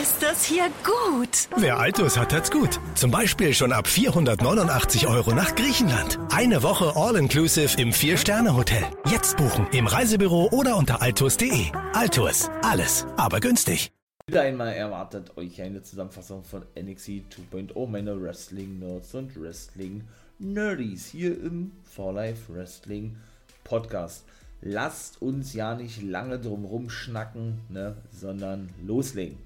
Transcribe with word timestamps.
Ist 0.00 0.24
das 0.24 0.44
hier 0.44 0.70
gut? 0.82 1.48
Wer 1.56 1.78
Altus 1.78 2.18
hat, 2.18 2.32
hat's 2.32 2.50
gut. 2.50 2.80
Zum 2.96 3.12
Beispiel 3.12 3.54
schon 3.54 3.72
ab 3.72 3.86
489 3.86 5.06
Euro 5.06 5.34
nach 5.34 5.54
Griechenland. 5.54 6.18
Eine 6.30 6.64
Woche 6.64 6.96
All-Inclusive 6.96 7.80
im 7.80 7.92
Vier-Sterne-Hotel. 7.92 8.82
Jetzt 9.08 9.36
buchen 9.36 9.68
im 9.70 9.86
Reisebüro 9.86 10.48
oder 10.50 10.76
unter 10.78 11.00
altus.de. 11.00 11.66
Altus, 11.92 12.50
alles, 12.62 13.06
aber 13.16 13.38
günstig. 13.38 13.92
Wieder 14.26 14.42
einmal 14.42 14.72
erwartet 14.72 15.36
euch 15.36 15.62
eine 15.62 15.82
Zusammenfassung 15.82 16.42
von 16.42 16.64
NXT 16.76 17.26
2.0, 17.52 17.86
meine 17.86 18.20
Wrestling-Nerds 18.20 19.14
und 19.14 19.40
Wrestling-Nerdies 19.40 21.06
hier 21.06 21.40
im 21.40 21.70
For 21.84 22.12
Life 22.12 22.52
Wrestling 22.52 23.16
Podcast. 23.62 24.24
Lasst 24.60 25.22
uns 25.22 25.52
ja 25.52 25.76
nicht 25.76 26.02
lange 26.02 26.40
drum 26.40 26.64
rumschnacken, 26.64 27.60
ne, 27.68 27.96
sondern 28.10 28.70
loslegen. 28.84 29.38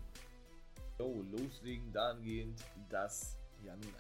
So, 0.99 1.23
loslegen 1.31 1.93
dahingehend, 1.93 2.61
dass 2.91 3.39
ja 3.65 3.77
nun, 3.77 3.95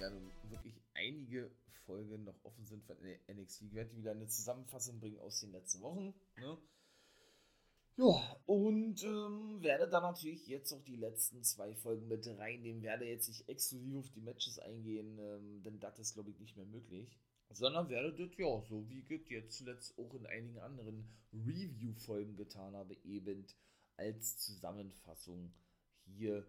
ja 0.00 0.10
nun 0.10 0.32
wirklich 0.50 0.74
einige 0.94 1.48
Folgen 1.84 2.24
noch 2.24 2.34
offen 2.42 2.64
sind 2.64 2.84
von 2.84 2.96
NXT. 3.30 3.62
Ich 3.62 3.74
werde 3.74 3.96
wieder 3.96 4.10
eine 4.10 4.26
Zusammenfassung 4.26 4.98
bringen 4.98 5.20
aus 5.20 5.38
den 5.38 5.52
letzten 5.52 5.82
Wochen. 5.82 6.12
Ne? 6.40 6.58
Ja, 7.98 8.36
und 8.46 9.00
ähm, 9.04 9.62
werde 9.62 9.88
dann 9.88 10.02
natürlich 10.02 10.48
jetzt 10.48 10.72
noch 10.72 10.82
die 10.82 10.96
letzten 10.96 11.44
zwei 11.44 11.72
Folgen 11.76 12.08
mit 12.08 12.26
reinnehmen. 12.26 12.82
Werde 12.82 13.06
jetzt 13.06 13.28
nicht 13.28 13.48
exklusiv 13.48 13.96
auf 13.96 14.10
die 14.10 14.22
Matches 14.22 14.58
eingehen, 14.58 15.20
ähm, 15.20 15.62
denn 15.62 15.78
das 15.78 16.00
ist, 16.00 16.14
glaube 16.14 16.30
ich, 16.30 16.40
nicht 16.40 16.56
mehr 16.56 16.66
möglich. 16.66 17.16
Sondern 17.50 17.88
werde 17.88 18.12
das, 18.12 18.36
ja, 18.36 18.60
so 18.68 18.88
wie 18.88 19.04
ich 19.08 19.28
jetzt 19.28 19.56
zuletzt 19.56 19.96
auch 19.98 20.12
in 20.14 20.26
einigen 20.26 20.58
anderen 20.58 21.08
Review-Folgen 21.32 22.34
getan 22.34 22.74
habe, 22.74 22.96
eben 23.04 23.46
als 23.96 24.36
Zusammenfassung 24.38 25.54
hier 26.06 26.46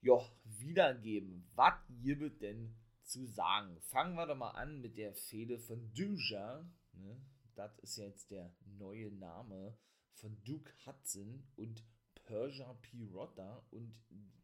ja, 0.00 0.18
wiedergeben. 0.44 1.48
Was 1.54 1.74
gibt 2.02 2.42
denn 2.42 2.74
zu 3.02 3.26
sagen? 3.26 3.80
Fangen 3.80 4.14
wir 4.14 4.26
doch 4.26 4.36
mal 4.36 4.50
an 4.50 4.80
mit 4.80 4.98
der 4.98 5.14
Fehde 5.14 5.58
von 5.58 5.92
Duja. 5.94 6.68
Ne? 6.92 7.20
Das 7.54 7.78
ist 7.78 7.96
jetzt 7.96 8.30
der 8.30 8.54
neue 8.64 9.10
Name 9.12 9.76
von 10.14 10.36
Duke 10.44 10.72
Hudson 10.84 11.46
und 11.56 11.84
Persia 12.24 12.74
Pirotta 12.74 13.64
und 13.70 13.94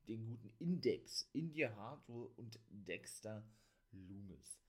den 0.08 0.26
guten 0.26 0.52
Index, 0.58 1.28
India 1.32 1.74
Hardware 1.74 2.28
und 2.36 2.58
Dexter 2.68 3.44
Loomis. 3.92 4.60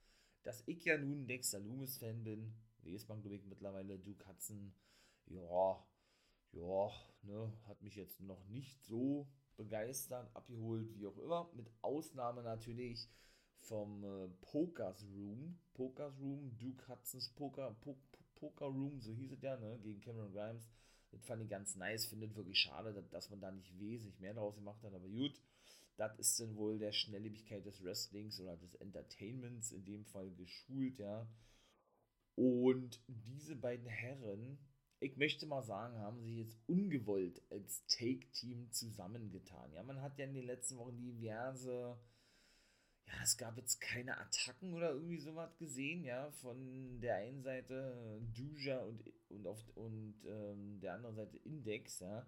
Dass 0.44 0.64
ich 0.68 0.84
ja 0.86 0.98
nun 0.98 1.28
Dexter 1.28 1.60
Loomis 1.60 1.98
Fan 1.98 2.24
bin, 2.24 2.54
weiß 2.84 3.08
man 3.08 3.22
glaube 3.22 3.38
ich 3.38 3.46
mittlerweile, 3.46 3.98
Duke 4.00 4.28
Hudson, 4.28 4.74
ja, 5.26 5.88
ja, 6.52 6.92
ne, 7.22 7.54
hat 7.66 7.82
mich 7.82 7.96
jetzt 7.96 8.20
noch 8.20 8.46
nicht 8.48 8.84
so 8.84 9.28
begeistert, 9.58 10.30
abgeholt, 10.36 10.88
wie 10.98 11.08
auch 11.08 11.18
immer. 11.18 11.50
Mit 11.54 11.70
Ausnahme 11.82 12.44
natürlich 12.44 13.10
vom 13.58 14.04
äh, 14.04 14.28
Pokers 14.42 15.06
Room. 15.16 15.58
Pokers 15.74 16.20
Room, 16.20 16.56
Duke 16.58 16.88
Hudsons 16.88 17.30
Poker, 17.30 17.76
po 17.82 17.98
Poker 18.36 18.66
Room, 18.66 19.00
so 19.00 19.14
hieß 19.14 19.32
es 19.32 19.42
ja, 19.42 19.58
ne, 19.58 19.80
gegen 19.82 20.02
Cameron 20.02 20.34
Grimes. 20.34 20.70
Das 21.12 21.24
fand 21.26 21.44
ich 21.44 21.50
ganz 21.50 21.76
nice, 21.76 22.08
findet 22.08 22.36
wirklich 22.36 22.60
schade, 22.60 22.94
dass 23.12 23.30
man 23.30 23.40
da 23.40 23.52
nicht 23.52 23.80
wesentlich 23.80 24.20
mehr 24.20 24.34
draus 24.34 24.56
gemacht 24.56 24.84
hat, 24.84 24.94
aber 24.94 25.08
gut. 25.08 25.40
Das 25.96 26.18
ist 26.18 26.40
dann 26.40 26.56
wohl 26.56 26.80
der 26.80 26.92
Schnelllebigkeit 26.92 27.66
des 27.66 27.84
Wrestlings 27.84 28.40
oder 28.40 28.58
des 28.58 28.74
Entertainments 28.76 29.72
in 29.72 29.86
dem 29.86 30.06
Fall 30.06 30.32
geschult, 30.32 30.98
ja. 30.98 31.28
Und 32.36 33.00
diese 33.08 33.56
beiden 33.56 33.86
Herren 33.86 34.58
ich 35.04 35.18
möchte 35.18 35.46
mal 35.46 35.62
sagen, 35.62 35.98
haben 36.00 36.22
sie 36.22 36.40
jetzt 36.40 36.58
ungewollt 36.68 37.42
als 37.52 37.86
Take-Team 37.88 38.72
zusammengetan. 38.72 39.72
Ja, 39.74 39.84
man 39.84 40.02
hat 40.02 40.18
ja 40.18 40.26
in 40.26 40.34
den 40.34 40.46
letzten 40.46 40.78
Wochen 40.78 40.98
diverse, 40.98 41.98
ja, 43.06 43.14
es 43.22 43.38
gab 43.38 43.58
jetzt 43.58 43.82
keine 43.82 44.18
Attacken 44.18 44.74
oder 44.74 44.92
irgendwie 44.92 45.20
sowas 45.20 45.58
gesehen, 45.58 46.04
ja, 46.04 46.32
von 46.32 47.02
der 47.02 47.18
einen 47.18 47.44
Seite 47.44 48.22
Duja 48.34 48.80
und, 48.80 49.04
und, 49.30 49.46
auf, 49.46 49.60
und 49.76 50.16
ähm, 50.26 50.80
der 50.80 50.94
anderen 50.94 51.16
Seite 51.16 51.38
Index, 51.38 52.00
ja. 52.00 52.26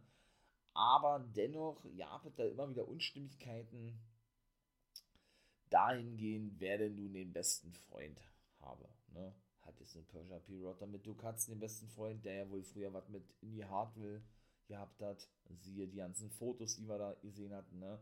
Aber 0.74 1.26
dennoch, 1.34 1.86
ja, 1.96 2.22
wird 2.26 2.38
da 2.38 2.44
immer 2.44 2.70
wieder 2.70 2.88
Unstimmigkeiten 2.88 3.98
dahingehend, 5.70 6.60
wer 6.60 6.78
denn 6.78 6.96
nun 6.96 7.14
den 7.14 7.32
besten 7.32 7.74
Freund 7.74 8.20
habe, 8.60 8.90
ne 9.14 9.34
hat 9.66 9.80
jetzt 9.80 9.96
eine 9.96 10.06
Persia 10.06 10.40
Pirotta 10.40 10.86
mit 10.86 11.06
Duke 11.06 11.28
Hudson, 11.28 11.56
den 11.56 11.60
besten 11.60 11.90
Freund, 11.90 12.24
der 12.24 12.34
ja 12.36 12.50
wohl 12.50 12.64
früher 12.64 12.94
was 12.94 13.10
mit 13.10 13.24
Indie 13.42 13.66
Hartwell 13.66 14.22
gehabt 14.68 15.02
hat. 15.02 15.28
Siehe 15.50 15.88
die 15.88 15.98
ganzen 15.98 16.30
Fotos, 16.30 16.76
die 16.76 16.88
wir 16.88 16.98
da 16.98 17.14
gesehen 17.22 17.54
hatten, 17.54 17.80
ne? 17.80 18.00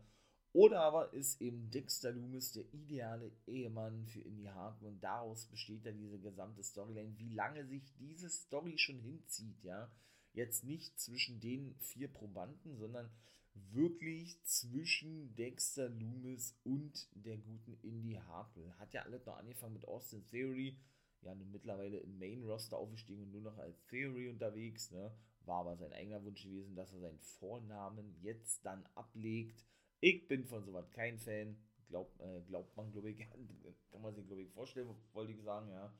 Oder 0.52 0.82
aber 0.82 1.12
ist 1.12 1.40
eben 1.40 1.68
Dexter 1.72 2.12
Loomis 2.12 2.52
der 2.52 2.72
ideale 2.72 3.32
Ehemann 3.46 4.06
für 4.06 4.20
Indie 4.20 4.48
Hartwell 4.48 4.90
und 4.90 5.02
daraus 5.02 5.46
besteht 5.46 5.84
dann 5.84 5.98
diese 5.98 6.20
gesamte 6.20 6.62
Storyline, 6.62 7.18
wie 7.18 7.34
lange 7.34 7.66
sich 7.66 7.92
diese 7.96 8.30
Story 8.30 8.78
schon 8.78 9.00
hinzieht, 9.00 9.64
ja? 9.64 9.90
Jetzt 10.32 10.64
nicht 10.64 10.98
zwischen 10.98 11.40
den 11.40 11.74
vier 11.80 12.08
Probanden, 12.08 12.76
sondern 12.76 13.10
wirklich 13.54 14.42
zwischen 14.44 15.34
Dexter 15.36 15.88
Loomis 15.88 16.56
und 16.64 17.08
der 17.14 17.36
guten 17.36 17.76
Indie 17.82 18.20
Hartwell. 18.20 18.72
Hat 18.78 18.92
ja 18.94 19.02
alles 19.02 19.24
noch 19.26 19.36
angefangen 19.36 19.74
mit 19.74 19.86
Austin 19.86 20.24
Theory, 20.26 20.76
ja 21.24 21.34
nun 21.34 21.50
mittlerweile 21.50 21.98
im 21.98 22.18
Main-Roster 22.18 22.76
aufgestiegen 22.76 23.22
und 23.22 23.32
nur 23.32 23.42
noch 23.42 23.58
als 23.58 23.84
Theory 23.86 24.28
unterwegs, 24.28 24.90
ne? 24.90 25.12
War 25.44 25.60
aber 25.60 25.76
sein 25.76 25.92
eigener 25.92 26.24
Wunsch 26.24 26.42
gewesen, 26.42 26.74
dass 26.74 26.92
er 26.92 27.00
seinen 27.00 27.20
Vornamen 27.20 28.14
jetzt 28.22 28.64
dann 28.64 28.86
ablegt. 28.94 29.64
Ich 30.00 30.26
bin 30.26 30.44
von 30.44 30.64
sowas 30.64 30.90
kein 30.90 31.18
Fan. 31.18 31.56
Glaubt, 31.88 32.18
äh, 32.20 32.40
glaubt 32.46 32.76
man, 32.76 32.90
glaube 32.92 33.10
ich, 33.10 33.18
kann 33.90 34.02
man 34.02 34.14
sich, 34.14 34.26
glaube 34.26 34.42
ich, 34.42 34.50
vorstellen, 34.50 34.88
wollte 35.12 35.32
ich 35.32 35.42
sagen, 35.42 35.70
ja. 35.70 35.92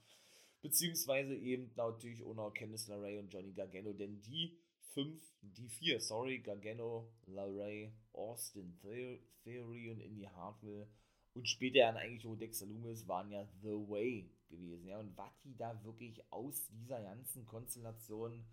Beziehungsweise 0.63 1.37
eben 1.37 1.71
natürlich 1.77 2.25
ohne 2.25 2.51
Candice 2.53 2.89
LeRae 2.89 3.19
und 3.19 3.33
Johnny 3.33 3.53
Gargano, 3.53 3.93
denn 3.93 4.23
die 4.23 4.59
fünf, 4.95 5.21
die 5.43 5.69
vier, 5.69 6.01
sorry, 6.01 6.39
Gargano, 6.39 7.13
LeRae, 7.27 7.93
Austin 8.13 8.79
Theory 8.79 9.91
und 9.91 10.01
Indy 10.01 10.25
Hartwell 10.25 10.89
und 11.35 11.49
später 11.49 11.81
dann 11.81 11.97
eigentlich 11.97 12.27
auch 12.27 12.37
Dexter 12.37 12.67
Loomis 12.67 13.07
waren 13.09 13.31
ja 13.31 13.45
The 13.63 13.69
Way 13.89 14.31
gewesen. 14.49 14.87
Ja, 14.87 14.99
und 14.99 15.17
was 15.17 15.33
die 15.43 15.57
da 15.57 15.83
wirklich 15.85 16.23
aus 16.33 16.69
dieser 16.69 17.03
ganzen 17.03 17.45
Konstellation 17.45 18.45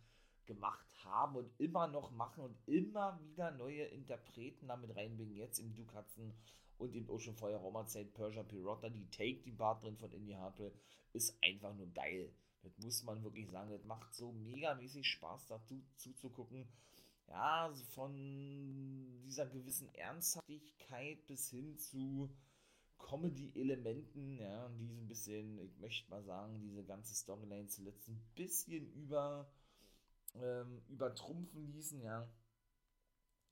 gemacht 0.46 0.88
haben 1.04 1.36
und 1.36 1.60
immer 1.60 1.88
noch 1.88 2.12
machen 2.12 2.44
und 2.44 2.68
immer 2.68 3.20
wieder 3.22 3.52
neue 3.52 3.84
Interpreten 3.86 4.68
damit 4.68 4.96
reinbringen. 4.96 5.36
Jetzt 5.36 5.60
im 5.60 5.74
Duke 5.76 5.96
Hudson 5.96 6.34
und 6.78 6.96
im 6.96 7.10
Ocean 7.10 7.36
Fire 7.36 7.56
Raumerzeit 7.56 8.14
Persia 8.14 8.44
Pirotta, 8.44 8.90
die 8.90 9.10
Take, 9.12 9.44
die 9.44 9.52
Partnerin 9.52 9.98
von 9.98 10.12
Indie 10.12 10.36
Hartwell, 10.36 10.74
ist 11.14 11.38
einfach 11.44 11.74
nur 11.76 11.88
geil. 11.94 12.34
Das 12.64 12.78
muss 12.80 13.04
man 13.04 13.24
wirklich 13.24 13.50
sagen. 13.50 13.72
Das 13.72 13.86
macht 13.86 14.14
so 14.14 14.32
megamäßig 14.32 15.08
Spaß, 15.08 15.48
dazu 15.48 15.82
zuzugucken. 15.96 16.68
Ja, 17.28 17.72
von 17.92 19.22
dieser 19.24 19.46
gewissen 19.46 19.94
Ernsthaftigkeit 19.94 21.26
bis 21.28 21.50
hin 21.50 21.78
zu 21.78 22.30
Comedy-Elementen, 23.02 24.38
ja, 24.38 24.70
die 24.70 24.88
so 24.88 24.96
ein 24.96 25.08
bisschen, 25.08 25.58
ich 25.60 25.78
möchte 25.80 26.10
mal 26.10 26.24
sagen, 26.24 26.60
diese 26.62 26.84
ganze 26.84 27.14
Storyline 27.14 27.68
zuletzt 27.68 28.08
ein 28.08 28.22
bisschen 28.36 28.92
über, 28.94 29.52
ähm, 30.36 30.82
übertrumpfen 30.88 31.66
ließen, 31.72 32.02
ja, 32.02 32.32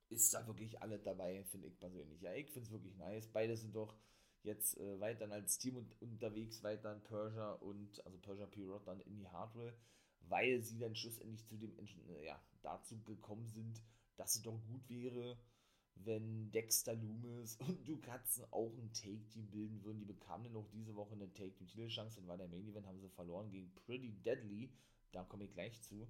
ist 0.10 0.34
da 0.34 0.46
wirklich 0.48 0.82
alle 0.82 1.00
dabei, 1.00 1.44
finde 1.44 1.68
ich 1.68 1.78
persönlich. 1.78 2.22
Ja, 2.22 2.34
ich 2.34 2.50
finde 2.50 2.66
es 2.66 2.72
wirklich 2.72 2.96
nice. 2.98 3.28
Beide 3.28 3.56
sind 3.56 3.76
doch 3.76 3.96
jetzt 4.44 4.78
äh, 4.78 5.00
weiter 5.00 5.30
als 5.32 5.58
Team 5.58 5.78
und, 5.78 6.02
unterwegs, 6.02 6.64
weiter 6.64 6.94
in 6.94 7.04
Persia 7.04 7.52
und, 7.54 8.06
also 8.06 8.18
Persia 8.18 8.46
Pirot 8.48 8.88
dann 8.88 9.02
in 9.02 9.18
die 9.18 9.28
Hardware, 9.28 9.74
weil 10.22 10.62
sie 10.64 10.80
dann 10.80 10.96
schlussendlich 10.96 11.46
zu 11.46 11.58
dem, 11.58 11.78
äh, 11.78 12.26
ja, 12.26 12.42
dazu 12.62 13.02
gekommen 13.04 13.48
sind, 13.48 13.82
dass 14.18 14.36
es 14.36 14.42
doch 14.42 14.60
gut 14.68 14.90
wäre, 14.90 15.38
wenn 16.06 16.52
Dexter 16.52 16.96
Loomis 16.96 17.58
und 17.68 17.88
Du 17.88 17.98
Katzen 17.98 18.46
auch 18.52 18.72
ein 18.78 18.92
Take-Team 18.94 19.50
bilden 19.50 19.84
würden. 19.84 20.00
Die 20.00 20.06
bekamen 20.06 20.46
dann 20.46 20.56
auch 20.56 20.68
diese 20.70 20.96
Woche 20.96 21.14
eine 21.14 21.32
Take-Team-Titelchance, 21.34 22.18
dann 22.18 22.28
war 22.28 22.38
der 22.38 22.48
Main-Event, 22.48 22.88
haben 22.88 23.00
sie 23.00 23.10
verloren 23.10 23.52
gegen 23.52 23.74
Pretty 23.76 24.12
Deadly. 24.24 24.70
Da 25.12 25.24
komme 25.24 25.46
ich 25.46 25.54
gleich 25.54 25.82
zu. 25.82 26.08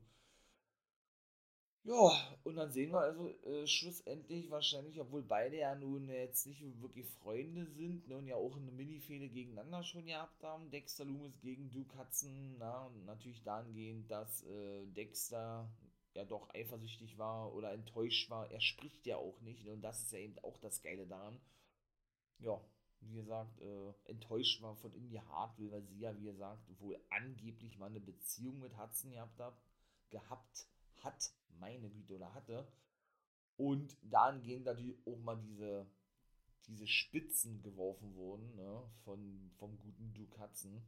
Ja, 1.83 2.12
und 2.44 2.56
dann 2.56 2.71
sehen 2.71 2.91
wir 2.91 3.00
also 3.00 3.30
äh, 3.45 3.65
schlussendlich 3.65 4.51
wahrscheinlich, 4.51 5.00
obwohl 5.00 5.24
beide 5.24 5.57
ja 5.57 5.74
nun 5.75 6.09
jetzt 6.09 6.45
nicht 6.45 6.62
wirklich 6.81 7.07
Freunde 7.07 7.65
sind 7.65 8.07
ne, 8.07 8.18
und 8.18 8.27
ja 8.27 8.35
auch 8.35 8.57
eine 8.57 8.71
Mini-Fehde 8.71 9.30
gegeneinander 9.30 9.83
schon 9.83 10.06
gehabt 10.06 10.44
haben. 10.44 10.69
Dexter 10.69 11.06
Loomis 11.06 11.39
gegen 11.39 11.71
Duke 11.71 11.97
Hudson, 11.97 12.57
na, 12.59 12.85
und 12.85 13.06
natürlich 13.06 13.42
dahingehend, 13.44 14.12
dass 14.12 14.44
äh, 14.44 14.85
Dexter 14.88 15.69
ja 16.13 16.25
doch 16.25 16.50
eifersüchtig 16.53 17.17
war 17.17 17.53
oder 17.53 17.71
enttäuscht 17.71 18.29
war. 18.29 18.50
Er 18.51 18.61
spricht 18.61 19.06
ja 19.06 19.17
auch 19.17 19.39
nicht 19.41 19.67
und 19.67 19.81
das 19.81 20.03
ist 20.03 20.11
ja 20.11 20.19
eben 20.19 20.39
auch 20.39 20.57
das 20.57 20.81
Geile 20.81 21.07
daran. 21.07 21.39
Ja, 22.39 22.59
wie 23.01 23.13
gesagt, 23.13 23.59
äh, 23.61 23.94
enttäuscht 24.06 24.61
war 24.61 24.75
von 24.75 24.94
Indy 24.94 25.17
Hartwell, 25.17 25.71
weil 25.71 25.83
sie 25.83 26.00
ja, 26.00 26.17
wie 26.17 26.25
gesagt, 26.25 26.63
wohl 26.79 27.00
angeblich 27.09 27.77
mal 27.77 27.88
eine 27.88 28.01
Beziehung 28.01 28.59
mit 28.59 28.77
Hudson 28.77 29.11
gehabt 29.11 29.39
hat, 29.39 29.61
gehabt 30.09 30.67
hat 31.01 31.31
meine 31.59 31.89
Güte, 31.89 32.15
oder 32.15 32.33
hatte. 32.33 32.67
Und 33.57 33.97
dann 34.01 34.41
gehen 34.41 34.63
natürlich 34.63 34.97
auch 35.06 35.19
mal 35.19 35.38
diese, 35.38 35.85
diese 36.67 36.88
Spitzen 36.88 37.61
geworfen 37.61 38.15
wurden 38.15 38.56
ne, 38.56 38.83
von, 39.03 39.51
vom 39.57 39.77
guten 39.79 40.13
Duke 40.13 40.39
Hudson, 40.39 40.81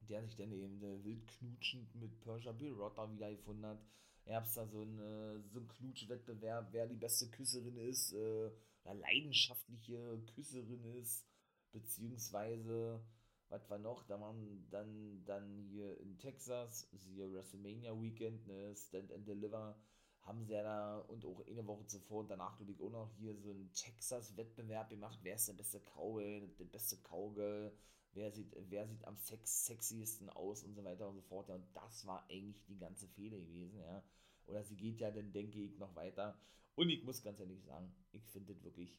der 0.00 0.22
sich 0.22 0.36
dann 0.36 0.52
eben 0.52 0.82
äh, 0.82 1.04
wild 1.04 1.26
knutschend 1.26 1.94
mit 1.94 2.20
Persia 2.20 2.52
Bill 2.52 2.72
Rotter 2.72 3.10
wieder 3.12 3.30
gefunden 3.30 3.66
hat. 3.66 3.82
Hat 4.28 4.56
da 4.56 4.66
so, 4.66 4.80
eine, 4.80 5.42
so 5.52 5.58
einen 5.58 5.68
Knutschwettbewerb, 5.68 6.68
wer 6.72 6.86
die 6.86 6.96
beste 6.96 7.30
Küsserin 7.30 7.76
ist, 7.76 8.12
äh, 8.12 8.50
oder 8.84 8.94
leidenschaftliche 8.94 10.20
Küsserin 10.34 10.84
ist, 10.96 11.26
beziehungsweise 11.72 13.00
was 13.48 13.70
war 13.70 13.78
noch? 13.78 14.02
Da 14.04 14.20
waren 14.20 14.66
dann, 14.70 15.24
dann 15.24 15.68
hier 15.70 15.98
in 16.00 16.18
Texas, 16.18 16.88
hier 16.90 17.32
WrestleMania 17.32 17.92
Weekend, 18.00 18.46
ne, 18.46 18.74
Stand 18.74 19.12
and 19.12 19.26
Deliver, 19.26 19.78
haben 20.22 20.44
sie 20.44 20.54
ja 20.54 20.62
da 20.64 20.98
und 20.98 21.24
auch 21.24 21.46
eine 21.46 21.64
Woche 21.66 21.86
zuvor 21.86 22.20
und 22.20 22.30
danach, 22.30 22.56
glaube 22.56 22.72
ich, 22.72 22.80
auch 22.80 22.90
noch 22.90 23.12
hier 23.16 23.36
so 23.36 23.50
einen 23.50 23.72
Texas-Wettbewerb 23.72 24.90
gemacht. 24.90 25.20
Wer 25.22 25.36
ist 25.36 25.46
der 25.46 25.52
beste 25.54 25.80
Cowgirl, 25.80 26.48
der 26.58 26.64
beste 26.64 26.96
Cowgirl? 26.96 27.72
Wer 28.16 28.32
sieht, 28.32 28.56
wer 28.70 28.88
sieht 28.88 29.04
am 29.04 29.18
sex 29.18 29.66
sexiesten 29.66 30.30
aus 30.30 30.64
und 30.64 30.74
so 30.74 30.82
weiter 30.82 31.06
und 31.06 31.16
so 31.16 31.20
fort. 31.20 31.50
Ja, 31.50 31.56
und 31.56 31.66
das 31.74 32.06
war 32.06 32.24
eigentlich 32.30 32.64
die 32.64 32.78
ganze 32.78 33.06
Fehler 33.08 33.38
gewesen, 33.38 33.78
ja. 33.78 34.02
Oder 34.46 34.64
sie 34.64 34.76
geht 34.76 35.00
ja 35.00 35.10
dann, 35.10 35.32
denke 35.32 35.60
ich, 35.60 35.76
noch 35.76 35.94
weiter. 35.94 36.40
Und 36.76 36.88
ich 36.88 37.04
muss 37.04 37.22
ganz 37.22 37.40
ehrlich 37.40 37.62
sagen, 37.62 37.94
ich 38.12 38.26
finde 38.28 38.54
das 38.54 38.64
wirklich 38.64 38.98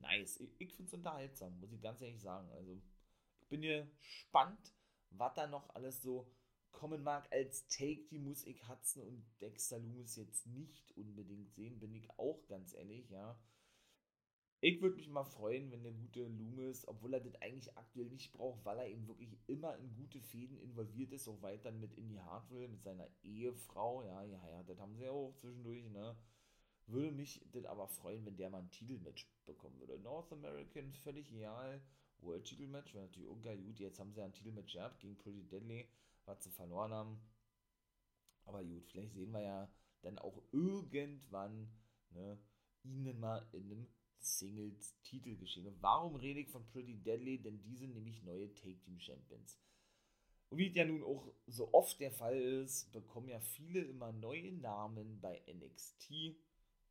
nice. 0.00 0.40
Ich, 0.40 0.58
ich 0.58 0.74
finde 0.74 0.88
es 0.88 0.94
unterhaltsam, 0.94 1.60
muss 1.60 1.72
ich 1.72 1.82
ganz 1.82 2.00
ehrlich 2.00 2.22
sagen. 2.22 2.50
Also, 2.52 2.80
bin 3.50 3.60
hier 3.60 3.86
gespannt, 3.98 4.72
was 5.10 5.34
da 5.34 5.46
noch 5.46 5.68
alles 5.74 6.00
so 6.00 6.30
kommen 6.70 7.02
mag. 7.02 7.30
Als 7.32 7.66
Take 7.68 8.06
die 8.10 8.18
muss 8.18 8.44
ich 8.44 8.66
Hudson 8.66 9.02
und 9.02 9.24
Dexter 9.42 9.78
Loomis 9.78 10.16
jetzt 10.16 10.46
nicht 10.46 10.96
unbedingt 10.96 11.52
sehen, 11.54 11.78
bin 11.80 11.94
ich 11.94 12.08
auch 12.18 12.46
ganz 12.46 12.72
ehrlich, 12.72 13.10
ja. 13.10 13.38
Ich 14.66 14.80
würde 14.80 14.96
mich 14.96 15.10
mal 15.10 15.24
freuen, 15.24 15.70
wenn 15.70 15.82
der 15.82 15.92
gute 15.92 16.26
Loomis, 16.26 16.88
obwohl 16.88 17.12
er 17.12 17.20
das 17.20 17.34
eigentlich 17.42 17.76
aktuell 17.76 18.08
nicht 18.08 18.32
braucht, 18.32 18.64
weil 18.64 18.78
er 18.78 18.88
eben 18.88 19.06
wirklich 19.06 19.36
immer 19.46 19.76
in 19.76 19.94
gute 19.94 20.22
Fäden 20.22 20.56
involviert 20.56 21.12
ist, 21.12 21.28
auch 21.28 21.42
weiter 21.42 21.70
mit 21.70 21.92
Indy 21.92 22.14
Hartwell, 22.14 22.68
mit 22.68 22.82
seiner 22.82 23.06
Ehefrau, 23.22 24.02
ja, 24.04 24.22
ja, 24.22 24.48
ja, 24.48 24.62
das 24.62 24.80
haben 24.80 24.96
sie 24.96 25.04
ja 25.04 25.10
auch 25.10 25.34
zwischendurch, 25.34 25.90
ne. 25.90 26.16
Würde 26.86 27.12
mich 27.12 27.46
das 27.52 27.66
aber 27.66 27.88
freuen, 27.88 28.24
wenn 28.24 28.38
der 28.38 28.48
mal 28.48 28.62
ein 28.62 28.70
Titelmatch 28.70 29.28
bekommen 29.44 29.78
würde. 29.80 29.98
North 29.98 30.32
American, 30.32 30.94
völlig 30.94 31.30
egal. 31.30 31.82
World-Titel-Match, 32.20 32.94
wäre 32.94 33.04
natürlich 33.04 33.28
auch 33.28 33.42
geil. 33.42 33.58
Gut, 33.58 33.78
jetzt 33.80 34.00
haben 34.00 34.14
sie 34.14 34.20
ja 34.20 34.24
ein 34.24 34.32
Titelmatch 34.32 34.72
gehabt 34.72 34.98
gegen 34.98 35.18
Pretty 35.18 35.44
Deadly, 35.44 35.86
was 36.24 36.42
sie 36.42 36.50
verloren 36.50 36.94
haben. 36.94 37.20
Aber 38.46 38.64
gut, 38.64 38.86
vielleicht 38.86 39.12
sehen 39.12 39.32
wir 39.32 39.42
ja 39.42 39.70
dann 40.00 40.18
auch 40.18 40.42
irgendwann 40.52 41.68
ne, 42.08 42.38
ihnen 42.82 43.20
mal 43.20 43.46
in 43.52 43.70
einem 43.70 43.86
Singles-Titel 44.24 45.36
geschehen. 45.36 45.66
Und 45.66 45.82
warum 45.82 46.16
rede 46.16 46.40
ich 46.40 46.48
von 46.48 46.66
Pretty 46.68 46.96
Deadly? 46.96 47.38
Denn 47.38 47.62
die 47.62 47.76
sind 47.76 47.94
nämlich 47.94 48.22
neue 48.22 48.52
Take-Team-Champions. 48.54 49.58
Und 50.50 50.58
wie 50.58 50.68
es 50.68 50.76
ja 50.76 50.84
nun 50.84 51.02
auch 51.02 51.32
so 51.46 51.72
oft 51.72 51.98
der 52.00 52.12
Fall 52.12 52.40
ist, 52.40 52.92
bekommen 52.92 53.28
ja 53.28 53.40
viele 53.40 53.80
immer 53.80 54.12
neue 54.12 54.52
Namen 54.52 55.20
bei 55.20 55.42
NXT. 55.46 56.36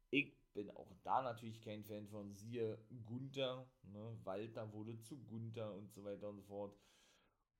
Ich 0.09 0.33
bin 0.53 0.69
auch 0.71 0.94
da 1.03 1.21
natürlich 1.21 1.62
kein 1.62 1.83
Fan 1.83 2.07
von. 2.07 2.35
Siehe 2.35 2.77
Gunther, 3.06 3.68
ne? 3.83 4.18
Walter 4.24 4.71
wurde 4.74 5.00
zu 5.01 5.18
Gunther 5.18 5.74
und 5.74 5.91
so 5.91 6.03
weiter 6.03 6.30
und 6.30 6.38
so 6.38 6.44
fort. 6.44 6.77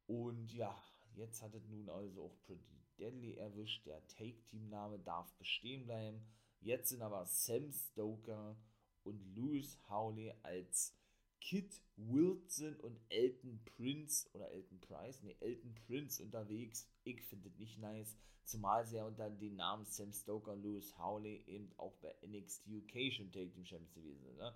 Und 0.08 0.54
ja, 0.54 0.78
jetzt 1.16 1.42
hat 1.42 1.54
es 1.56 1.68
nun 1.68 1.90
also 1.90 2.26
auch 2.26 2.38
Pretty 2.46 2.84
Deadly 3.00 3.36
erwischt. 3.36 3.86
Der 3.86 4.06
Take-Team-Name 4.08 5.00
darf 5.00 5.34
bestehen 5.36 5.86
bleiben. 5.86 6.22
Jetzt 6.60 6.90
sind 6.90 7.02
aber 7.02 7.26
Sam 7.26 7.72
Stoker 7.72 8.56
und 9.04 9.22
Louis 9.36 9.78
Howley 9.90 10.34
als 10.44 10.96
Kit 11.40 11.82
Wilson 11.98 12.76
und 12.78 13.00
Elton 13.10 13.60
Prince 13.66 14.30
oder 14.34 14.50
Elton 14.52 14.80
Price, 14.80 15.22
ne, 15.24 15.36
Elton 15.42 15.76
Prince 15.86 16.24
unterwegs. 16.24 16.88
Ich 17.04 17.22
finde 17.22 17.50
es 17.50 17.58
nicht 17.58 17.80
nice, 17.80 18.16
zumal 18.46 18.86
sie 18.86 18.96
ja 18.96 19.06
unter 19.06 19.30
den 19.30 19.58
Namen 19.58 19.86
Sam 19.86 20.14
Stoker 20.14 20.54
und 20.54 20.64
Louis 20.64 20.98
Howley 20.98 21.44
eben 21.48 21.72
auch 21.78 21.94
bei 21.98 22.16
NXT 22.26 22.68
UK 22.68 23.12
schon 23.12 23.32
Take 23.32 23.52
Team 23.52 23.66
Champions 23.66 23.94
gewesen 23.94 24.24
sind. 24.24 24.38
Ne? 24.38 24.54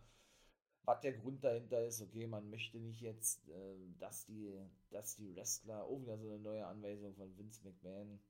Was 0.84 1.02
der 1.02 1.12
Grund 1.12 1.44
dahinter 1.44 1.86
ist, 1.86 2.02
okay, 2.02 2.26
man 2.26 2.50
möchte 2.50 2.80
nicht 2.80 3.02
jetzt, 3.02 3.50
äh, 3.50 3.76
dass, 4.00 4.26
die, 4.26 4.58
dass 4.90 5.18
die 5.18 5.36
Wrestler, 5.36 5.90
oh, 5.90 6.02
wieder 6.02 6.18
so 6.18 6.30
eine 6.30 6.40
neue 6.40 6.66
Anweisung 6.66 7.14
von 7.16 7.38
Vince 7.38 7.62
McMahon, 7.66 8.22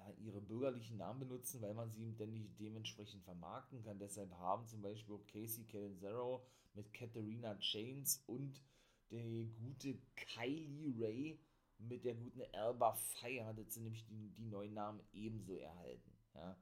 ja, 0.00 0.12
ihre 0.24 0.40
bürgerlichen 0.40 0.96
Namen 0.96 1.20
benutzen, 1.20 1.60
weil 1.60 1.74
man 1.74 1.92
sie 1.92 2.16
dann 2.16 2.32
nicht 2.32 2.58
dementsprechend 2.58 3.22
vermarkten 3.24 3.82
kann. 3.82 3.98
Deshalb 3.98 4.32
haben 4.34 4.66
zum 4.66 4.82
Beispiel 4.82 5.18
Casey 5.30 5.64
Catanzaro 5.64 6.44
mit 6.74 6.92
Katharina 6.92 7.58
Chains 7.58 8.22
und 8.26 8.62
der 9.10 9.44
gute 9.60 9.98
Kylie 10.16 10.94
Ray 10.98 11.40
mit 11.78 12.04
der 12.04 12.14
guten 12.14 12.42
Alba 12.52 12.92
Fire, 12.92 13.54
das 13.54 13.74
sind 13.74 13.84
nämlich 13.84 14.06
die, 14.06 14.30
die 14.30 14.46
neuen 14.46 14.74
Namen 14.74 15.00
ebenso 15.12 15.58
erhalten. 15.58 16.12
Ja. 16.34 16.56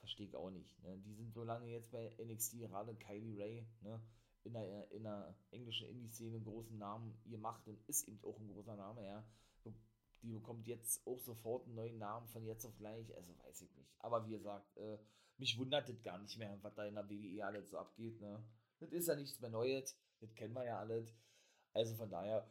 Verstehe 0.00 0.26
ich 0.26 0.36
auch 0.36 0.50
nicht. 0.50 0.82
Ne? 0.82 0.98
Die 0.98 1.14
sind 1.14 1.32
so 1.32 1.44
lange 1.44 1.68
jetzt 1.68 1.90
bei 1.92 2.12
NXT, 2.18 2.58
gerade 2.58 2.94
Kylie 2.96 3.38
Ray, 3.38 3.66
ne? 3.82 4.00
in 4.44 4.52
der, 4.52 4.90
in 4.90 5.04
der 5.04 5.34
englischen 5.52 5.88
Indie-Szene 5.88 6.36
einen 6.36 6.44
großen 6.44 6.76
Namen 6.76 7.16
ihr 7.24 7.38
macht 7.38 7.66
und 7.68 7.80
ist 7.88 8.08
eben 8.08 8.18
auch 8.24 8.38
ein 8.38 8.48
großer 8.48 8.76
Name, 8.76 9.04
ja. 9.04 9.24
Die 10.22 10.32
bekommt 10.32 10.66
jetzt 10.68 11.06
auch 11.06 11.18
sofort 11.18 11.66
einen 11.66 11.74
neuen 11.74 11.98
Namen 11.98 12.28
von 12.28 12.44
jetzt 12.44 12.64
auf 12.64 12.76
gleich, 12.78 13.14
also 13.16 13.36
weiß 13.38 13.62
ich 13.62 13.74
nicht. 13.76 13.92
Aber 13.98 14.24
wie 14.26 14.32
gesagt, 14.32 14.76
äh, 14.76 14.98
mich 15.38 15.58
wundert 15.58 15.88
das 15.88 16.02
gar 16.02 16.18
nicht 16.18 16.38
mehr, 16.38 16.58
was 16.62 16.74
da 16.74 16.84
in 16.84 16.94
der 16.94 17.08
WWE 17.08 17.44
alles 17.44 17.70
so 17.70 17.78
abgeht, 17.78 18.20
ne. 18.20 18.42
Das 18.78 18.92
ist 18.92 19.08
ja 19.08 19.16
nichts 19.16 19.40
mehr 19.40 19.50
Neues, 19.50 19.96
das 20.20 20.34
kennen 20.34 20.54
wir 20.54 20.64
ja 20.64 20.78
alles. 20.78 21.14
Also 21.72 21.94
von 21.94 22.10
daher, 22.10 22.48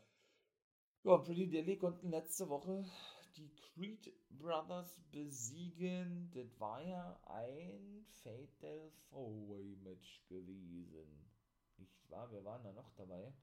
ja, 1.04 1.18
Pretty 1.18 1.50
Deadly 1.50 1.78
konnten 1.78 2.10
letzte 2.10 2.50
Woche 2.50 2.86
die 3.36 3.54
Creed 3.56 4.14
Brothers 4.30 5.00
besiegen. 5.12 6.32
Das 6.34 6.60
war 6.60 6.82
ja 6.82 7.20
ein 7.26 8.06
Fatal 8.24 8.92
Four-Way 9.10 9.78
Match 9.84 10.24
gewesen. 10.28 11.30
Nicht 11.78 12.10
wahr? 12.10 12.32
Wir 12.32 12.44
waren 12.44 12.64
da 12.64 12.72
noch 12.74 12.92
dabei. 12.96 13.34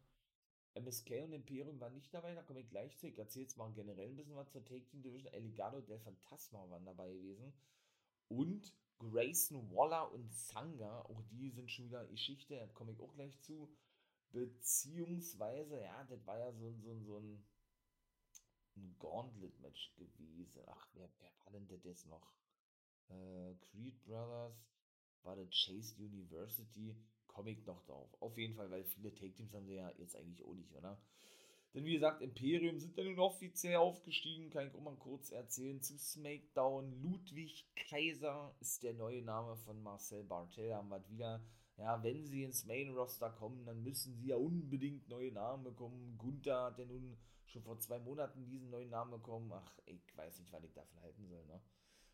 MSK 0.75 1.25
und 1.25 1.33
Imperium 1.33 1.81
waren 1.81 1.95
nicht 1.95 2.13
dabei, 2.13 2.35
da 2.35 2.43
komme 2.43 2.61
ich 2.61 2.71
gleich 2.71 2.97
zu. 2.99 3.07
Ich 3.07 3.19
erzähle 3.19 3.45
jetzt 3.45 3.57
mal 3.57 3.73
generell 3.73 4.09
ein 4.09 4.17
bisschen 4.17 4.37
was 4.37 4.51
zur 4.51 4.65
Take 4.65 4.87
Team 4.87 5.03
Division. 5.03 5.33
Eligado 5.33 5.81
del 5.81 5.99
Phantasma 5.99 6.69
waren 6.71 6.85
dabei 6.85 7.13
gewesen. 7.13 7.53
Und 8.29 8.73
Grayson 8.99 9.71
Waller 9.71 10.13
und 10.13 10.33
Sanga, 10.33 11.03
auch 11.03 11.23
die 11.31 11.51
sind 11.51 11.71
schon 11.71 11.87
wieder 11.87 12.07
Geschichte, 12.07 12.57
da 12.57 12.67
komme 12.69 12.93
ich 12.93 13.01
auch 13.01 13.15
gleich 13.15 13.41
zu. 13.41 13.69
Beziehungsweise, 14.31 15.81
ja, 15.81 16.05
das 16.05 16.27
war 16.27 16.39
ja 16.39 16.53
so, 16.53 16.73
so, 16.73 16.99
so 17.01 17.19
ein, 17.19 17.45
ein 18.77 18.97
Gauntlet-Match 18.99 19.95
gewesen. 19.97 20.63
Ach, 20.67 20.89
wer, 20.93 21.09
wer 21.19 21.31
war 21.45 21.53
denn 21.53 21.67
das 21.69 21.85
jetzt 21.85 22.07
noch? 22.07 22.35
Äh, 23.09 23.55
Creed 23.61 24.03
Brothers, 24.05 24.69
war 25.23 25.37
das 25.37 25.49
Chase 25.51 25.95
University? 25.97 26.95
Ich 27.47 27.65
noch 27.67 27.83
drauf. 27.85 28.09
Auf 28.21 28.37
jeden 28.37 28.55
Fall, 28.55 28.71
weil 28.71 28.85
viele 28.85 29.15
Take-Teams 29.15 29.55
haben 29.55 29.67
sie 29.67 29.77
ja 29.77 29.91
jetzt 29.99 30.17
eigentlich 30.17 30.45
auch 30.45 30.55
nicht, 30.55 30.75
oder? 30.75 30.99
Denn 31.75 31.85
wie 31.85 31.93
gesagt, 31.93 32.23
Imperium 32.23 32.79
sind 32.79 32.97
dann 32.97 33.07
nun 33.07 33.19
offiziell 33.19 33.77
aufgestiegen. 33.77 34.51
Kann 34.51 34.69
ich 34.69 34.75
auch 34.75 34.81
mal 34.81 34.97
kurz 34.97 35.31
erzählen 35.31 35.81
zu 35.81 35.99
SmackDown. 35.99 37.03
Ludwig 37.03 37.67
Kaiser 37.77 38.55
ist 38.61 38.83
der 38.83 38.95
neue 38.95 39.23
Name 39.23 39.57
von 39.57 39.83
Marcel 39.83 40.25
Bartel. 40.25 40.75
Haben 40.75 40.89
wir 40.89 41.09
wieder. 41.09 41.43
Ja, 41.77 42.03
wenn 42.03 42.27
sie 42.27 42.43
ins 42.43 42.65
Main 42.65 42.91
Roster 42.91 43.31
kommen, 43.31 43.65
dann 43.65 43.85
müssen 43.85 44.17
sie 44.17 44.29
ja 44.29 44.37
unbedingt 44.37 45.09
neue 45.09 45.31
Namen 45.31 45.63
bekommen. 45.63 46.17
Gunther 46.19 46.65
hat 46.65 46.79
ja 46.79 46.85
nun 46.87 47.17
schon 47.47 47.63
vor 47.63 47.79
zwei 47.79 48.01
Monaten 48.01 48.47
diesen 48.47 48.71
neuen 48.71 48.91
Namen 48.91 49.13
bekommen. 49.13 49.53
Ach, 49.53 49.79
ich 49.87 50.17
weiß 50.17 50.41
nicht, 50.41 50.53
was 50.53 50.65
ich 50.65 50.73
davon 50.73 51.01
halten 51.03 51.29
soll, 51.29 51.45
ne? 51.47 51.61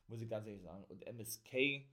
Muss 0.09 0.21
ich 0.21 0.29
ganz 0.29 0.47
ehrlich 0.47 0.63
sagen. 0.63 0.85
Und 0.85 1.07
MSK 1.07 1.87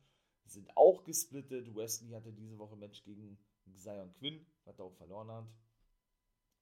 sind 0.46 0.76
auch 0.76 1.04
gesplittet. 1.04 1.76
Wesley 1.76 2.12
hatte 2.12 2.32
diese 2.34 2.58
Woche 2.58 2.76
ein 2.76 2.80
Match 2.80 3.04
gegen 3.04 3.38
Zion 3.76 4.14
Quinn, 4.14 4.46
was 4.66 4.80
er 4.80 4.86
auch 4.86 4.96
verloren 4.96 5.32
hat. 5.32 5.48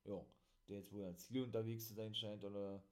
Ja 0.06 0.26
der 0.70 0.78
jetzt 0.78 0.94
wohl 0.94 1.06
als 1.06 1.26
Ziel 1.26 1.44
unterwegs 1.44 1.88
zu 1.88 1.96
sein 1.96 2.14
scheint, 2.14 2.44
oder, 2.44 2.84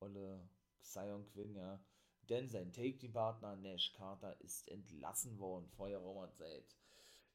oder 0.00 0.40
Xion 0.82 1.26
Quinn, 1.28 1.54
ja. 1.54 1.80
denn 2.28 2.48
sein 2.48 2.72
Take-Team-Partner 2.72 3.56
Nash 3.56 3.92
Carter 3.92 4.38
ist 4.40 4.68
entlassen 4.68 5.38
worden 5.38 5.68
vor 5.70 5.88
geraumer 5.88 6.30
Zeit. 6.32 6.76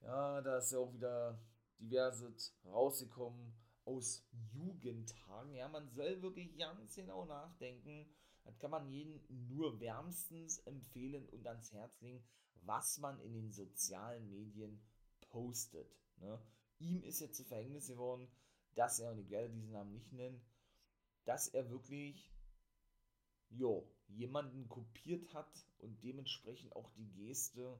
Ja, 0.02 0.42
da 0.42 0.58
ist 0.58 0.72
ja 0.72 0.80
auch 0.80 0.94
wieder 0.94 1.40
diverse 1.80 2.34
rausgekommen 2.66 3.54
aus 3.86 4.28
Jugendtagen. 4.54 5.56
Ja, 5.56 5.68
man 5.70 5.90
soll 5.90 6.22
wirklich 6.22 6.56
ganz 6.58 6.96
genau 6.96 7.26
nachdenken. 7.26 8.06
Das 8.44 8.60
kann 8.60 8.72
man 8.72 8.90
jedem 8.90 9.20
nur 9.30 9.80
wärmstens 9.80 10.60
empfehlen 10.60 11.28
und 11.30 11.48
ans 11.48 11.72
Herz 11.72 12.00
legen, 12.02 12.24
was 12.68 13.00
man 13.00 13.20
in 13.22 13.34
den 13.34 13.52
sozialen 13.52 14.30
Medien 14.30 14.80
postet. 15.22 15.90
Ne? 16.18 16.40
Ihm 16.80 17.02
ist 17.04 17.20
jetzt 17.20 17.38
zu 17.38 17.44
Verhängnis 17.44 17.88
geworden, 17.88 18.28
dass 18.76 19.00
er, 19.00 19.12
und 19.12 19.20
ich 19.20 19.30
werde 19.30 19.50
diesen 19.50 19.72
Namen 19.72 19.94
nicht 19.94 20.12
nennen, 20.14 20.42
dass 21.26 21.48
er 21.48 21.70
wirklich 21.70 22.32
jo, 23.50 23.90
jemanden 24.08 24.68
kopiert 24.68 25.34
hat 25.34 25.66
und 25.80 26.04
dementsprechend 26.04 26.76
auch 26.76 26.92
die 26.92 27.10
Geste 27.14 27.80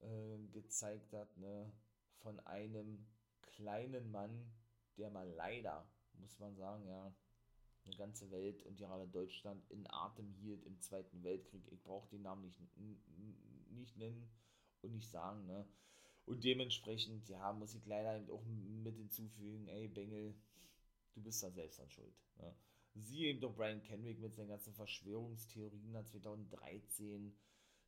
äh, 0.00 0.38
gezeigt 0.52 1.12
hat, 1.12 1.36
ne, 1.36 1.72
von 2.18 2.38
einem 2.40 3.06
kleinen 3.42 4.10
Mann, 4.10 4.52
der 4.96 5.10
mal 5.10 5.28
leider, 5.30 5.88
muss 6.14 6.38
man 6.38 6.54
sagen, 6.56 6.86
ja, 6.86 7.14
eine 7.84 7.96
ganze 7.96 8.30
Welt 8.30 8.62
und 8.62 8.76
gerade 8.76 9.06
Deutschland 9.08 9.68
in 9.70 9.86
Atem 9.90 10.32
hielt 10.32 10.64
im 10.64 10.80
Zweiten 10.80 11.22
Weltkrieg. 11.22 11.70
Ich 11.70 11.82
brauche 11.82 12.08
den 12.08 12.22
Namen 12.22 12.42
nicht, 12.42 12.58
nicht 13.76 13.96
nennen 13.96 14.28
und 14.82 14.92
nicht 14.92 15.10
sagen, 15.10 15.46
ne? 15.46 15.66
Und 16.26 16.42
dementsprechend, 16.44 17.28
ja, 17.28 17.52
muss 17.52 17.74
ich 17.74 17.84
leider 17.84 18.32
auch 18.32 18.44
mit 18.46 18.96
hinzufügen, 18.96 19.68
ey, 19.68 19.88
Bengel, 19.88 20.34
du 21.14 21.22
bist 21.22 21.42
da 21.42 21.50
selbst 21.50 21.80
an 21.80 21.90
Schuld. 21.90 22.14
Ne? 22.38 22.54
Siehe 22.94 23.28
eben 23.28 23.40
doch 23.40 23.54
Brian 23.54 23.82
Kenwick 23.82 24.20
mit 24.20 24.34
seinen 24.34 24.48
ganzen 24.48 24.72
Verschwörungstheorien 24.72 25.92
da 25.92 26.04
2013. 26.04 27.36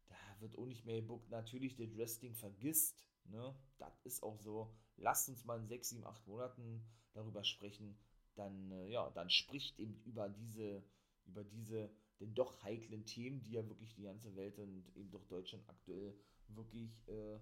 Da 0.08 0.16
wird 0.40 0.58
auch 0.58 0.66
nicht 0.66 0.84
mehr 0.84 1.00
gebuckt. 1.00 1.30
Natürlich, 1.30 1.76
der 1.76 1.96
Wrestling 1.96 2.34
vergisst. 2.34 3.06
Ne? 3.24 3.54
Das 3.78 4.00
ist 4.04 4.22
auch 4.22 4.38
so. 4.38 4.70
Lasst 4.96 5.28
uns 5.28 5.44
mal 5.44 5.58
in 5.58 5.66
6, 5.66 5.88
7, 5.90 6.06
8 6.06 6.26
Monaten 6.26 6.84
darüber 7.14 7.42
sprechen. 7.42 7.96
Dann, 8.34 8.70
äh, 8.70 8.88
ja, 8.88 9.10
dann 9.10 9.30
spricht 9.30 9.78
eben 9.78 9.98
über 10.04 10.28
diese, 10.28 10.82
über 11.24 11.42
diese 11.42 11.90
denn 12.20 12.34
doch 12.34 12.62
heiklen 12.62 13.04
Themen, 13.06 13.42
die 13.42 13.52
ja 13.52 13.68
wirklich 13.68 13.94
die 13.94 14.04
ganze 14.04 14.34
Welt 14.36 14.58
und 14.58 14.88
eben 14.96 15.10
doch 15.10 15.24
Deutschland 15.26 15.68
aktuell 15.68 16.14
wirklich 16.48 17.08
äh, 17.08 17.38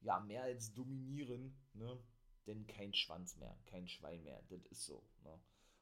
ja, 0.00 0.20
mehr 0.20 0.42
als 0.42 0.72
dominieren. 0.74 1.56
Ne? 1.74 1.98
Denn 2.46 2.66
kein 2.66 2.94
Schwanz 2.94 3.36
mehr, 3.36 3.58
kein 3.66 3.88
Schwein 3.88 4.22
mehr. 4.22 4.42
Das 4.48 4.64
ist 4.66 4.86
so. 4.86 5.02
Ne? 5.24 5.38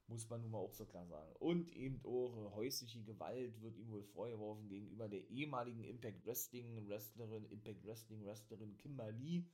muss 0.08 0.28
man 0.28 0.40
nun 0.40 0.52
mal 0.52 0.58
auch 0.58 0.72
so 0.72 0.84
klar 0.84 1.06
sagen. 1.06 1.32
Und 1.38 1.70
eben 1.74 2.00
auch 2.04 2.54
häusliche 2.54 3.02
Gewalt 3.02 3.60
wird 3.60 3.76
ihm 3.76 3.90
wohl 3.90 4.04
vorgeworfen 4.04 4.68
gegenüber 4.68 5.08
der 5.08 5.28
ehemaligen 5.30 5.82
Impact 5.84 6.24
Wrestling 6.26 6.88
Wrestlerin, 6.88 7.44
Impact 7.46 7.84
Wrestling 7.84 8.24
Wrestlerin 8.24 8.76
Kimberly. 8.76 9.46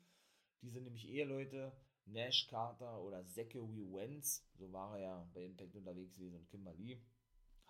Die 0.61 0.71
sind 0.71 0.85
nämlich 0.85 1.09
Eheleute, 1.09 1.73
Nash 2.05 2.49
Carter 2.49 3.01
oder 3.03 3.27
Zachary 3.27 3.87
Wentz, 3.93 4.47
so 4.55 4.73
war 4.73 4.99
er 4.99 5.03
ja 5.03 5.31
bei 5.33 5.45
Impact 5.45 5.75
unterwegs 5.75 6.17
gewesen 6.17 6.37
und 6.37 6.49
Kimberly. 6.49 7.01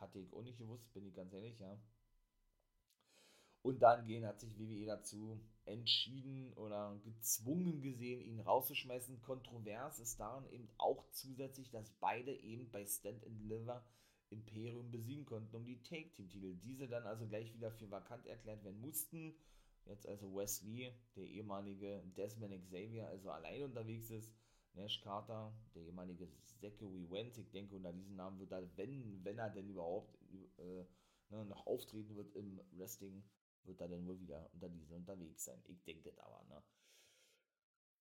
Hatte 0.02 0.18
ich 0.18 0.34
auch 0.34 0.42
nicht 0.42 0.58
gewusst, 0.58 0.92
bin 0.92 1.06
ich 1.06 1.14
ganz 1.14 1.32
ehrlich, 1.32 1.60
ja. 1.60 1.78
Und 3.62 3.80
dann 3.82 4.04
gehen 4.04 4.26
hat 4.26 4.40
sich 4.40 4.58
WWE 4.58 4.84
dazu 4.86 5.40
entschieden 5.64 6.52
oder 6.54 7.00
gezwungen 7.04 7.80
gesehen, 7.80 8.20
ihn 8.20 8.40
rauszuschmeißen. 8.40 9.22
Kontrovers 9.22 10.00
ist 10.00 10.18
daran 10.18 10.44
eben 10.50 10.68
auch 10.76 11.08
zusätzlich, 11.12 11.70
dass 11.70 11.88
beide 12.00 12.34
eben 12.34 12.68
bei 12.72 12.84
Stand 12.84 13.24
and 13.24 13.38
Deliver 13.40 13.86
Imperium 14.30 14.90
besiegen 14.90 15.24
konnten 15.24 15.54
um 15.54 15.64
die 15.64 15.80
Take-Team-Titel. 15.82 16.56
Diese 16.56 16.88
dann 16.88 17.06
also 17.06 17.28
gleich 17.28 17.54
wieder 17.54 17.70
für 17.70 17.88
vakant 17.88 18.26
erklärt 18.26 18.64
werden 18.64 18.80
mussten. 18.80 19.36
Jetzt 19.84 20.08
also 20.08 20.34
Wesley, 20.34 20.92
der 21.14 21.26
ehemalige 21.26 22.02
Desmond 22.16 22.60
Xavier, 22.64 23.06
also 23.06 23.30
allein 23.30 23.62
unterwegs 23.62 24.10
ist. 24.10 24.32
Nash 24.74 25.00
Carter, 25.02 25.52
der 25.74 25.82
ehemalige 25.82 26.28
Zachary 26.60 27.10
Wentz, 27.10 27.38
ich 27.38 27.50
denke, 27.50 27.76
unter 27.76 27.92
diesem 27.92 28.16
Namen 28.16 28.38
wird 28.38 28.52
er, 28.52 28.76
wenn, 28.76 29.22
wenn 29.24 29.38
er 29.38 29.50
denn 29.50 29.68
überhaupt 29.68 30.18
äh, 30.58 30.84
ne, 31.28 31.44
noch 31.44 31.66
auftreten 31.66 32.16
wird 32.16 32.34
im 32.34 32.60
Wrestling, 32.72 33.22
wird 33.64 33.80
er 33.80 33.88
dann 33.88 34.06
wohl 34.06 34.20
wieder 34.20 34.48
unter 34.52 34.68
diesen 34.68 34.94
unterwegs 34.94 35.44
sein. 35.44 35.62
Ich 35.66 35.82
denke 35.84 36.10
das 36.10 36.18
aber, 36.18 36.42
ne? 36.48 36.62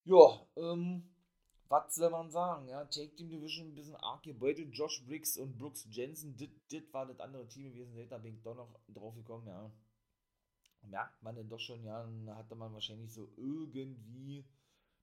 Ja, 0.04 0.48
ähm, 0.56 1.10
was 1.68 1.96
soll 1.96 2.10
man 2.10 2.32
sagen? 2.32 2.68
Ja, 2.68 2.86
Take 2.86 3.16
Team 3.16 3.30
Division 3.30 3.68
ein 3.68 3.76
bisschen 3.76 3.96
arg 3.96 4.24
gebeutelt. 4.24 4.74
Josh 4.74 5.06
Briggs 5.06 5.38
und 5.38 5.58
Brooks 5.58 5.88
Jensen, 5.90 6.36
das 6.36 6.94
war 6.94 7.06
das 7.06 7.20
andere 7.20 7.48
Team 7.48 7.72
gewesen. 7.72 8.10
Da 8.10 8.18
bin 8.18 8.36
ich 8.36 8.42
doch 8.42 8.56
noch 8.56 8.80
drauf 8.88 9.16
gekommen, 9.16 9.48
ja. 9.48 9.72
Merkt 10.82 11.22
man 11.22 11.36
denn 11.36 11.48
doch 11.48 11.60
schon, 11.60 11.84
ja, 11.84 12.02
dann 12.02 12.36
hatte 12.36 12.56
man 12.56 12.74
wahrscheinlich 12.74 13.14
so 13.14 13.32
irgendwie 13.38 14.44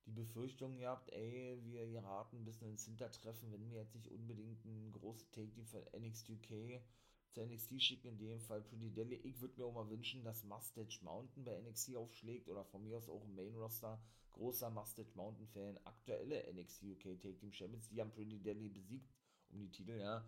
die 0.09 0.13
Befürchtung 0.13 0.79
gehabt, 0.79 1.11
ey, 1.13 1.61
wir 1.65 1.87
geraten 1.87 2.39
ein 2.39 2.45
bisschen 2.45 2.71
ins 2.71 2.87
Hintertreffen, 2.87 3.53
wenn 3.53 3.71
wir 3.71 3.79
jetzt 3.79 3.95
nicht 3.95 4.09
unbedingt 4.09 4.65
ein 4.65 4.91
großes 4.93 5.31
Take 5.31 5.51
Team 5.51 5.67
von 5.67 5.83
NXT 5.97 6.31
UK 6.31 6.81
zu 7.31 7.45
NXT 7.45 7.81
schicken, 7.81 8.09
in 8.09 8.19
dem 8.19 8.41
Fall 8.41 8.63
Pretty 8.63 8.91
Deadly. 8.91 9.17
Ich 9.17 9.41
würde 9.41 9.59
mir 9.59 9.67
auch 9.67 9.75
mal 9.75 9.91
wünschen, 9.91 10.25
dass 10.25 10.45
Mustache 10.45 11.05
Mountain 11.05 11.45
bei 11.45 11.61
NXT 11.61 11.97
aufschlägt 11.97 12.49
oder 12.49 12.65
von 12.65 12.83
mir 12.83 12.97
aus 12.97 13.09
auch 13.09 13.23
im 13.25 13.35
Main 13.35 13.55
Roster. 13.55 14.01
Großer 14.33 14.71
Mustache 14.71 15.11
Mountain 15.15 15.49
Fan, 15.49 15.79
aktuelle 15.85 16.51
NXT 16.55 16.85
UK 16.85 17.21
Take 17.21 17.37
Team 17.37 17.53
Champions, 17.53 17.89
die 17.89 18.01
haben 18.01 18.13
Pretty 18.13 18.39
Deadly 18.39 18.69
besiegt 18.71 19.13
um 19.51 19.61
die 19.61 19.71
Titel, 19.71 19.99
ja. 19.99 20.27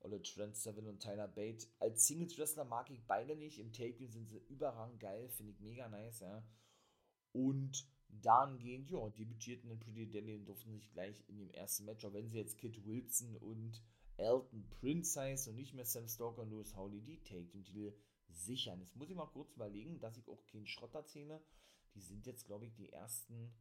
Oder 0.00 0.20
Trent 0.22 0.56
Seven 0.56 0.88
und 0.88 1.00
Tyler 1.00 1.28
Bate. 1.28 1.68
Als 1.78 2.06
Singles 2.06 2.36
Wrestler 2.36 2.64
mag 2.64 2.90
ich 2.90 3.06
beide 3.06 3.36
nicht. 3.36 3.60
Im 3.60 3.72
Take 3.72 3.94
Team 3.94 4.10
sind 4.10 4.28
sie 4.28 4.42
überragend 4.48 4.98
geil, 4.98 5.28
finde 5.28 5.52
ich 5.52 5.60
mega 5.60 5.88
nice, 5.88 6.20
ja. 6.20 6.42
Und 7.32 7.86
dahingehend, 8.20 8.90
ja, 8.90 9.08
debütierten 9.10 9.70
in 9.70 9.80
Pretty 9.80 10.06
Deadly 10.06 10.34
und 10.34 10.46
durften 10.46 10.72
sich 10.72 10.90
gleich 10.92 11.16
in 11.28 11.38
dem 11.38 11.50
ersten 11.50 11.84
Match, 11.84 12.04
auch 12.04 12.12
wenn 12.12 12.28
sie 12.28 12.38
jetzt 12.38 12.58
Kid 12.58 12.84
Wilson 12.84 13.36
und 13.36 13.82
Elton 14.16 14.68
Prince 14.68 15.20
heißt 15.20 15.48
und 15.48 15.56
nicht 15.56 15.74
mehr 15.74 15.86
Sam 15.86 16.06
Stalker 16.06 16.42
und 16.42 16.50
Louis 16.50 16.76
Howley, 16.76 17.00
die 17.00 17.22
Take 17.22 17.46
den 17.46 17.64
Titel 17.64 17.92
sichern. 18.28 18.80
Jetzt 18.80 18.96
muss 18.96 19.08
ich 19.08 19.16
mal 19.16 19.26
kurz 19.26 19.52
überlegen, 19.52 19.98
dass 20.00 20.16
ich 20.16 20.28
auch 20.28 20.44
keinen 20.46 20.66
Schrott 20.66 20.94
erzähle. 20.94 21.42
Die 21.94 22.00
sind 22.00 22.26
jetzt, 22.26 22.46
glaube 22.46 22.66
ich, 22.66 22.74
die 22.74 22.90
ersten, 22.92 23.52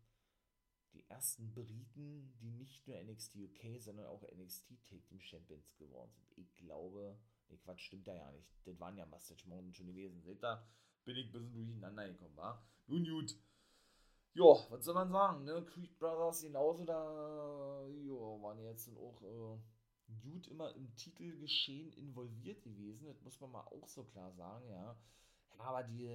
die 0.93 1.03
ersten 1.10 1.53
Briten, 1.53 2.34
die 2.41 2.51
nicht 2.51 2.88
nur 2.88 3.01
NXT 3.01 3.36
UK, 3.36 3.79
sondern 3.79 4.05
auch 4.05 4.24
NXT 4.24 4.70
Take 4.88 5.03
Team 5.03 5.22
Champions 5.22 5.75
geworden 5.77 6.12
sind. 6.13 6.38
Ich 6.38 6.55
glaube, 6.55 7.17
ne 7.50 7.58
Quatsch, 7.58 7.86
stimmt 7.86 8.08
da 8.08 8.15
ja 8.15 8.31
nicht. 8.31 8.50
Das 8.65 8.79
waren 8.79 8.98
ja 8.98 9.05
Mustache 9.05 9.48
Mountain 9.48 9.74
schon 9.74 9.88
gewesen. 9.88 10.22
Seht 10.22 10.43
ihr, 10.43 10.67
bin 11.05 11.17
ich 11.17 11.25
ein 11.27 11.31
bisschen 11.31 11.53
durcheinander 11.53 12.08
gekommen, 12.08 12.36
war. 12.38 12.65
Nun 12.88 13.05
gut. 13.05 13.38
Ja, 14.34 14.44
was 14.70 14.86
soll 14.86 14.94
man 14.94 15.12
sagen, 15.12 15.44
ne? 15.44 15.66
Creed 15.66 15.98
Brothers 16.00 16.42
genauso 16.42 16.86
da, 16.86 17.86
ja, 17.88 18.42
waren 18.42 18.60
jetzt 18.60 18.90
auch, 18.98 19.22
äh, 19.22 19.60
gut 20.22 20.48
immer 20.48 20.74
im 20.76 20.94
Titelgeschehen 20.96 21.92
involviert 21.94 22.62
gewesen. 22.64 23.08
Das 23.08 23.22
muss 23.22 23.40
man 23.40 23.52
mal 23.52 23.62
auch 23.68 23.88
so 23.88 24.04
klar 24.04 24.32
sagen, 24.34 24.70
ja. 24.70 24.96
Aber 25.58 25.84
die, 25.84 26.08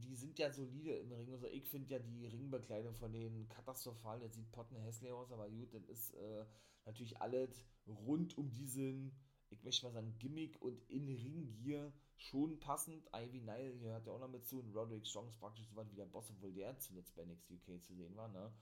die 0.00 0.16
sind 0.16 0.38
ja 0.38 0.50
solide 0.52 0.96
im 0.96 1.12
Ring. 1.12 1.32
Also 1.32 1.46
ich 1.46 1.68
finde 1.68 1.94
ja 1.94 1.98
die 1.98 2.26
Ringbekleidung 2.26 2.94
von 2.94 3.12
denen 3.12 3.48
katastrophal. 3.48 4.20
Das 4.20 4.34
sieht 4.34 4.50
potten 4.52 4.76
hässlich 4.78 5.12
aus, 5.12 5.30
aber 5.32 5.48
gut, 5.50 5.74
das 5.74 5.84
ist 5.88 6.14
äh, 6.14 6.44
natürlich 6.86 7.20
alles 7.20 7.64
rund 7.86 8.36
um 8.38 8.50
diesen, 8.50 9.12
ich 9.50 9.62
möchte 9.62 9.86
mal 9.86 9.92
sagen, 9.92 10.16
Gimmick 10.18 10.60
und 10.62 10.82
in 10.88 11.08
Ringgear 11.08 11.92
schon 12.22 12.58
passend. 12.60 13.08
Ivy 13.14 13.40
Nile 13.40 13.78
gehört 13.78 14.06
ja 14.06 14.12
auch 14.12 14.20
noch 14.20 14.28
mit 14.28 14.46
zu 14.46 14.60
und 14.60 14.74
Roderick 14.74 15.06
Strong 15.06 15.28
ist 15.28 15.38
praktisch 15.38 15.66
so 15.68 15.76
weit 15.76 15.90
wie 15.90 15.96
der 15.96 16.06
Boss, 16.06 16.30
obwohl 16.30 16.52
der 16.52 16.78
zuletzt 16.78 17.14
bei 17.16 17.24
NXT 17.24 17.52
UK 17.52 17.82
zu 17.82 17.94
sehen 17.94 18.16
war, 18.16 18.28
ne? 18.28 18.52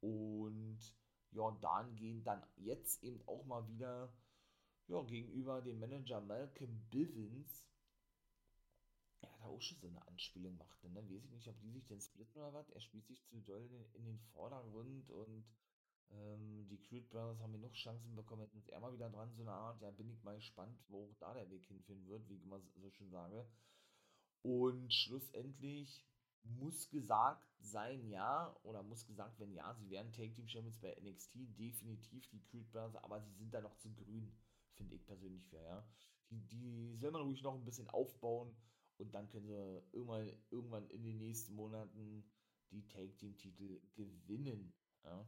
Und 0.00 0.80
ja, 1.30 1.42
und 1.42 1.62
dahingehend 1.62 2.26
dann 2.26 2.44
jetzt 2.56 3.02
eben 3.02 3.26
auch 3.26 3.44
mal 3.46 3.66
wieder 3.68 4.12
ja, 4.88 5.02
gegenüber 5.02 5.62
dem 5.62 5.78
Manager 5.78 6.20
Malcolm 6.20 6.86
Bivens, 6.90 7.64
ja, 9.22 9.30
da 9.38 9.44
auch 9.46 9.62
schon 9.62 9.78
so 9.78 9.88
eine 9.88 10.06
Anspielung 10.08 10.56
macht. 10.58 10.82
Ne? 10.84 10.94
Weiß 10.94 11.24
ich 11.24 11.30
nicht, 11.30 11.48
ob 11.48 11.58
die 11.60 11.70
sich 11.70 11.86
denn 11.86 12.00
splitten 12.00 12.40
oder 12.40 12.52
was. 12.52 12.68
Er 12.70 12.80
spielt 12.80 13.06
sich 13.06 13.24
zu 13.24 13.40
doll 13.40 13.68
in 13.94 14.04
den 14.04 14.18
Vordergrund 14.32 15.08
und 15.10 15.44
ähm, 16.10 16.68
die 16.68 16.80
Creed 16.80 17.08
Brothers 17.10 17.40
haben 17.40 17.60
noch 17.60 17.72
Chancen 17.72 18.14
bekommen. 18.14 18.42
Hätten 18.42 18.70
er 18.70 18.80
mal 18.80 18.92
wieder 18.92 19.10
dran, 19.10 19.32
so 19.34 19.42
eine 19.42 19.52
Art. 19.52 19.80
Ja, 19.80 19.90
bin 19.90 20.10
ich 20.10 20.22
mal 20.22 20.36
gespannt, 20.36 20.78
wo 20.88 21.04
auch 21.04 21.14
da 21.18 21.34
der 21.34 21.48
Weg 21.50 21.64
hinführen 21.66 22.06
wird, 22.06 22.28
wie 22.28 22.34
ich 22.34 22.42
immer 22.42 22.60
so 22.76 22.90
schön 22.90 23.10
sage. 23.10 23.46
Und 24.42 24.92
schlussendlich 24.92 26.04
muss 26.44 26.88
gesagt 26.90 27.48
sein, 27.60 28.08
ja, 28.08 28.54
oder 28.62 28.82
muss 28.82 29.06
gesagt 29.06 29.38
werden, 29.38 29.54
ja, 29.54 29.74
sie 29.74 29.88
werden 29.90 30.12
Take 30.12 30.34
Team 30.34 30.48
Champions 30.48 30.78
bei 30.78 30.94
NXT, 31.00 31.34
definitiv 31.58 32.28
die 32.30 32.42
Creed 32.42 32.70
Brothers, 32.70 32.96
aber 32.96 33.20
sie 33.20 33.32
sind 33.34 33.54
da 33.54 33.60
noch 33.60 33.76
zu 33.76 33.92
grün, 33.94 34.32
finde 34.74 34.96
ich 34.96 35.04
persönlich 35.04 35.46
für, 35.46 35.62
ja. 35.62 35.86
Die, 36.30 36.40
die 36.48 36.96
soll 36.96 37.10
man 37.10 37.22
ruhig 37.22 37.42
noch 37.42 37.54
ein 37.54 37.64
bisschen 37.64 37.88
aufbauen 37.90 38.56
und 38.98 39.14
dann 39.14 39.28
können 39.28 39.46
sie 39.46 39.82
irgendwann, 39.92 40.32
irgendwann 40.50 40.88
in 40.88 41.04
den 41.04 41.18
nächsten 41.18 41.54
Monaten 41.54 42.24
die 42.70 42.86
Take 42.88 43.16
Team 43.16 43.36
Titel 43.36 43.80
gewinnen, 43.94 44.74
ja. 45.04 45.24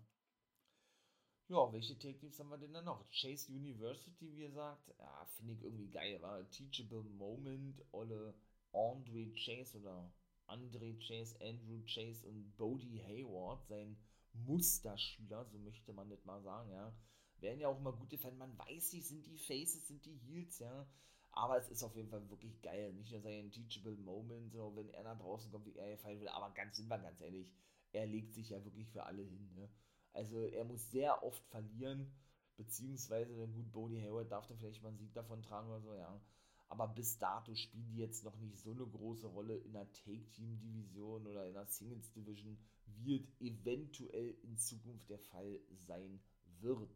Ja, 1.49 1.71
welche 1.73 1.99
Take 1.99 2.19
Teams 2.19 2.39
haben 2.39 2.49
wir 2.49 2.57
denn 2.57 2.73
dann 2.73 2.87
noch? 2.87 3.07
Chase 3.11 3.53
University, 3.53 4.35
wie 4.35 4.47
gesagt, 4.47 4.89
ja, 4.99 5.27
finde 5.27 5.53
ich 5.53 5.63
irgendwie 5.63 5.91
geil, 5.91 6.21
war 6.23 6.49
Teachable 6.51 7.05
Moment, 7.05 7.85
olle 7.93 8.35
Andre 8.73 9.31
Chase 9.35 9.79
oder 9.79 10.11
Andre 10.47 10.95
Chase, 10.99 11.37
Andrew 11.43 11.83
Chase 11.87 12.27
und 12.27 12.57
Bodie 12.57 13.03
Hayward, 13.03 13.67
sein 13.67 13.97
Musterschüler, 14.33 15.45
so 15.45 15.59
möchte 15.59 15.93
man 15.93 16.09
nicht 16.09 16.25
mal 16.25 16.43
sagen, 16.43 16.71
ja. 16.71 16.97
Werden 17.41 17.61
ja 17.61 17.69
auch 17.69 17.79
immer 17.79 17.93
gute 17.93 18.17
Fans, 18.17 18.39
man 18.39 18.57
weiß 18.59 18.95
nicht, 18.95 19.07
sind 19.07 19.27
die 19.27 19.39
Faces, 19.39 19.87
sind 19.87 20.05
die 20.07 20.17
Heels, 20.17 20.61
ja. 20.61 20.87
Aber 21.33 21.59
es 21.59 21.69
ist 21.69 21.83
auf 21.83 21.95
jeden 21.95 22.09
Fall 22.09 22.31
wirklich 22.31 22.63
geil. 22.63 22.93
Nicht 22.95 23.11
nur 23.11 23.21
sein 23.21 23.51
Teachable 23.51 23.97
Moment, 23.97 24.53
sondern 24.53 24.77
wenn 24.77 24.95
er 24.95 25.03
nach 25.03 25.19
draußen 25.19 25.51
kommt, 25.51 25.67
wie 25.67 25.77
er 25.77 25.91
gefeiert 25.91 26.21
will. 26.21 26.29
Aber 26.29 26.55
ganz, 26.55 26.77
sind 26.77 26.89
wir 26.89 26.99
ganz 26.99 27.21
ehrlich, 27.21 27.53
er 27.93 28.07
legt 28.07 28.33
sich 28.35 28.51
ja 28.51 28.65
wirklich 28.65 28.89
für 28.89 29.05
alle 29.05 29.23
hin. 29.23 29.53
Ne? 29.57 29.69
Also 30.15 30.47
er 30.47 30.65
muss 30.65 30.91
sehr 30.91 31.23
oft 31.23 31.45
verlieren, 31.49 32.11
beziehungsweise, 32.57 33.37
dann 33.37 33.53
gut, 33.53 33.71
Bodie 33.73 34.01
Hayward 34.01 34.31
darf 34.31 34.47
da 34.47 34.55
vielleicht 34.55 34.83
mal 34.83 34.89
einen 34.89 34.99
Sieg 34.99 35.13
davon 35.13 35.43
tragen 35.43 35.69
oder 35.69 35.81
so, 35.81 35.95
ja. 35.95 36.21
Aber 36.69 36.89
bis 36.89 37.19
dato 37.19 37.55
spielen 37.55 37.89
die 37.89 37.99
jetzt 37.99 38.25
noch 38.25 38.37
nicht 38.39 38.59
so 38.59 38.71
eine 38.71 38.87
große 38.87 39.27
Rolle 39.27 39.57
in 39.57 39.73
der 39.73 39.93
Take-Team-Division 39.93 41.27
oder 41.27 41.47
in 41.47 41.55
der 41.55 41.67
Singles-Division, 41.67 42.57
wird 42.87 43.29
eventuell 43.41 44.31
in 44.43 44.57
Zukunft 44.57 45.11
der 45.11 45.19
Fall 45.19 45.61
sein 45.73 46.21
wird. 46.61 46.91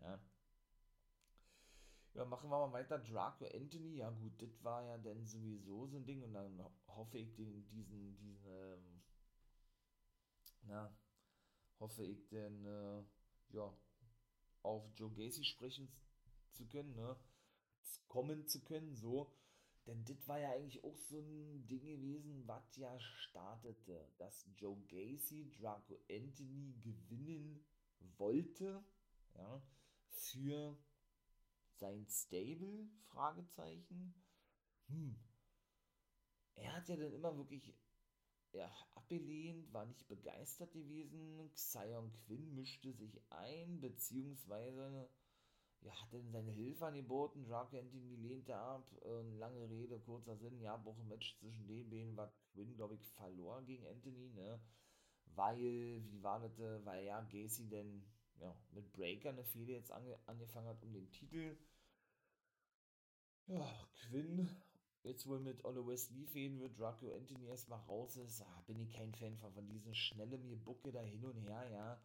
Ja. 0.00 0.18
Ja, 2.14 2.24
machen 2.24 2.50
wir 2.50 2.66
mal 2.66 2.72
weiter. 2.72 2.98
Draco 2.98 3.44
Anthony, 3.46 3.96
ja 3.96 4.10
gut, 4.10 4.40
das 4.42 4.64
war 4.64 4.84
ja 4.84 4.98
dann 4.98 5.26
sowieso 5.26 5.86
so 5.86 5.96
ein 5.96 6.06
Ding 6.06 6.22
und 6.22 6.32
dann 6.32 6.64
hoffe 6.88 7.18
ich 7.18 7.34
den, 7.34 7.68
diesen, 7.68 8.16
diesen, 8.16 8.38
ähm, 8.46 9.02
na, 10.62 10.92
hoffe 11.80 12.04
ich 12.04 12.28
denn, 12.28 12.64
äh, 12.64 13.02
ja, 13.50 13.74
auf 14.62 14.84
Joe 14.94 15.10
Gacy 15.12 15.44
sprechen 15.44 15.90
zu 16.52 16.66
können, 16.68 16.94
ne, 16.94 17.16
kommen 18.08 18.46
zu 18.46 18.62
können, 18.62 18.94
so, 18.94 19.32
denn 19.86 20.04
das 20.04 20.28
war 20.28 20.38
ja 20.38 20.50
eigentlich 20.50 20.84
auch 20.84 20.96
so 20.96 21.20
ein 21.20 21.66
Ding 21.66 21.86
gewesen, 21.86 22.46
was 22.46 22.76
ja 22.76 23.00
startete, 23.00 24.12
dass 24.18 24.46
Joe 24.56 24.76
Gacy 24.88 25.50
Draco 25.50 25.98
Anthony 26.10 26.74
gewinnen 26.82 27.64
wollte, 28.18 28.84
ja, 29.34 29.62
für 30.10 30.76
sein 31.76 32.06
Stable? 32.08 32.88
Fragezeichen. 33.06 34.14
Hm. 34.88 35.18
Er 36.56 36.74
hat 36.74 36.88
ja 36.88 36.96
dann 36.96 37.12
immer 37.12 37.36
wirklich 37.36 37.74
ja, 38.52 38.70
abgelehnt, 38.94 39.72
war 39.72 39.86
nicht 39.86 40.06
begeistert 40.08 40.72
gewesen. 40.72 41.50
Xion 41.54 42.12
Quinn 42.12 42.54
mischte 42.54 42.92
sich 42.92 43.20
ein, 43.30 43.80
beziehungsweise 43.80 45.08
ja, 45.82 45.92
hat 46.00 46.12
dann 46.12 46.30
seine 46.30 46.50
Hilfe 46.52 46.86
angeboten. 46.86 47.44
Draco 47.44 47.78
Anthony 47.78 48.16
lehnte 48.16 48.56
ab. 48.56 48.86
Äh, 49.04 49.38
lange 49.38 49.68
Rede, 49.68 49.98
kurzer 50.00 50.36
Sinn. 50.36 50.60
Ja, 50.60 50.84
Woche 50.84 51.02
Match 51.04 51.36
zwischen 51.38 51.66
den 51.66 51.88
beiden 51.88 52.16
war 52.16 52.32
Quinn, 52.52 52.74
glaube 52.76 52.94
ich, 52.94 53.04
verloren 53.14 53.64
gegen 53.66 53.86
Anthony, 53.86 54.28
ne? 54.30 54.60
Weil, 55.34 56.02
wie 56.10 56.22
war 56.22 56.40
das, 56.40 56.58
äh, 56.58 56.84
weil 56.84 57.04
ja 57.04 57.20
Gacy 57.22 57.68
denn 57.68 58.04
ja, 58.40 58.54
mit 58.72 58.92
Breaker 58.92 59.30
eine 59.30 59.44
Fehde 59.44 59.72
jetzt 59.72 59.92
ange 59.92 60.18
angefangen 60.26 60.68
hat 60.68 60.82
um 60.82 60.92
den 60.92 61.10
Titel. 61.10 61.56
Ja, 63.46 63.88
Quinn, 63.94 64.48
jetzt 65.02 65.26
wohl 65.26 65.40
mit 65.40 65.64
Olle 65.64 65.86
Wesley 65.86 66.26
fehlen 66.26 66.60
wird, 66.60 66.78
Draco 66.78 67.06
Anthony 67.06 67.46
erstmal 67.46 67.80
raus 67.80 68.16
ist, 68.16 68.42
ah, 68.42 68.64
bin 68.66 68.80
ich 68.80 68.92
kein 68.92 69.14
Fan 69.14 69.36
von, 69.36 69.52
von 69.52 69.68
diesen 69.68 69.94
schnellen 69.94 70.46
mir 70.46 70.56
Bucke 70.56 70.92
da 70.92 71.00
hin 71.00 71.24
und 71.24 71.36
her, 71.36 71.68
ja. 71.70 72.00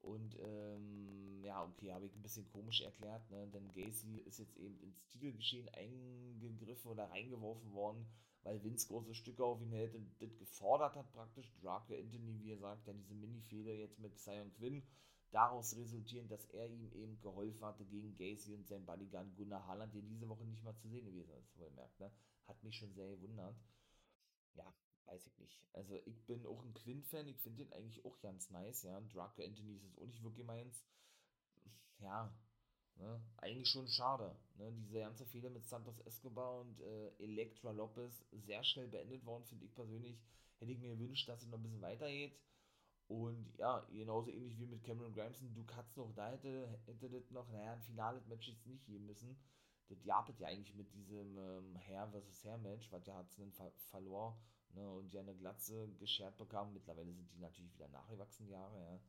Und 0.00 0.38
ähm, 0.40 1.42
ja, 1.42 1.64
okay, 1.64 1.92
habe 1.92 2.06
ich 2.06 2.14
ein 2.14 2.22
bisschen 2.22 2.48
komisch 2.52 2.82
erklärt, 2.82 3.28
ne? 3.30 3.48
denn 3.48 3.72
Gacy 3.72 4.18
ist 4.18 4.38
jetzt 4.38 4.56
eben 4.56 4.78
ins 4.80 5.04
Titelgeschehen 5.08 5.68
eingegriffen 5.70 6.90
oder 6.90 7.10
reingeworfen 7.10 7.72
worden, 7.72 8.06
weil 8.42 8.62
Vince 8.62 8.86
große 8.86 9.14
Stücke 9.14 9.44
auf 9.44 9.60
ihn 9.60 9.72
hält 9.72 9.94
und 9.94 10.08
das 10.20 10.38
gefordert 10.38 10.94
hat 10.94 11.10
praktisch. 11.12 11.52
Draco 11.60 11.94
Anthony, 11.94 12.38
wie 12.38 12.52
er 12.52 12.58
sagt, 12.58 12.86
ja 12.86 12.92
diese 12.92 13.14
Mini-Fehler 13.14 13.72
jetzt 13.72 13.98
mit 13.98 14.16
Sion 14.18 14.52
Quinn 14.54 14.82
daraus 15.30 15.76
resultieren, 15.76 16.28
dass 16.28 16.44
er 16.46 16.68
ihm 16.68 16.90
eben 16.92 17.20
geholfen 17.20 17.64
hatte 17.64 17.84
gegen 17.84 18.16
Gacy 18.16 18.54
und 18.54 18.66
sein 18.66 18.84
Bodyguard 18.84 19.34
Gunnar 19.36 19.66
Haaland, 19.66 19.94
der 19.94 20.02
diese 20.02 20.28
Woche 20.28 20.44
nicht 20.44 20.64
mal 20.64 20.76
zu 20.76 20.88
sehen 20.88 21.06
gewesen 21.06 21.34
ist, 21.36 21.58
wohl 21.58 21.70
merkt, 21.72 21.98
ne? 22.00 22.10
Hat 22.46 22.62
mich 22.62 22.76
schon 22.76 22.94
sehr 22.94 23.08
gewundert. 23.08 23.56
Ja, 24.54 24.74
weiß 25.06 25.26
ich 25.26 25.38
nicht. 25.38 25.62
Also 25.72 25.96
ich 26.06 26.24
bin 26.26 26.46
auch 26.46 26.62
ein 26.62 26.72
Quinn-Fan, 26.72 27.28
ich 27.28 27.40
finde 27.40 27.64
den 27.64 27.72
eigentlich 27.72 28.04
auch 28.04 28.18
ganz 28.20 28.50
nice, 28.50 28.84
ja. 28.84 29.00
Draco 29.00 29.42
Anthony 29.42 29.76
ist 29.76 29.98
auch 29.98 30.06
nicht 30.06 30.22
wirklich 30.22 30.46
meins. 30.46 30.84
Ja, 32.00 32.32
ne? 32.96 33.20
eigentlich 33.38 33.68
schon 33.68 33.88
schade. 33.88 34.34
Ne? 34.56 34.72
Diese 34.72 35.00
ganze 35.00 35.26
Fehler 35.26 35.50
mit 35.50 35.66
Santos 35.66 35.98
Escobar 36.00 36.60
und 36.60 36.80
äh, 36.80 37.08
Elektra 37.18 37.72
Lopez 37.72 38.24
sehr 38.32 38.62
schnell 38.64 38.88
beendet 38.88 39.24
worden, 39.26 39.44
finde 39.44 39.64
ich 39.64 39.74
persönlich. 39.74 40.18
Hätte 40.58 40.72
ich 40.72 40.78
mir 40.78 40.96
gewünscht, 40.96 41.28
dass 41.28 41.42
es 41.42 41.48
noch 41.48 41.58
ein 41.58 41.62
bisschen 41.62 41.82
weitergeht. 41.82 42.36
Und 43.08 43.56
ja, 43.56 43.80
genauso 43.90 44.30
ähnlich 44.30 44.58
wie 44.58 44.66
mit 44.66 44.84
Cameron 44.84 45.14
Grimson, 45.14 45.54
du 45.54 45.64
kannst 45.64 45.96
noch, 45.96 46.12
da 46.14 46.30
hätte, 46.30 46.78
hätte 46.84 47.08
das 47.08 47.30
noch, 47.30 47.48
naja, 47.50 47.72
ein 47.72 47.80
finales 47.80 48.26
Match 48.26 48.48
jetzt 48.48 48.66
nicht 48.66 48.84
geben 48.84 49.06
müssen. 49.06 49.38
Das 49.88 50.04
japet 50.04 50.38
ja 50.38 50.48
eigentlich 50.48 50.74
mit 50.74 50.92
diesem 50.92 51.38
ähm, 51.38 51.74
Herr 51.76 52.06
vs. 52.08 52.44
Herr 52.44 52.58
Match, 52.58 52.92
was 52.92 53.06
ja 53.06 53.18
es 53.22 53.34
ver 53.54 53.72
verloren 53.90 54.36
ne, 54.74 54.86
und 54.86 55.10
ja 55.12 55.22
eine 55.22 55.34
Glatze 55.34 55.88
geschert 55.98 56.36
bekam. 56.36 56.74
Mittlerweile 56.74 57.14
sind 57.14 57.32
die 57.32 57.38
natürlich 57.38 57.72
wieder 57.72 57.88
nachgewachsen, 57.88 58.48
Jahre, 58.48 58.78
ja. 58.78 59.00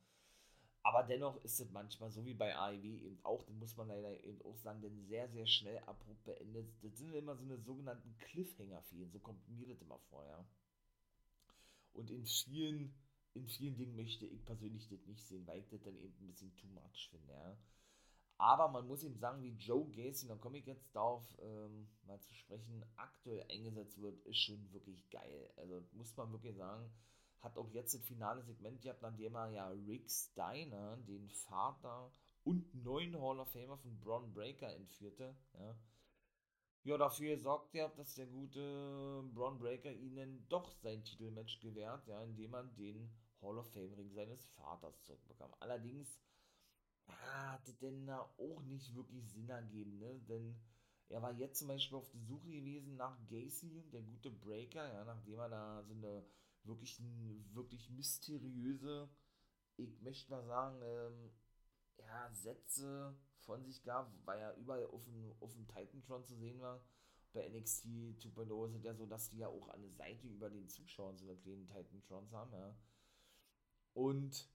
Aber 0.81 1.03
dennoch 1.03 1.35
ist 1.43 1.59
es 1.59 1.69
manchmal 1.71 2.09
so 2.09 2.25
wie 2.25 2.33
bei 2.33 2.55
AEW 2.55 2.85
eben 2.85 3.19
auch, 3.23 3.43
das 3.43 3.53
muss 3.53 3.75
man 3.75 3.89
leider 3.89 4.23
eben 4.23 4.41
auch 4.43 4.55
sagen, 4.55 4.81
denn 4.81 4.97
sehr, 5.07 5.27
sehr 5.27 5.45
schnell 5.45 5.77
abrupt 5.79 6.23
beendet. 6.23 6.71
Das 6.81 6.97
sind 6.97 7.13
immer 7.13 7.35
so 7.35 7.43
eine 7.43 7.57
sogenannten 7.57 8.15
Cliffhanger-Fehlen, 8.17 9.11
so 9.11 9.19
kommt 9.19 9.45
mir 9.49 9.67
das 9.67 9.81
immer 9.81 9.99
vor, 10.09 10.25
ja. 10.25 10.45
Und 11.91 12.09
in 12.09 12.25
vielen 12.25 12.93
in 13.33 13.47
vielen 13.47 13.75
Dingen 13.75 13.95
möchte 13.95 14.25
ich 14.25 14.45
persönlich 14.45 14.87
das 14.87 15.05
nicht 15.05 15.25
sehen, 15.25 15.45
weil 15.47 15.59
ich 15.59 15.67
das 15.67 15.81
dann 15.81 15.95
eben 15.95 16.13
ein 16.19 16.27
bisschen 16.27 16.55
too 16.57 16.67
much 16.67 17.09
finde, 17.09 17.33
ja. 17.33 17.57
Aber 18.37 18.69
man 18.69 18.87
muss 18.87 19.03
eben 19.03 19.17
sagen, 19.17 19.43
wie 19.43 19.51
Joe 19.57 19.89
Gacy, 19.89 20.27
dann 20.27 20.39
komme 20.39 20.59
ich 20.59 20.65
jetzt 20.65 20.95
darauf 20.95 21.25
ähm, 21.41 21.89
mal 22.07 22.21
zu 22.21 22.33
sprechen, 22.33 22.85
aktuell 22.95 23.45
eingesetzt 23.49 24.01
wird, 24.01 24.17
ist 24.25 24.37
schon 24.39 24.71
wirklich 24.71 25.09
geil. 25.09 25.51
Also 25.57 25.83
muss 25.91 26.15
man 26.15 26.31
wirklich 26.31 26.55
sagen, 26.55 26.89
hat 27.41 27.57
auch 27.57 27.69
jetzt 27.71 27.93
das 27.93 28.05
finale 28.05 28.41
Segment 28.43 28.81
gehabt, 28.81 29.01
nachdem 29.01 29.35
er 29.35 29.49
ja 29.49 29.67
Rick 29.69 30.09
Steiner, 30.09 30.95
den 30.97 31.29
Vater 31.29 32.13
und 32.45 32.73
neuen 32.73 33.19
Hall 33.19 33.39
of 33.39 33.51
Famer 33.51 33.77
von 33.77 33.99
Braun 33.99 34.33
Breaker 34.33 34.73
entführte, 34.73 35.35
ja. 35.55 35.75
Ja, 36.83 36.97
dafür 36.97 37.37
sorgt 37.37 37.75
er, 37.75 37.89
dass 37.89 38.15
der 38.15 38.25
gute 38.25 39.23
Braun 39.33 39.59
Breaker 39.59 39.91
ihnen 39.93 40.45
doch 40.49 40.71
sein 40.81 41.03
Titelmatch 41.03 41.59
gewährt, 41.61 42.07
ja, 42.07 42.21
indem 42.23 42.51
man 42.51 42.73
den 42.75 43.09
Hall 43.41 43.57
of 43.57 43.71
Fame 43.71 43.93
Ring 43.93 44.11
seines 44.11 44.45
Vaters 44.47 45.01
zurückbekam. 45.03 45.53
Allerdings 45.59 46.19
hat 47.07 47.67
es 47.67 47.77
denn 47.79 48.07
da 48.07 48.21
auch 48.37 48.61
nicht 48.63 48.95
wirklich 48.95 49.29
Sinn 49.31 49.49
ergeben, 49.49 49.99
ne? 49.99 50.19
Denn 50.29 50.55
er 51.09 51.21
war 51.21 51.33
jetzt 51.33 51.59
zum 51.59 51.67
Beispiel 51.69 51.97
auf 51.97 52.09
der 52.11 52.21
Suche 52.21 52.49
gewesen 52.49 52.95
nach 52.97 53.17
Gacy, 53.27 53.89
der 53.91 54.01
gute 54.01 54.31
Breaker, 54.31 54.87
ja, 54.93 55.03
nachdem 55.05 55.39
er 55.39 55.49
da 55.49 55.83
so 55.83 55.93
eine 55.93 56.25
wirklich, 56.63 57.01
wirklich 57.53 57.89
mysteriöse, 57.91 59.09
ich 59.77 60.01
möchte 60.01 60.31
mal 60.31 60.45
sagen, 60.45 60.81
ähm, 60.83 61.31
ja, 61.99 62.29
Sätze 62.33 63.15
von 63.49 63.63
sich 63.63 63.83
gab, 63.83 64.13
weil 64.25 64.39
er 64.39 64.55
überall 64.57 64.85
auf 64.85 65.03
dem, 65.05 65.33
auf 65.39 65.51
dem 65.53 65.67
Titantron 65.67 66.23
zu 66.23 66.35
sehen 66.35 66.61
war. 66.61 66.79
Bei 67.33 67.49
NXT 67.49 67.85
2.0 68.19 68.67
ist 68.67 68.75
es 68.75 68.83
ja 68.83 68.93
so, 68.93 69.07
dass 69.07 69.29
die 69.29 69.39
ja 69.39 69.47
auch 69.47 69.69
eine 69.69 69.89
Seite 69.89 70.27
über 70.27 70.51
den 70.51 70.67
Zuschauern 70.69 71.17
so 71.17 71.25
eine 71.25 71.35
kleinen 71.35 71.67
Titantrons 71.67 72.31
haben, 72.31 72.53
ja. 72.53 72.75
Und 73.93 74.47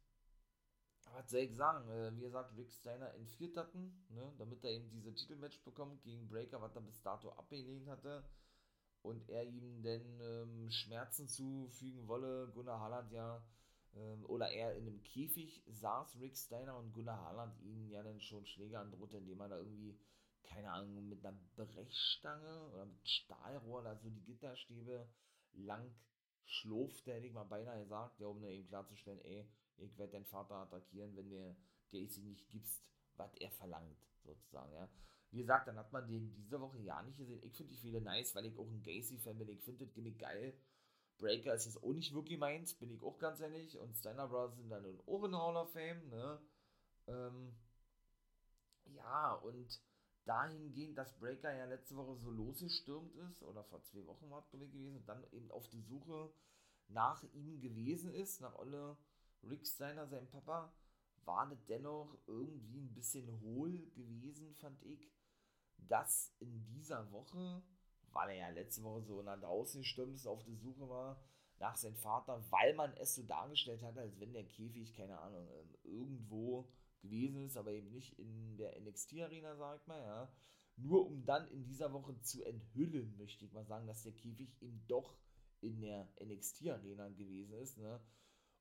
was 1.12 1.28
soll 1.28 1.40
ich 1.40 1.56
sagen? 1.56 1.88
Äh, 1.90 2.14
wie 2.16 2.20
gesagt, 2.20 2.56
Rick 2.56 2.70
Steiner 2.70 3.12
entführt 3.14 3.56
hatten, 3.56 4.06
ne, 4.10 4.32
damit 4.38 4.64
er 4.64 4.70
eben 4.70 4.88
diese 4.90 5.12
Titelmatch 5.12 5.60
bekommt 5.64 6.02
gegen 6.04 6.28
Breaker, 6.28 6.60
was 6.60 6.76
er 6.76 6.82
bis 6.82 7.02
dato 7.02 7.30
abgelehnt 7.32 7.88
hatte. 7.88 8.24
Und 9.02 9.28
er 9.28 9.44
ihm 9.44 9.82
denn 9.82 10.20
ähm, 10.20 10.70
Schmerzen 10.70 11.28
zufügen 11.28 12.06
wolle. 12.06 12.48
Gunnar 12.54 12.80
Halland 12.80 13.12
ja, 13.12 13.44
oder 14.26 14.50
er 14.50 14.74
in 14.76 14.86
einem 14.86 15.02
Käfig 15.02 15.62
saß, 15.66 16.18
Rick 16.20 16.36
Steiner, 16.36 16.76
und 16.76 16.92
Gunnar 16.92 17.24
Halland 17.24 17.60
ihn 17.60 17.88
ja 17.90 18.02
dann 18.02 18.20
schon 18.20 18.46
Schläger 18.46 18.80
androhte, 18.80 19.18
indem 19.18 19.40
er 19.40 19.48
da 19.48 19.58
irgendwie, 19.58 19.98
keine 20.42 20.70
Ahnung, 20.72 21.08
mit 21.08 21.24
einer 21.24 21.38
Brechstange 21.56 22.70
oder 22.72 22.86
mit 22.86 23.08
Stahlrohr, 23.08 23.86
also 23.86 24.10
die 24.10 24.24
Gitterstäbe 24.24 25.08
lang 25.52 25.94
schlurfte, 26.46 27.12
hätte 27.12 27.26
ich 27.26 27.32
mal 27.32 27.44
beinahe 27.44 27.80
gesagt, 27.80 28.20
ja, 28.20 28.26
um 28.26 28.40
dann 28.40 28.50
eben 28.50 28.68
klarzustellen, 28.68 29.20
ey, 29.24 29.48
ich 29.78 29.96
werde 29.98 30.12
deinen 30.12 30.26
Vater 30.26 30.56
attackieren, 30.56 31.16
wenn 31.16 31.30
der 31.30 31.56
Gacy 31.90 32.22
nicht 32.22 32.48
gibst, 32.50 32.84
was 33.16 33.34
er 33.34 33.50
verlangt, 33.50 33.98
sozusagen, 34.24 34.72
ja. 34.72 34.88
Wie 35.30 35.38
gesagt, 35.38 35.66
dann 35.66 35.76
hat 35.78 35.92
man 35.92 36.06
den 36.06 36.32
diese 36.32 36.60
Woche 36.60 36.78
ja 36.78 37.02
nicht 37.02 37.18
gesehen. 37.18 37.42
Ich 37.42 37.56
finde 37.56 37.72
die 37.72 37.80
Fehler 37.80 37.98
nice, 37.98 38.36
weil 38.36 38.46
ich 38.46 38.56
auch 38.56 38.68
ein 38.68 38.84
Gacy-Fan 38.84 39.36
bin. 39.36 39.48
Ich 39.48 39.64
finde 39.64 39.84
das 39.84 39.92
Gimmick 39.92 40.16
geil. 40.20 40.54
Breaker 41.18 41.54
ist 41.54 41.66
jetzt 41.66 41.82
auch 41.82 41.92
nicht 41.92 42.14
wirklich 42.14 42.38
meins, 42.38 42.74
bin 42.74 42.90
ich 42.90 43.02
auch 43.02 43.18
ganz 43.18 43.40
ehrlich. 43.40 43.78
Und 43.78 43.94
Steiner 43.96 44.28
Brothers 44.28 44.56
sind 44.56 44.70
dann 44.70 44.84
in 44.84 45.00
Ohren 45.06 45.36
Hall 45.36 45.56
of 45.56 45.72
Fame, 45.72 46.08
ne? 46.08 46.40
Ähm, 47.06 47.54
Ja, 48.86 49.34
und 49.34 49.80
dahingehend, 50.24 50.96
dass 50.96 51.18
Breaker 51.18 51.52
ja 51.52 51.66
letzte 51.66 51.96
Woche 51.96 52.16
so 52.16 52.30
losgestürmt 52.30 53.14
ist, 53.16 53.42
oder 53.42 53.64
vor 53.64 53.82
zwei 53.82 54.06
Wochen 54.06 54.30
war 54.30 54.40
es 54.40 54.50
gewesen, 54.50 54.96
und 54.96 55.08
dann 55.08 55.24
eben 55.32 55.50
auf 55.50 55.68
die 55.68 55.82
Suche 55.82 56.32
nach 56.88 57.22
ihm 57.32 57.60
gewesen 57.60 58.12
ist, 58.12 58.40
nach 58.40 58.54
Olle 58.56 58.96
Rick 59.42 59.66
Steiner, 59.66 60.06
seinem 60.06 60.28
Papa, 60.28 60.72
war 61.24 61.48
das 61.48 61.64
dennoch 61.66 62.16
irgendwie 62.26 62.80
ein 62.80 62.94
bisschen 62.94 63.40
hohl 63.40 63.72
gewesen, 63.92 64.54
fand 64.54 64.82
ich, 64.82 65.10
dass 65.78 66.34
in 66.38 66.64
dieser 66.66 67.10
Woche, 67.12 67.62
weil 68.14 68.30
er 68.30 68.36
ja 68.36 68.48
letzte 68.50 68.82
Woche 68.82 69.02
so 69.02 69.22
nach 69.22 69.38
draußen 69.38 69.82
gestürmt 69.82 70.14
ist, 70.14 70.26
auf 70.26 70.42
der 70.44 70.56
Suche 70.56 70.88
war 70.88 71.20
nach 71.58 71.76
seinem 71.76 71.96
Vater, 71.96 72.42
weil 72.50 72.74
man 72.74 72.92
es 72.96 73.14
so 73.14 73.22
dargestellt 73.22 73.82
hat, 73.82 73.98
als 73.98 74.18
wenn 74.18 74.32
der 74.32 74.44
Käfig, 74.44 74.94
keine 74.94 75.18
Ahnung, 75.18 75.48
ähm, 75.52 75.76
irgendwo 75.82 76.68
gewesen 77.02 77.44
ist, 77.44 77.56
aber 77.56 77.72
eben 77.72 77.90
nicht 77.90 78.18
in 78.18 78.56
der 78.56 78.80
NXT-Arena, 78.80 79.56
sagt 79.56 79.86
man, 79.86 80.00
ja. 80.00 80.32
Nur 80.76 81.06
um 81.06 81.24
dann 81.24 81.46
in 81.48 81.64
dieser 81.64 81.92
Woche 81.92 82.18
zu 82.20 82.42
enthüllen, 82.42 83.16
möchte 83.16 83.44
ich 83.44 83.52
mal 83.52 83.64
sagen, 83.64 83.86
dass 83.86 84.02
der 84.02 84.12
Käfig 84.12 84.60
eben 84.60 84.84
doch 84.88 85.16
in 85.60 85.80
der 85.80 86.08
NXT-Arena 86.20 87.10
gewesen 87.10 87.54
ist, 87.54 87.78
ne? 87.78 88.00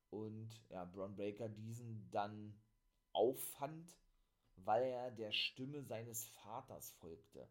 Und 0.09 0.63
ja, 0.69 0.85
Braun 0.85 1.15
Breaker 1.15 1.49
diesen 1.49 2.09
dann 2.11 2.55
auffand, 3.13 3.97
weil 4.57 4.83
er 4.83 5.09
der 5.09 5.31
Stimme 5.31 5.81
seines 5.83 6.27
Vaters 6.27 6.91
folgte. 6.91 7.49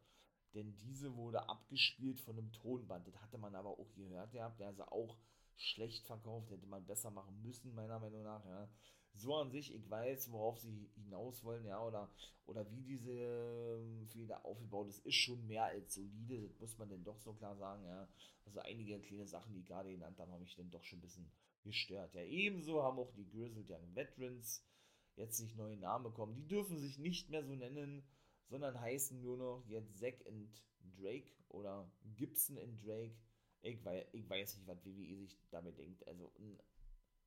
Denn 0.55 0.77
diese 0.77 1.17
wurde 1.17 1.49
abgespielt 1.49 2.21
von 2.21 2.39
einem 2.39 2.53
Tonband. 2.53 3.07
Das 3.07 3.21
hatte 3.23 3.39
man 3.39 3.55
aber 3.55 3.71
auch 3.71 3.95
gehört 3.95 4.33
gehabt. 4.33 4.61
Der 4.61 4.69
also 4.69 4.85
auch 4.85 5.17
schlecht 5.57 6.07
verkauft, 6.07 6.51
hätte 6.51 6.67
man 6.67 6.85
besser 6.85 7.11
machen 7.11 7.41
müssen, 7.43 7.75
meiner 7.75 7.99
Meinung 7.99 8.23
nach, 8.23 8.45
ja. 8.45 8.69
So 9.15 9.37
an 9.37 9.51
sich, 9.51 9.75
ich 9.75 9.91
weiß, 9.91 10.33
worauf 10.33 10.59
sie 10.59 10.91
hinaus 10.95 11.45
wollen, 11.45 11.67
ja, 11.67 11.85
oder, 11.85 12.11
oder 12.47 12.71
wie 12.71 12.83
diese 12.83 13.13
ähm, 13.13 14.07
Fehler 14.09 14.45
aufgebaut 14.45 14.89
ist, 14.89 15.05
ist 15.05 15.17
schon 15.17 15.47
mehr 15.47 15.65
als 15.65 15.95
solide, 15.95 16.41
das 16.41 16.59
muss 16.59 16.79
man 16.79 16.89
denn 16.89 17.05
doch 17.05 17.19
so 17.19 17.35
klar 17.35 17.55
sagen, 17.57 17.85
ja. 17.85 18.09
Also 18.47 18.61
einige 18.61 18.99
kleine 19.01 19.27
Sachen, 19.27 19.53
die 19.55 19.65
gerade 19.65 19.91
genannt 19.91 20.19
haben, 20.19 20.33
haben 20.33 20.43
mich 20.43 20.57
dann 20.57 20.71
doch 20.71 20.83
schon 20.83 20.99
ein 20.99 21.03
bisschen 21.03 21.31
gestört. 21.63 22.15
Ja, 22.15 22.23
ebenso 22.23 22.83
haben 22.83 22.99
auch 22.99 23.13
die 23.13 23.29
Grizzled 23.29 23.71
Young 23.71 23.95
Veterans 23.95 24.65
jetzt 25.17 25.41
nicht 25.41 25.57
neue 25.57 25.77
Namen 25.77 26.05
bekommen. 26.05 26.35
Die 26.35 26.49
dürfen 26.49 26.79
sich 26.79 26.99
nicht 26.99 27.29
mehr 27.29 27.45
so 27.45 27.55
nennen, 27.55 28.03
sondern 28.49 28.81
heißen 28.81 29.21
nur 29.21 29.37
noch 29.37 29.65
jetzt 29.67 29.99
Zack 29.99 30.27
and 30.27 30.63
Drake 30.97 31.33
oder 31.49 31.91
Gibson 32.17 32.59
and 32.59 32.85
Drake. 32.85 33.15
Ich 33.63 33.85
weiß, 33.85 34.07
ich 34.13 34.29
weiß 34.29 34.57
nicht, 34.57 34.67
was 34.67 34.85
WWE 34.85 35.17
sich 35.17 35.39
damit 35.51 35.79
denkt. 35.79 36.07
Also, 36.07 36.33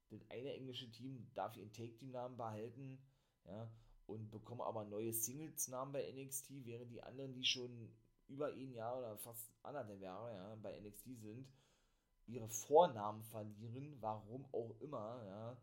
das 0.09 0.29
eine 0.29 0.53
englische 0.53 0.89
Team 0.91 1.27
darf 1.33 1.55
ihren 1.57 1.71
Take-Team-Namen 1.71 2.37
behalten, 2.37 2.99
ja, 3.45 3.71
und 4.05 4.29
bekommen 4.29 4.61
aber 4.61 4.85
neue 4.85 5.13
Singles-Namen 5.13 5.93
bei 5.93 6.11
NXT, 6.11 6.65
während 6.65 6.91
die 6.91 7.01
anderen, 7.01 7.33
die 7.33 7.43
schon 7.43 7.89
über 8.27 8.47
ein 8.47 8.73
Jahr 8.73 8.97
oder 8.97 9.17
fast 9.17 9.51
anderthalb 9.63 9.99
Jahre 9.99 10.33
ja, 10.33 10.55
bei 10.55 10.79
NXT 10.79 11.19
sind, 11.19 11.47
ihre 12.27 12.49
Vornamen 12.49 13.23
verlieren, 13.23 13.97
warum 13.99 14.45
auch 14.51 14.75
immer, 14.79 15.23
ja, 15.25 15.57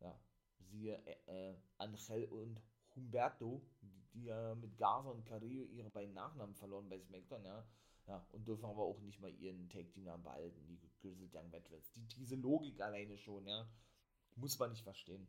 ja, 0.00 0.20
siehe 0.58 1.00
äh, 1.06 1.50
äh, 1.50 1.56
Angel 1.78 2.26
und 2.26 2.60
Humberto, 2.94 3.62
die, 4.16 4.24
ja 4.24 4.54
mit 4.54 4.76
Garza 4.76 5.10
und 5.10 5.24
Carrillo 5.24 5.64
ihre 5.64 5.90
beiden 5.90 6.14
Nachnamen 6.14 6.54
verloren 6.54 6.88
bei 6.88 6.98
SmackDown, 6.98 7.44
ja, 7.44 7.66
ja, 8.06 8.26
und 8.32 8.46
dürfen 8.46 8.64
aber 8.64 8.82
auch 8.82 9.00
nicht 9.00 9.20
mal 9.20 9.32
ihren 9.34 9.68
Take-Team-Namen 9.68 10.22
behalten, 10.22 10.66
die 10.66 10.78
Grizzled 10.78 11.34
Young 11.34 11.52
Veterans. 11.52 11.90
Die, 11.92 12.06
diese 12.16 12.36
Logik 12.36 12.80
alleine 12.80 13.18
schon, 13.18 13.46
ja, 13.46 13.68
muss 14.36 14.58
man 14.58 14.70
nicht 14.70 14.82
verstehen. 14.82 15.26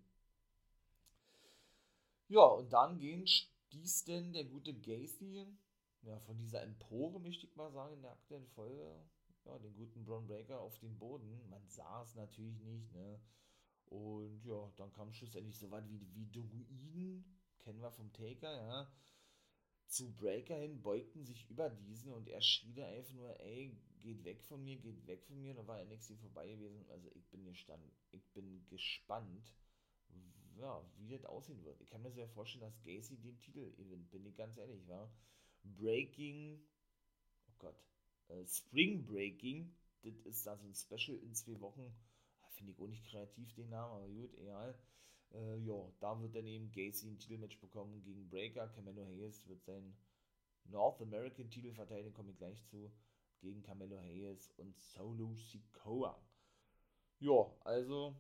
Ja, 2.28 2.44
und 2.46 2.72
dann 2.74 3.00
gehen 3.00 3.26
stieß 3.26 4.06
denn 4.06 4.34
der 4.34 4.46
gute 4.46 4.74
Gacy, 4.74 5.48
ja, 6.04 6.20
von 6.20 6.38
dieser 6.38 6.62
Empore, 6.62 7.20
möchte 7.20 7.46
ich 7.46 7.56
mal 7.56 7.72
sagen, 7.72 7.96
in 7.96 8.02
der 8.02 8.12
aktuellen 8.12 8.48
Folge, 8.48 8.96
ja, 9.46 9.58
den 9.60 9.76
guten 9.76 10.04
Braun 10.04 10.28
Breaker 10.28 10.60
auf 10.60 10.78
den 10.80 10.98
Boden. 10.98 11.42
Man 11.50 11.66
sah 11.68 12.04
es 12.04 12.16
natürlich 12.16 12.60
nicht, 12.62 12.92
ne? 12.94 13.20
Und 13.86 14.44
ja, 14.44 14.70
dann 14.76 14.92
kam 14.92 15.14
schlussendlich 15.14 15.58
so 15.58 15.72
weit 15.72 15.88
wie, 15.90 16.06
wie 16.14 16.30
Druiden, 16.30 17.24
kennen 17.68 17.82
wir 17.82 17.92
vom 17.92 18.14
Taker, 18.14 18.56
ja, 18.56 18.90
zu 19.88 20.16
Breaker 20.16 20.56
hin, 20.56 20.82
beugten 20.82 21.26
sich 21.26 21.50
über 21.50 21.70
diesen 21.70 22.14
und 22.14 22.30
er 22.30 22.42
schrie 22.42 22.74
da 22.74 22.86
einfach 22.88 23.14
nur, 23.14 23.38
ey, 23.42 23.78
geht 24.02 24.24
weg 24.24 24.42
von 24.42 24.64
mir, 24.64 24.78
geht 24.78 25.06
weg 25.06 25.22
von 25.26 25.42
mir. 25.42 25.54
Da 25.54 25.68
war 25.68 25.84
NXT 25.84 26.18
vorbei 26.22 26.48
gewesen. 26.48 26.90
Also 26.90 27.10
ich 27.14 27.28
bin 27.28 27.44
gestanden, 27.44 27.92
ich 28.12 28.26
bin 28.32 28.66
gespannt, 28.70 29.54
ja, 30.56 30.82
wie 30.96 31.10
das 31.10 31.26
aussehen 31.26 31.62
wird. 31.66 31.82
Ich 31.82 31.90
kann 31.90 32.02
mir 32.02 32.12
sehr 32.12 32.30
vorstellen, 32.30 32.62
dass 32.62 32.82
Gacy 32.84 33.18
den 33.18 33.38
Titel 33.38 33.76
gewinnt, 33.76 34.10
bin 34.12 34.26
ich 34.26 34.36
ganz 34.38 34.58
ehrlich, 34.58 34.88
war. 34.88 35.12
Breaking, 35.64 36.62
oh 37.50 37.54
Gott, 37.58 37.84
äh, 38.30 38.46
Spring 38.46 39.06
Breaking, 39.06 39.76
das 40.04 40.16
ist 40.22 40.48
da 40.48 40.56
so 40.56 40.66
ein 40.66 40.74
Special 40.74 41.18
in 41.18 41.36
zwei 41.36 41.60
Wochen. 41.60 41.94
Ah, 42.44 42.50
finde 42.52 42.72
ich 42.72 42.80
auch 42.80 42.88
nicht 42.88 43.06
kreativ 43.06 43.54
den 43.56 43.70
Namen, 43.70 43.94
aber 43.94 44.08
gut, 44.08 44.34
egal. 44.36 44.80
Äh, 45.34 45.58
ja, 45.60 45.92
da 46.00 46.20
wird 46.22 46.36
dann 46.36 46.48
eben 46.48 46.72
Gacy 46.72 47.10
ein 47.10 47.20
Titelmatch 47.20 47.60
bekommen 47.60 48.02
gegen 48.04 48.30
Breaker. 48.30 48.68
Camelo 48.70 49.06
Hayes 49.06 49.48
wird 49.48 49.64
sein 49.64 49.96
North 50.66 51.02
American 51.02 51.50
Titel 51.50 51.74
verteidigen, 51.74 52.14
komme 52.14 52.32
ich 52.32 52.38
gleich 52.38 52.64
zu, 52.66 52.92
gegen 53.40 53.62
Camelo 53.62 54.00
Hayes 54.00 54.52
und 54.58 54.78
Solo 54.78 55.34
Sikoa. 55.36 56.20
Ja, 57.20 57.52
also 57.62 58.16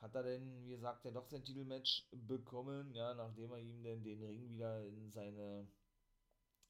hat 0.00 0.14
er 0.14 0.24
denn, 0.24 0.64
wie 0.64 0.70
gesagt, 0.70 1.04
ja 1.04 1.10
doch 1.12 1.26
sein 1.26 1.44
Titelmatch 1.44 2.08
bekommen, 2.10 2.92
ja, 2.94 3.14
nachdem 3.14 3.52
er 3.52 3.58
ihm 3.58 3.82
denn 3.82 4.02
den 4.02 4.22
Ring 4.22 4.48
wieder 4.48 4.84
in 4.84 5.10
seine 5.10 5.68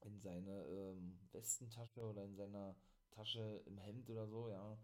in 0.05 0.21
seine 0.21 0.65
ähm, 0.67 1.19
Westentasche 1.31 2.03
oder 2.03 2.25
in 2.25 2.35
seiner 2.35 2.75
Tasche 3.13 3.63
im 3.67 3.79
Hemd 3.79 4.11
oder 4.11 4.27
so, 4.27 4.49
ja, 4.51 4.77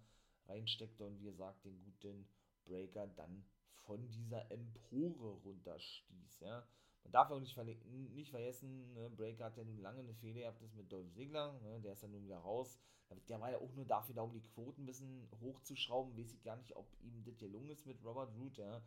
reinsteckte 0.46 1.04
und 1.04 1.18
wie 1.20 1.24
gesagt, 1.24 1.64
den 1.64 1.82
guten 1.82 2.28
Breaker 2.64 3.06
dann 3.08 3.44
von 3.88 4.06
dieser 4.10 4.50
Empore 4.52 5.32
runterstieß, 5.44 6.40
ja. 6.40 6.64
Man 7.02 7.12
darf 7.12 7.30
auch 7.30 7.40
nicht, 7.40 7.56
nicht 7.86 8.30
vergessen, 8.30 8.92
ne, 8.92 9.08
Breaker 9.08 9.46
hat 9.46 9.56
ja 9.56 9.64
nun 9.64 9.78
lange 9.78 10.00
eine 10.00 10.14
Fehler 10.14 10.40
gehabt, 10.40 10.62
das 10.62 10.74
mit 10.74 10.92
Dolph 10.92 11.10
Ziggler, 11.14 11.58
ne, 11.62 11.80
der 11.80 11.94
ist 11.94 12.02
dann 12.02 12.10
nun 12.10 12.22
wieder 12.22 12.38
raus. 12.38 12.78
Der 13.26 13.40
war 13.40 13.50
ja 13.50 13.58
auch 13.58 13.72
nur 13.72 13.86
dafür 13.86 14.14
da, 14.14 14.20
um 14.20 14.32
die 14.32 14.42
Quoten 14.42 14.82
ein 14.82 14.86
bisschen 14.86 15.26
hochzuschrauben, 15.40 16.14
weiß 16.18 16.34
ich 16.34 16.42
gar 16.42 16.56
nicht, 16.56 16.76
ob 16.76 16.86
ihm 17.00 17.24
das 17.24 17.38
gelungen 17.38 17.70
ist 17.70 17.86
mit 17.86 18.04
Robert 18.04 18.30
Root, 18.36 18.58
ja. 18.58 18.82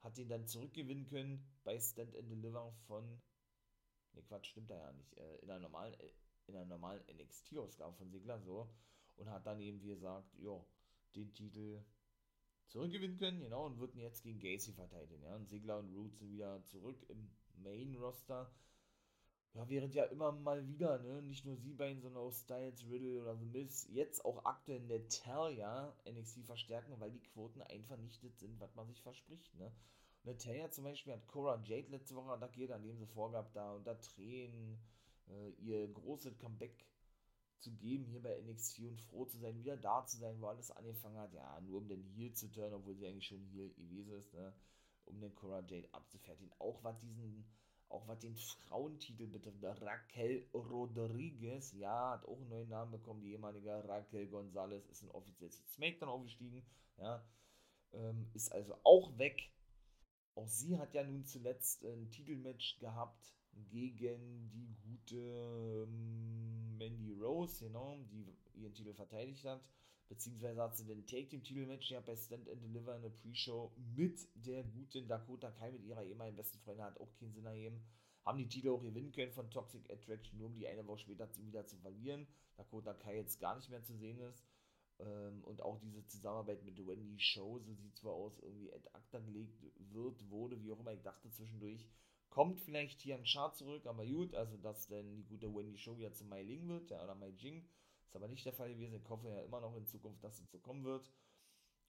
Hat 0.00 0.16
ihn 0.16 0.28
dann 0.28 0.46
zurückgewinnen 0.46 1.06
können 1.06 1.44
bei 1.64 1.80
Stand 1.80 2.14
and 2.14 2.30
Deliver 2.30 2.72
von 2.86 3.20
Ne, 4.16 4.22
Quatsch, 4.22 4.46
stimmt 4.46 4.70
da 4.70 4.78
ja 4.78 4.92
nicht. 4.92 5.16
Äh, 5.18 5.36
in 5.42 5.50
einer 5.50 5.60
normalen, 5.60 5.94
äh, 5.94 6.10
in 6.46 6.56
einer 6.56 6.66
normalen 6.66 7.02
NXT-Ausgabe 7.08 7.94
von 7.94 8.10
Sigler 8.10 8.40
so. 8.40 8.68
Und 9.16 9.30
hat 9.30 9.46
dann 9.46 9.60
eben, 9.60 9.80
wie 9.82 9.88
gesagt, 9.88 10.34
ja, 10.38 10.64
den 11.14 11.32
Titel 11.32 11.84
zurückgewinnen 12.68 13.18
können, 13.18 13.40
genau, 13.40 13.66
und 13.66 13.78
würden 13.78 14.00
jetzt 14.00 14.22
gegen 14.22 14.40
Gacy 14.40 14.72
verteidigen, 14.72 15.22
ja. 15.22 15.34
Und 15.34 15.48
Sigler 15.48 15.78
und 15.78 15.94
Root 15.94 16.16
sind 16.16 16.30
wieder 16.32 16.62
zurück 16.64 16.98
im 17.08 17.30
Main-Roster. 17.62 18.50
Ja, 19.54 19.66
während 19.68 19.94
ja 19.94 20.04
immer 20.04 20.32
mal 20.32 20.66
wieder, 20.68 20.98
ne, 20.98 21.22
nicht 21.22 21.46
nur 21.46 21.56
sie 21.56 21.72
beiden, 21.72 22.02
sondern 22.02 22.22
auch 22.22 22.32
Styles, 22.32 22.84
Riddle 22.90 23.22
oder 23.22 23.36
The 23.36 23.46
Miz, 23.46 23.88
jetzt 23.90 24.24
auch 24.24 24.44
aktuell 24.44 24.80
Natalia 24.80 25.96
NXT 26.06 26.44
verstärken, 26.44 27.00
weil 27.00 27.10
die 27.10 27.22
Quoten 27.22 27.62
einfach 27.62 27.96
nicht 27.96 28.22
das 28.22 28.38
sind, 28.38 28.60
was 28.60 28.74
man 28.74 28.86
sich 28.86 29.00
verspricht, 29.00 29.54
ne. 29.54 29.72
Natalia 30.24 30.70
zum 30.70 30.84
Beispiel 30.84 31.12
hat 31.12 31.26
Cora 31.28 31.62
Jade 31.64 31.88
letzte 31.88 32.16
Woche 32.16 32.32
attackiert, 32.32 32.72
an 32.72 32.82
dem 32.82 32.98
sie 32.98 33.06
vorgab, 33.06 33.52
da 33.54 33.72
unter 33.72 33.98
Tränen 34.00 34.76
äh, 35.28 35.50
ihr 35.60 35.86
großes 35.88 36.36
Comeback 36.38 36.84
zu 37.60 37.72
geben 37.72 38.04
hier 38.06 38.22
bei 38.22 38.40
NXT 38.42 38.80
und 38.80 39.00
froh 39.00 39.24
zu 39.24 39.38
sein, 39.38 39.58
wieder 39.58 39.76
da 39.76 40.04
zu 40.06 40.18
sein, 40.18 40.40
wo 40.40 40.46
alles 40.46 40.70
angefangen 40.70 41.18
hat. 41.18 41.32
Ja, 41.32 41.60
nur 41.62 41.78
um 41.78 41.88
den 41.88 42.02
Heel 42.02 42.32
zu 42.32 42.50
turnen, 42.50 42.74
obwohl 42.74 42.94
sie 42.94 43.06
eigentlich 43.06 43.26
schon 43.26 43.44
Heel 43.46 43.70
gewesen 43.74 44.12
ist, 44.14 44.32
ne? 44.34 44.52
um 45.04 45.20
den 45.20 45.34
Cora 45.34 45.60
Jade 45.60 45.88
abzufertigen. 45.92 46.52
Auch 46.58 46.82
was 46.82 47.00
diesen, 47.00 47.46
auch 47.88 48.06
was 48.08 48.18
den 48.18 48.36
Frauentitel 48.36 49.26
betrifft, 49.26 49.62
Raquel 49.62 50.48
Rodriguez, 50.52 51.72
ja, 51.72 52.12
hat 52.12 52.24
auch 52.26 52.40
einen 52.40 52.48
neuen 52.48 52.68
Namen 52.68 52.92
bekommen. 52.92 53.20
Die 53.20 53.32
ehemalige 53.32 53.88
Raquel 53.88 54.26
Gonzalez 54.28 54.86
ist 54.88 55.02
ein 55.02 55.10
offizielles 55.10 55.62
Smackdown 55.74 56.08
aufgestiegen, 56.08 56.66
ja, 56.98 57.24
ähm, 57.92 58.28
ist 58.34 58.52
also 58.52 58.76
auch 58.82 59.16
weg 59.18 59.50
auch 60.36 60.48
sie 60.48 60.78
hat 60.78 60.92
ja 60.92 61.02
nun 61.02 61.24
zuletzt 61.24 61.82
ein 61.82 62.10
Titelmatch 62.10 62.78
gehabt 62.78 63.34
gegen 63.70 64.50
die 64.50 64.74
gute 64.82 65.86
ähm, 65.88 66.76
Mandy 66.78 67.12
Rose, 67.12 67.64
genau, 67.64 67.96
die 68.10 68.26
ihren 68.54 68.74
Titel 68.74 68.94
verteidigt 68.94 69.44
hat. 69.44 69.62
Beziehungsweise 70.08 70.62
hat 70.62 70.76
sie 70.76 70.84
den 70.84 71.04
Take-Team-Titelmatch 71.06 71.90
ja 71.90 72.00
bei 72.00 72.16
Stand 72.16 72.48
and 72.48 72.62
Deliver 72.62 72.94
in 72.94 73.02
der 73.02 73.10
Pre-Show 73.10 73.72
mit 73.96 74.28
der 74.34 74.62
guten 74.62 75.08
Dakota 75.08 75.50
Kai, 75.50 75.72
mit 75.72 75.82
ihrer 75.82 76.04
ehemaligen 76.04 76.36
besten 76.36 76.58
Freundin, 76.60 76.84
hat 76.84 77.00
auch 77.00 77.12
keinen 77.14 77.32
Sinn 77.32 77.46
ergeben. 77.46 77.82
Haben 78.24 78.38
die 78.38 78.48
Titel 78.48 78.68
auch 78.70 78.82
gewinnen 78.82 79.12
können 79.12 79.32
von 79.32 79.50
Toxic 79.50 79.90
Attraction, 79.90 80.38
nur 80.38 80.48
um 80.48 80.54
die 80.54 80.68
eine 80.68 80.86
Woche 80.86 81.00
später 81.00 81.28
wieder 81.38 81.66
zu 81.66 81.76
verlieren. 81.78 82.26
Dakota 82.56 82.94
Kai 82.94 83.16
jetzt 83.16 83.40
gar 83.40 83.56
nicht 83.56 83.68
mehr 83.68 83.82
zu 83.82 83.96
sehen 83.96 84.20
ist. 84.20 84.44
Ähm, 84.98 85.42
und 85.44 85.60
auch 85.60 85.78
diese 85.78 86.06
Zusammenarbeit 86.06 86.64
mit 86.64 86.78
Wendy 86.86 87.18
Show, 87.18 87.58
so 87.58 87.74
sieht 87.74 87.96
zwar 87.96 88.12
aus, 88.14 88.38
irgendwie 88.40 88.72
ad 88.72 88.88
acta 88.92 89.18
gelegt 89.18 89.60
wird, 89.92 90.30
wurde, 90.30 90.62
wie 90.62 90.72
auch 90.72 90.80
immer. 90.80 90.92
Ich 90.92 91.02
dachte 91.02 91.30
zwischendurch, 91.30 91.86
Kommt 92.30 92.60
vielleicht 92.60 93.00
hier 93.00 93.16
ein 93.16 93.24
Chart 93.24 93.56
zurück, 93.56 93.86
aber 93.86 94.04
gut, 94.04 94.34
also 94.34 94.56
dass 94.58 94.88
denn 94.88 95.16
die 95.16 95.24
gute 95.24 95.52
Wendy 95.54 95.78
Show 95.78 95.96
wieder 95.96 96.12
zu 96.12 96.24
Mai 96.24 96.42
Ling 96.42 96.68
wird, 96.68 96.90
ja, 96.90 97.02
oder 97.02 97.14
Mai 97.14 97.30
Jing. 97.30 97.66
Ist 98.06 98.14
aber 98.14 98.28
nicht 98.28 98.44
der 98.44 98.52
Fall 98.52 98.68
gewesen. 98.68 98.94
Ich 98.94 99.08
hoffe 99.08 99.28
ja 99.28 99.40
immer 99.42 99.60
noch 99.60 99.76
in 99.76 99.86
Zukunft, 99.86 100.22
dass 100.22 100.38
es 100.38 100.50
so 100.50 100.58
kommen 100.58 100.84
wird. 100.84 101.10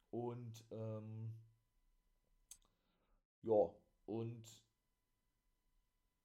Und, 0.10 0.63
ähm, 0.71 1.34
ja, 3.41 3.73
und 4.06 4.45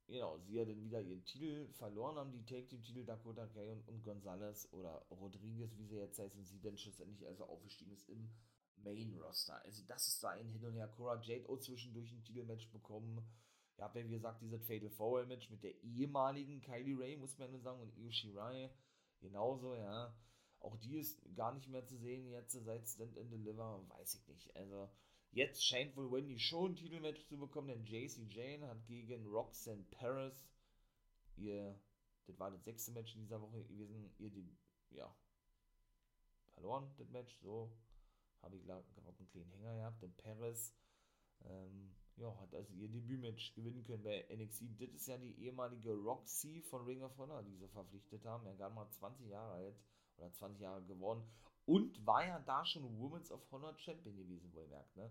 genau, 0.06 0.38
sie 0.38 0.54
ja 0.54 0.64
dann 0.64 0.82
wieder 0.82 1.00
ihren 1.00 1.24
Titel 1.24 1.72
verloren 1.72 2.16
haben, 2.16 2.32
die 2.32 2.44
Take 2.44 2.68
Team 2.68 2.82
Titel 2.82 3.04
Dakota 3.04 3.46
Kai 3.48 3.70
und, 3.70 3.86
und 3.88 4.02
Gonzalez 4.02 4.68
oder 4.72 5.04
Rodriguez, 5.10 5.76
wie 5.76 5.86
sie 5.86 5.96
jetzt 5.96 6.18
heißt, 6.18 6.36
und 6.36 6.44
sie 6.46 6.60
dann 6.60 6.76
schlussendlich 6.76 7.26
also 7.26 7.44
aufgestiegen 7.44 7.92
ist 7.92 8.08
im 8.08 8.30
Main 8.76 9.16
Roster. 9.18 9.62
Also 9.64 9.82
das 9.86 10.08
ist 10.08 10.22
da 10.22 10.30
ein 10.30 10.48
Hin 10.48 10.64
und 10.64 10.74
Her. 10.74 10.88
Cora 10.88 11.20
Jade 11.20 11.48
auch 11.48 11.58
zwischendurch 11.58 12.12
ein 12.12 12.24
Titelmatch 12.24 12.70
bekommen. 12.70 13.24
Ja, 13.78 13.92
wenn 13.94 14.08
wie 14.08 14.14
gesagt, 14.14 14.42
dieses 14.42 14.64
Fatal 14.66 14.90
Four 14.90 15.26
Match 15.26 15.50
mit 15.50 15.62
der 15.62 15.74
ehemaligen 15.82 16.60
Kylie 16.60 16.98
Ray, 16.98 17.16
muss 17.16 17.38
man 17.38 17.50
nur 17.50 17.60
sagen, 17.60 17.80
und 17.80 17.96
Io 17.96 18.10
Shirai 18.10 18.70
genauso, 19.20 19.74
ja. 19.74 20.14
Auch 20.60 20.76
die 20.76 20.98
ist 20.98 21.20
gar 21.34 21.52
nicht 21.52 21.68
mehr 21.68 21.84
zu 21.84 21.96
sehen 21.96 22.28
jetzt 22.28 22.52
seit 22.52 22.86
Stand 22.86 23.18
and 23.18 23.32
Deliver, 23.32 23.84
weiß 23.88 24.14
ich 24.14 24.28
nicht. 24.28 24.54
Also 24.56 24.88
jetzt 25.32 25.66
scheint 25.66 25.96
wohl 25.96 26.12
Wendy 26.12 26.38
schon 26.38 26.72
ein 26.72 26.76
Titelmatch 26.76 27.26
zu 27.26 27.36
bekommen, 27.36 27.68
denn 27.68 27.84
JC 27.84 28.32
Jane 28.32 28.68
hat 28.68 28.86
gegen 28.86 29.26
Roxanne 29.26 29.84
Paris 29.90 30.46
ihr, 31.36 31.80
das 32.26 32.38
war 32.38 32.50
das 32.50 32.64
sechste 32.64 32.92
Match 32.92 33.14
in 33.14 33.22
dieser 33.22 33.40
Woche 33.40 33.64
gewesen, 33.64 34.14
ihr 34.18 34.30
die, 34.30 34.56
ja, 34.90 35.12
verloren, 36.52 36.92
das 36.98 37.08
Match, 37.10 37.36
so 37.40 37.72
habe 38.42 38.56
ich 38.56 38.64
gerade 38.64 38.84
einen 38.96 39.28
kleinen 39.28 39.50
Hänger 39.50 39.74
gehabt, 39.76 40.02
denn 40.02 40.14
Paris 40.16 40.74
ähm, 41.44 41.94
ja, 42.16 42.36
hat 42.40 42.54
also 42.54 42.72
ihr 42.74 42.88
Debütmatch 42.88 43.54
gewinnen 43.54 43.84
können 43.84 44.02
bei 44.02 44.26
NXT. 44.30 44.80
Das 44.80 44.90
ist 44.90 45.06
ja 45.06 45.18
die 45.18 45.38
ehemalige 45.40 45.92
Roxy 45.94 46.62
von 46.62 46.84
Ring 46.84 47.02
of 47.02 47.16
Honor, 47.18 47.42
die 47.42 47.56
sie 47.56 47.68
verpflichtet 47.68 48.24
haben. 48.24 48.46
Er 48.46 48.54
gerade 48.54 48.74
mal 48.74 48.88
20 48.90 49.28
Jahre 49.28 49.52
alt 49.52 49.76
oder 50.16 50.32
20 50.32 50.60
Jahre 50.60 50.82
geworden 50.84 51.24
und 51.64 52.04
war 52.06 52.26
ja 52.26 52.38
da 52.40 52.64
schon 52.64 52.98
Women's 52.98 53.30
of 53.30 53.40
Honor 53.50 53.76
Champion 53.78 54.16
gewesen, 54.16 54.52
wohlmerkt, 54.52 54.96
ne? 54.96 55.10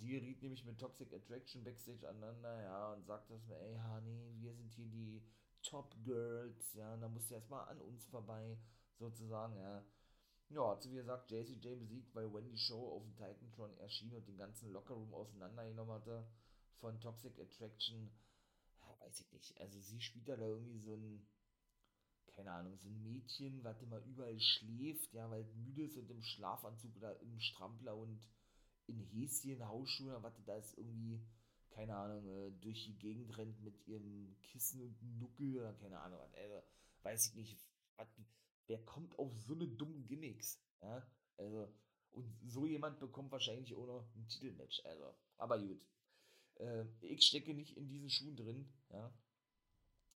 Die 0.00 0.16
riet 0.18 0.42
nämlich 0.42 0.64
mit 0.66 0.78
Toxic 0.78 1.12
Attraction 1.14 1.64
Backstage 1.64 2.06
aneinander, 2.06 2.62
ja, 2.62 2.92
und 2.92 3.06
sagte 3.06 3.32
dass 3.32 3.46
mir, 3.46 3.58
ey, 3.58 3.78
Honey, 3.78 4.34
wir 4.38 4.52
sind 4.52 4.70
hier 4.74 4.86
die 4.86 5.22
Top 5.62 5.94
Girls, 6.04 6.74
ja, 6.74 6.92
und 6.92 7.00
dann 7.00 7.14
musst 7.14 7.30
du 7.30 7.34
erstmal 7.34 7.66
an 7.68 7.80
uns 7.80 8.04
vorbei, 8.06 8.58
sozusagen, 8.98 9.56
ja. 9.56 9.82
Ja, 10.50 10.70
hat 10.70 10.82
sie 10.82 10.90
wie 10.90 10.96
gesagt 10.96 11.30
JCJ 11.30 11.74
besiegt, 11.74 12.14
weil 12.14 12.32
Wendy 12.32 12.56
Show 12.56 12.96
auf 12.96 13.02
dem 13.02 13.14
Titantron 13.16 13.76
erschien 13.78 14.14
und 14.14 14.26
den 14.26 14.38
ganzen 14.38 14.72
Lockerroom 14.72 15.12
auseinandergenommen 15.12 15.94
hatte 15.94 16.26
von 16.80 16.98
Toxic 17.00 17.38
Attraction. 17.38 18.10
Ja, 18.80 18.98
weiß 19.00 19.20
ich 19.20 19.32
nicht. 19.32 19.60
Also 19.60 19.78
sie 19.80 20.00
spielt 20.00 20.26
da 20.26 20.38
irgendwie 20.38 20.78
so 20.78 20.94
ein, 20.94 21.26
keine 22.34 22.50
Ahnung, 22.52 22.78
so 22.78 22.88
ein 22.88 23.02
Mädchen, 23.02 23.62
was 23.62 23.82
immer 23.82 23.98
überall 24.04 24.40
schläft, 24.40 25.12
ja, 25.12 25.30
weil 25.30 25.44
müde 25.44 25.82
ist 25.82 25.98
und 25.98 26.10
im 26.10 26.22
Schlafanzug 26.22 26.96
oder 26.96 27.20
im 27.20 27.38
Strampler 27.40 27.94
und 27.94 28.26
in 28.86 29.00
Häschen, 29.00 29.68
Hausschuhen, 29.68 30.22
was 30.22 30.32
da 30.46 30.56
ist 30.56 30.78
irgendwie, 30.78 31.20
keine 31.70 31.94
Ahnung, 31.94 32.26
äh, 32.26 32.50
durch 32.52 32.86
die 32.86 32.96
Gegend 32.96 33.36
rennt 33.36 33.60
mit 33.62 33.86
ihrem 33.86 34.34
Kissen 34.44 34.80
und 34.80 35.20
Nuckel 35.20 35.58
oder 35.58 35.74
keine 35.74 36.00
Ahnung, 36.00 36.20
also, 36.20 36.62
weiß 37.02 37.28
ich 37.28 37.34
nicht, 37.34 37.58
was 37.96 38.08
wer 38.68 38.78
kommt 38.84 39.18
auf 39.18 39.32
so 39.40 39.54
eine 39.54 39.66
dummen 39.66 40.06
Gimmicks? 40.06 40.62
Ja, 40.82 41.06
also, 41.36 41.68
und 42.10 42.38
so 42.46 42.66
jemand 42.66 43.00
bekommt 43.00 43.32
wahrscheinlich 43.32 43.74
auch 43.74 43.86
noch 43.86 44.14
ein 44.14 44.28
Titelmatch, 44.28 44.84
also, 44.84 45.14
aber 45.36 45.58
gut. 45.58 45.84
Äh, 46.56 46.84
ich 47.00 47.26
stecke 47.26 47.54
nicht 47.54 47.76
in 47.76 47.88
diesen 47.88 48.10
Schuhen 48.10 48.36
drin, 48.36 48.72
ja. 48.90 49.12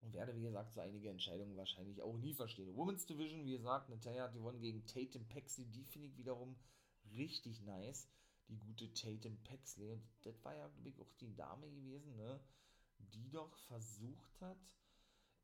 Und 0.01 0.13
werde, 0.13 0.35
wie 0.35 0.43
gesagt, 0.43 0.73
so 0.73 0.79
einige 0.79 1.09
Entscheidungen 1.09 1.57
wahrscheinlich 1.57 2.01
auch 2.01 2.17
nie 2.17 2.33
verstehen. 2.33 2.73
Women's 2.75 3.05
Division, 3.05 3.43
wie 3.43 3.57
gesagt, 3.57 3.89
Natalia 3.89 4.23
hat 4.23 4.33
gewonnen 4.33 4.61
gegen 4.61 4.85
Tatum 4.85 5.27
Paxley. 5.27 5.65
Die 5.65 5.83
finde 5.83 6.07
ich 6.07 6.17
wiederum 6.17 6.55
richtig 7.11 7.61
nice. 7.63 8.07
Die 8.47 8.57
gute 8.57 8.93
Tatum 8.93 9.37
Paxley. 9.43 9.91
Und 9.91 10.01
das 10.21 10.41
war 10.45 10.55
ja, 10.55 10.69
glaube 10.69 10.89
ich, 10.89 10.99
auch 11.01 11.11
die 11.19 11.35
Dame 11.35 11.69
gewesen, 11.69 12.15
ne? 12.15 12.39
Die 12.99 13.29
doch 13.29 13.53
versucht 13.67 14.39
hat, 14.39 14.73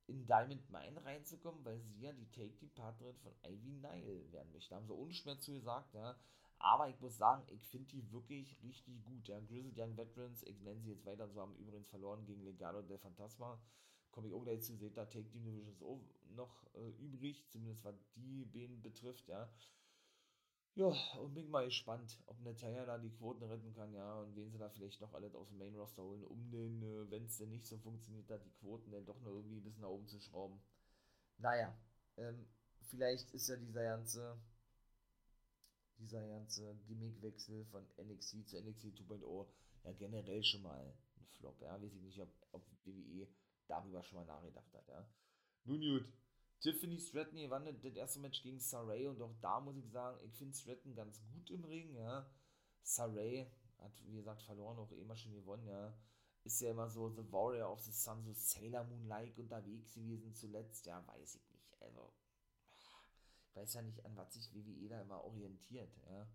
in 0.07 0.25
Diamond 0.27 0.69
Mine 0.69 1.03
reinzukommen, 1.03 1.63
weil 1.65 1.79
sie 1.79 1.99
ja 1.99 2.13
die 2.13 2.29
Take-Team-Partnerin 2.31 3.17
von 3.17 3.33
Ivy 3.43 3.71
Nile 3.71 4.31
werden 4.31 4.51
möchte. 4.51 4.75
Haben 4.75 4.87
sie 4.87 4.93
unschwer 4.93 5.39
zu 5.39 5.53
gesagt, 5.53 5.93
ja. 5.93 6.15
Aber 6.59 6.89
ich 6.89 6.99
muss 7.01 7.17
sagen, 7.17 7.43
ich 7.47 7.65
finde 7.67 7.87
die 7.89 8.11
wirklich 8.11 8.61
richtig 8.63 9.03
gut. 9.03 9.27
Ja. 9.27 9.39
Grizzled 9.39 9.77
Young 9.77 9.97
Veterans, 9.97 10.43
ich 10.43 10.59
nenne 10.61 10.81
sie 10.81 10.91
jetzt 10.91 11.05
weiter, 11.05 11.27
so 11.27 11.41
haben 11.41 11.55
übrigens 11.57 11.89
verloren 11.89 12.25
gegen 12.25 12.43
Legado 12.43 12.81
del 12.81 12.97
Fantasma. 12.97 13.59
Komme 14.11 14.27
ich 14.27 14.33
auch 14.33 14.43
gleich 14.43 14.61
zu, 14.61 14.75
seht 14.77 14.95
da 14.95 15.05
Take 15.05 15.27
Team 15.27 15.43
Division 15.43 15.67
ist 15.67 15.83
auch 15.83 15.99
noch 16.35 16.65
äh, 16.75 16.89
übrig, 16.99 17.45
zumindest 17.49 17.83
was 17.83 17.95
die 18.15 18.45
Bänen 18.45 18.81
betrifft, 18.81 19.27
ja. 19.27 19.49
Ja, 20.75 20.87
und 21.21 21.33
bin 21.33 21.49
mal 21.49 21.63
gespannt, 21.63 22.19
ob 22.25 22.37
Natalia 22.41 22.85
da 22.85 22.97
die 22.97 23.09
Quoten 23.09 23.43
retten 23.43 23.73
kann, 23.73 23.93
ja, 23.93 24.19
und 24.19 24.35
wen 24.35 24.51
sie 24.51 24.57
da 24.57 24.69
vielleicht 24.69 24.99
noch 24.99 25.13
alles 25.13 25.33
aus 25.33 25.47
dem 25.47 25.57
Main 25.57 25.73
Roster 25.75 26.03
holen, 26.03 26.23
um 26.25 26.51
den, 26.51 26.83
äh, 26.83 27.09
wenn 27.09 27.23
es 27.23 27.37
denn 27.37 27.49
nicht 27.49 27.65
so 27.65 27.77
funktioniert, 27.77 28.29
da 28.29 28.37
die 28.37 28.51
Quoten 28.51 28.91
dann 28.91 29.05
doch 29.05 29.19
noch 29.21 29.31
irgendwie 29.31 29.55
ein 29.57 29.63
bisschen 29.63 29.83
nach 29.83 29.89
oben 29.89 30.07
zu 30.07 30.19
schrauben. 30.19 30.59
Naja, 31.37 31.73
ähm, 32.17 32.45
vielleicht 32.89 33.31
ist 33.31 33.47
ja 33.47 33.55
dieser 33.55 33.83
ganze, 33.83 34.37
dieser 35.97 36.27
ganze 36.27 36.75
Gimmickwechsel 36.87 37.65
von 37.67 37.87
NXT 37.97 38.45
zu 38.49 38.57
NXT 38.61 38.87
2.0 38.99 39.47
ja 39.85 39.91
generell 39.93 40.43
schon 40.43 40.63
mal 40.63 40.93
ein 41.17 41.25
Flop, 41.37 41.61
ja, 41.61 41.81
weiß 41.81 41.93
ich 41.93 42.01
nicht, 42.01 42.19
ob, 42.19 42.29
ob 42.51 42.65
WWE 42.83 43.27
darüber 43.67 44.03
schon 44.03 44.17
mal 44.17 44.25
nachgedacht 44.25 44.73
hat, 44.73 44.87
ja. 44.89 45.07
Nun 45.63 45.79
gut, 45.79 46.05
Tiffany 46.65 46.99
Stratton 46.99 47.37
gewann 47.37 47.63
das 47.83 47.95
erste 47.95 48.19
Match 48.19 48.41
gegen 48.41 48.59
Saray 48.59 49.05
und 49.05 49.21
auch 49.21 49.35
da 49.39 49.59
muss 49.59 49.77
ich 49.77 49.87
sagen, 49.91 50.17
ich 50.25 50.33
finde 50.33 50.57
Stratton 50.57 50.95
ganz 50.95 51.21
gut 51.31 51.51
im 51.51 51.63
Ring, 51.63 51.93
ja. 51.93 52.27
Saray 52.81 53.45
hat, 53.77 53.91
wie 54.07 54.15
gesagt, 54.15 54.41
verloren, 54.41 54.79
auch 54.79 54.91
immer 54.93 55.15
schon 55.15 55.35
gewonnen, 55.35 55.67
ja. 55.67 55.95
Ist 56.43 56.59
ja 56.61 56.71
immer 56.71 56.89
so 56.89 57.07
The 57.09 57.31
Warrior 57.31 57.71
of 57.71 57.83
the 57.83 57.91
Sun, 57.91 58.23
so 58.23 58.33
Sailor 58.33 58.83
Moon-like 58.83 59.37
unterwegs 59.37 59.93
gewesen 59.93 60.33
zuletzt, 60.33 60.87
ja, 60.87 61.05
weiß 61.05 61.35
ich 61.35 61.51
nicht. 61.51 61.79
Also, 61.81 62.11
ich 63.47 63.55
weiß 63.55 63.75
ja 63.75 63.83
nicht, 63.83 64.03
an 64.03 64.17
was 64.17 64.33
sich 64.33 64.51
WWE 64.51 64.89
da 64.89 65.01
immer 65.01 65.23
orientiert, 65.23 65.95
ja. 66.09 66.27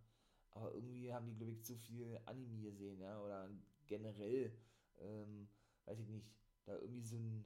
Aber 0.52 0.72
irgendwie 0.72 1.12
haben 1.12 1.26
die, 1.26 1.34
glaube 1.34 1.54
ich, 1.54 1.64
zu 1.64 1.74
viel 1.74 2.20
Anime 2.26 2.62
gesehen, 2.70 3.00
ja, 3.00 3.20
oder 3.20 3.50
generell, 3.88 4.56
ähm, 4.98 5.48
weiß 5.86 5.98
ich 5.98 6.08
nicht, 6.08 6.30
da 6.66 6.76
irgendwie 6.76 7.02
so 7.02 7.16
ein 7.16 7.44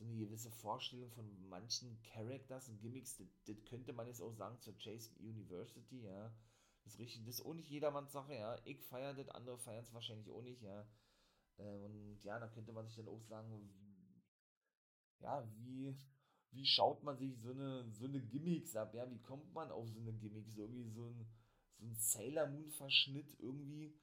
so 0.00 0.06
eine 0.06 0.16
gewisse 0.16 0.50
Vorstellung 0.50 1.10
von 1.10 1.48
manchen 1.48 2.02
Characters 2.02 2.70
und 2.70 2.80
Gimmicks, 2.80 3.18
das, 3.44 3.56
könnte 3.68 3.92
man 3.92 4.06
jetzt 4.06 4.22
auch 4.22 4.32
sagen 4.32 4.58
zur 4.60 4.74
Chase 4.78 5.10
University, 5.20 6.00
ja. 6.02 6.34
Das 6.82 6.94
ist 6.94 6.98
richtig, 6.98 7.26
das 7.26 7.34
ist 7.34 7.44
auch 7.44 7.52
nicht 7.52 7.68
jedermanns 7.68 8.10
Sache, 8.10 8.34
ja. 8.34 8.58
Ich 8.64 8.80
feiere 8.84 9.12
das, 9.12 9.28
andere 9.28 9.58
feiern 9.58 9.84
es 9.84 9.92
wahrscheinlich 9.92 10.30
auch 10.30 10.40
nicht, 10.40 10.62
ja. 10.62 10.88
Äh, 11.58 11.76
und 11.84 12.18
ja, 12.22 12.40
da 12.40 12.48
könnte 12.48 12.72
man 12.72 12.86
sich 12.86 12.96
dann 12.96 13.08
auch 13.08 13.22
sagen, 13.24 13.70
ja, 15.18 15.46
wie, 15.58 15.94
wie 16.52 16.64
schaut 16.64 17.04
man 17.04 17.18
sich 17.18 17.38
so 17.38 17.50
eine, 17.50 17.92
so 17.92 18.06
eine 18.06 18.22
Gimmicks 18.22 18.74
ab, 18.76 18.94
ja, 18.94 19.08
wie 19.10 19.20
kommt 19.20 19.52
man 19.52 19.70
auf 19.70 19.86
so 19.90 20.00
eine 20.00 20.14
Gimmicks, 20.14 20.54
so 20.54 20.62
irgendwie 20.62 20.88
so 20.88 21.10
ein, 21.10 21.26
so 21.76 21.84
ein 21.84 21.94
Sailor 21.94 22.46
Moon 22.46 22.70
Verschnitt 22.70 23.38
irgendwie 23.38 23.94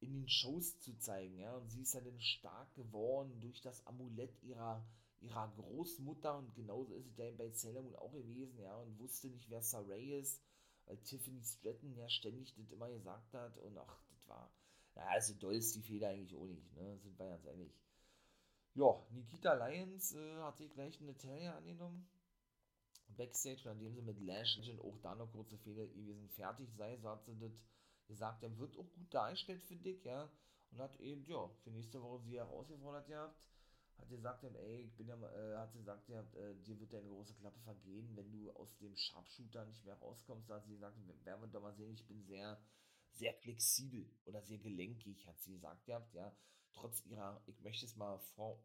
in 0.00 0.12
den 0.12 0.28
Shows 0.28 0.78
zu 0.80 0.96
zeigen, 0.98 1.38
ja. 1.38 1.54
Und 1.56 1.70
sie 1.70 1.82
ist 1.82 1.94
ja 1.94 2.00
dann 2.00 2.20
stark 2.20 2.74
geworden 2.74 3.40
durch 3.40 3.60
das 3.60 3.86
Amulett 3.86 4.42
ihrer, 4.42 4.84
ihrer 5.20 5.48
Großmutter 5.56 6.36
und 6.38 6.54
genauso 6.54 6.94
ist 6.94 7.06
es 7.06 7.16
ja 7.18 7.30
bei 7.32 7.50
Sailor 7.50 7.82
Moon 7.82 7.96
auch 7.96 8.12
gewesen, 8.12 8.58
ja, 8.58 8.76
und 8.76 8.98
wusste 8.98 9.28
nicht, 9.28 9.50
wer 9.50 9.62
Saray 9.62 10.18
ist, 10.18 10.42
weil 10.86 10.96
Tiffany 10.98 11.42
Stratton 11.44 11.94
ja 11.96 12.08
ständig 12.08 12.54
das 12.54 12.72
immer 12.72 12.90
gesagt 12.90 13.32
hat 13.34 13.56
und 13.58 13.76
ach, 13.78 14.02
das 14.10 14.28
war, 14.28 14.52
ja, 14.96 15.06
also 15.06 15.34
doll 15.34 15.54
ist 15.54 15.74
die 15.76 15.82
Feder 15.82 16.08
eigentlich 16.08 16.34
auch 16.34 16.46
nicht, 16.46 16.74
ne, 16.74 16.98
sind 16.98 17.18
wir 17.18 17.28
ganz 17.28 17.44
ehrlich. 17.44 17.72
Ja, 18.74 19.04
Nikita 19.10 19.54
Lyons 19.54 20.14
äh, 20.14 20.36
hat 20.36 20.56
sich 20.58 20.72
gleich 20.72 20.98
eine 21.00 21.12
Natalia 21.12 21.56
angenommen. 21.56 22.08
Backstage, 23.08 23.62
nachdem 23.64 23.94
sie 23.94 24.02
mit 24.02 24.20
Lash 24.20 24.56
Legend 24.56 24.80
auch 24.80 24.96
da 25.02 25.14
noch 25.14 25.30
kurze 25.32 25.58
Fehler 25.58 25.86
gewesen 25.86 26.28
fertig 26.30 26.72
sei, 26.76 26.96
so 26.96 27.08
hat 27.08 27.24
sie 27.24 27.36
das 27.38 27.52
gesagt, 28.10 28.42
er 28.42 28.58
wird 28.58 28.76
auch 28.76 28.92
gut 28.92 29.14
dargestellt, 29.14 29.62
finde 29.62 29.90
ich, 29.90 30.04
ja. 30.04 30.30
Und 30.70 30.80
hat 30.80 30.98
eben, 31.00 31.24
ja, 31.26 31.48
für 31.62 31.70
nächste 31.70 32.02
Woche 32.02 32.20
sie 32.20 32.36
herausgefordert 32.36 33.06
gehabt. 33.06 33.40
Hat 33.96 34.08
gesagt, 34.08 34.44
ey, 34.44 34.82
ich 34.82 34.96
bin 34.96 35.08
ja, 35.08 35.16
äh, 35.16 35.56
hat 35.56 35.72
gesagt, 35.72 36.08
ja, 36.08 36.20
äh, 36.34 36.54
dir 36.64 36.78
wird 36.80 36.92
deine 36.92 37.08
große 37.08 37.34
Klappe 37.34 37.60
vergehen, 37.60 38.16
wenn 38.16 38.30
du 38.32 38.50
aus 38.52 38.76
dem 38.78 38.96
Sharpshooter 38.96 39.64
nicht 39.66 39.84
mehr 39.84 39.96
rauskommst. 39.96 40.48
Da 40.48 40.56
hat 40.56 40.64
sie 40.64 40.72
gesagt, 40.72 40.96
werden 41.24 41.40
wir 41.40 41.48
doch 41.48 41.62
mal 41.62 41.74
sehen, 41.74 41.92
ich 41.92 42.06
bin 42.06 42.22
sehr, 42.24 42.60
sehr 43.12 43.34
flexibel 43.34 44.10
oder 44.24 44.42
sehr 44.42 44.58
gelenkig, 44.58 45.26
hat 45.26 45.38
sie 45.40 45.52
gesagt 45.52 45.84
gehabt, 45.86 46.14
ja. 46.14 46.34
Trotz 46.72 47.04
ihrer, 47.06 47.42
ich 47.46 47.60
möchte 47.62 47.84
es 47.84 47.96
mal 47.96 48.18
vor, 48.36 48.62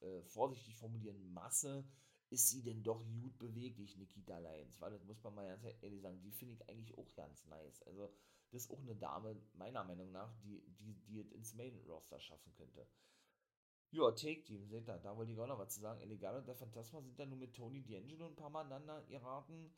äh, 0.00 0.22
vorsichtig 0.22 0.76
formulieren, 0.76 1.32
Masse, 1.32 1.84
ist 2.30 2.48
sie 2.48 2.62
denn 2.62 2.82
doch 2.82 3.02
gut 3.20 3.38
beweglich, 3.38 3.96
Nikita 3.96 4.38
Lyons, 4.38 4.80
weil 4.80 4.90
das 4.90 5.04
muss 5.04 5.22
man 5.22 5.34
mal 5.34 5.46
ganz 5.46 5.64
ehrlich 5.80 6.02
sagen, 6.02 6.20
die 6.22 6.32
finde 6.32 6.54
ich 6.54 6.68
eigentlich 6.68 6.98
auch 6.98 7.14
ganz 7.14 7.46
nice. 7.46 7.82
Also, 7.84 8.12
das 8.50 8.62
ist 8.62 8.70
auch 8.70 8.80
eine 8.80 8.96
Dame, 8.96 9.36
meiner 9.54 9.84
Meinung 9.84 10.12
nach, 10.12 10.32
die, 10.42 10.62
die, 10.78 10.94
die 11.06 11.20
es 11.20 11.32
ins 11.32 11.54
Main-Roster 11.54 12.20
schaffen 12.20 12.52
könnte. 12.54 12.86
Ja, 13.90 14.10
Take 14.10 14.42
Team, 14.42 14.66
seht 14.66 14.88
ihr, 14.88 14.98
da 14.98 15.16
wollte 15.16 15.32
ich 15.32 15.38
auch 15.38 15.46
noch 15.46 15.58
was 15.58 15.74
zu 15.74 15.80
sagen. 15.80 16.00
Elegale 16.00 16.38
und 16.38 16.48
der 16.48 16.56
Phantasma 16.56 17.00
sind 17.00 17.18
dann 17.18 17.28
nur 17.28 17.38
mit 17.38 17.54
Tony 17.54 17.80
D'Angelo 17.80 18.26
ein 18.26 18.36
paar 18.36 18.50
Mal 18.50 18.62
aneinander 18.62 19.02
geraten. 19.06 19.72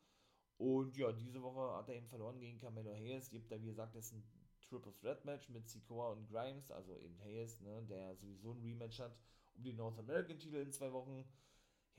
Und 0.57 0.97
ja, 0.97 1.11
diese 1.13 1.41
Woche 1.41 1.77
hat 1.77 1.87
er 1.87 1.95
eben 1.95 2.07
verloren 2.07 2.39
gegen 2.39 2.59
Carmelo 2.59 2.91
Hayes. 2.91 3.29
Gibt 3.29 3.51
da, 3.51 3.61
wie 3.61 3.67
gesagt, 3.67 3.95
das 3.95 4.07
ist 4.07 4.13
ein 4.13 4.23
Triple 4.61 4.93
Threat 4.97 5.23
Match 5.25 5.49
mit 5.49 5.69
Sikoa 5.69 6.11
und 6.11 6.27
Grimes, 6.27 6.69
also 6.69 6.95
eben 6.97 7.17
Hayes, 7.21 7.61
ne, 7.61 7.83
der 7.89 8.15
sowieso 8.15 8.51
ein 8.51 8.61
Rematch 8.61 8.99
hat 8.99 9.17
um 9.55 9.63
die 9.63 9.73
North 9.73 9.97
American 9.97 10.37
Titel 10.37 10.57
in 10.57 10.71
zwei 10.71 10.91
Wochen. 10.91 11.25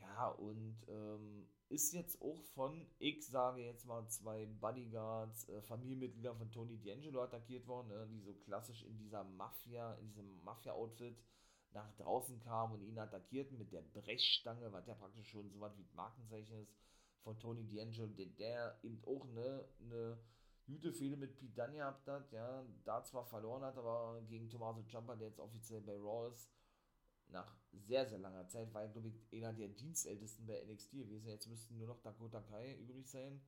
Ja, 0.01 0.29
und 0.29 0.77
ähm, 0.89 1.47
ist 1.69 1.93
jetzt 1.93 2.21
auch 2.21 2.43
von, 2.55 2.87
ich 2.99 3.27
sage 3.27 3.63
jetzt 3.63 3.87
mal, 3.87 4.07
zwei 4.09 4.47
Bodyguards, 4.47 5.49
äh, 5.49 5.63
Familienmitglieder 5.63 6.35
von 6.35 6.51
Tony 6.51 6.77
D'Angelo 6.77 7.23
attackiert 7.23 7.67
worden, 7.67 7.89
ne, 7.89 8.09
die 8.11 8.21
so 8.21 8.35
klassisch 8.35 8.83
in 8.85 8.99
dieser 8.99 9.25
Mafia, 9.25 9.95
in 9.95 10.09
diesem 10.09 10.43
Mafia-Outfit 10.43 11.17
nach 11.73 11.93
draußen 11.97 12.41
kamen 12.41 12.75
und 12.75 12.83
ihn 12.83 12.99
attackierten 12.99 13.57
mit 13.57 13.73
der 13.73 13.83
Brechstange, 13.83 14.73
was 14.73 14.87
ja 14.87 14.95
praktisch 14.95 15.29
schon 15.29 15.49
so 15.51 15.61
was 15.61 15.77
wie 15.79 15.87
Markenzeichen 15.95 16.61
ist 16.61 16.75
von 17.23 17.39
Tony 17.39 17.63
D'Angelo, 17.63 18.09
der, 18.09 18.27
der 18.27 18.79
eben 18.83 19.03
auch 19.05 19.25
eine, 19.29 19.69
eine 19.81 20.19
gute 20.67 20.93
Fehde 20.93 21.17
mit 21.17 21.37
Pete 21.37 21.55
Dunne 21.55 21.77
gehabt 21.77 22.07
hat, 22.09 22.33
ja, 22.33 22.65
da 22.85 23.05
zwar 23.05 23.25
verloren 23.27 23.63
hat, 23.63 23.77
aber 23.77 24.21
gegen 24.29 24.49
Tommaso 24.49 24.83
Ciampa, 24.83 25.17
der 25.17 25.29
jetzt 25.29 25.41
offiziell 25.41 25.81
bei 25.83 25.97
Raw 25.97 26.29
ist, 26.33 26.51
nach 27.29 27.60
sehr, 27.73 28.07
sehr 28.07 28.19
langer 28.19 28.49
Zeit, 28.49 28.73
war 28.75 28.83
er, 28.83 28.89
glaube 28.89 29.09
ich, 29.09 29.33
einer 29.33 29.53
der 29.53 29.69
Dienstältesten 29.69 30.47
bei 30.47 30.63
NXT 30.65 30.93
gewesen. 30.93 31.29
Jetzt 31.29 31.49
müssten 31.49 31.79
nur 31.79 31.89
noch 31.89 32.01
Dakota 32.03 32.41
Kai 32.41 32.75
übrig 32.77 33.09
sein. 33.09 33.41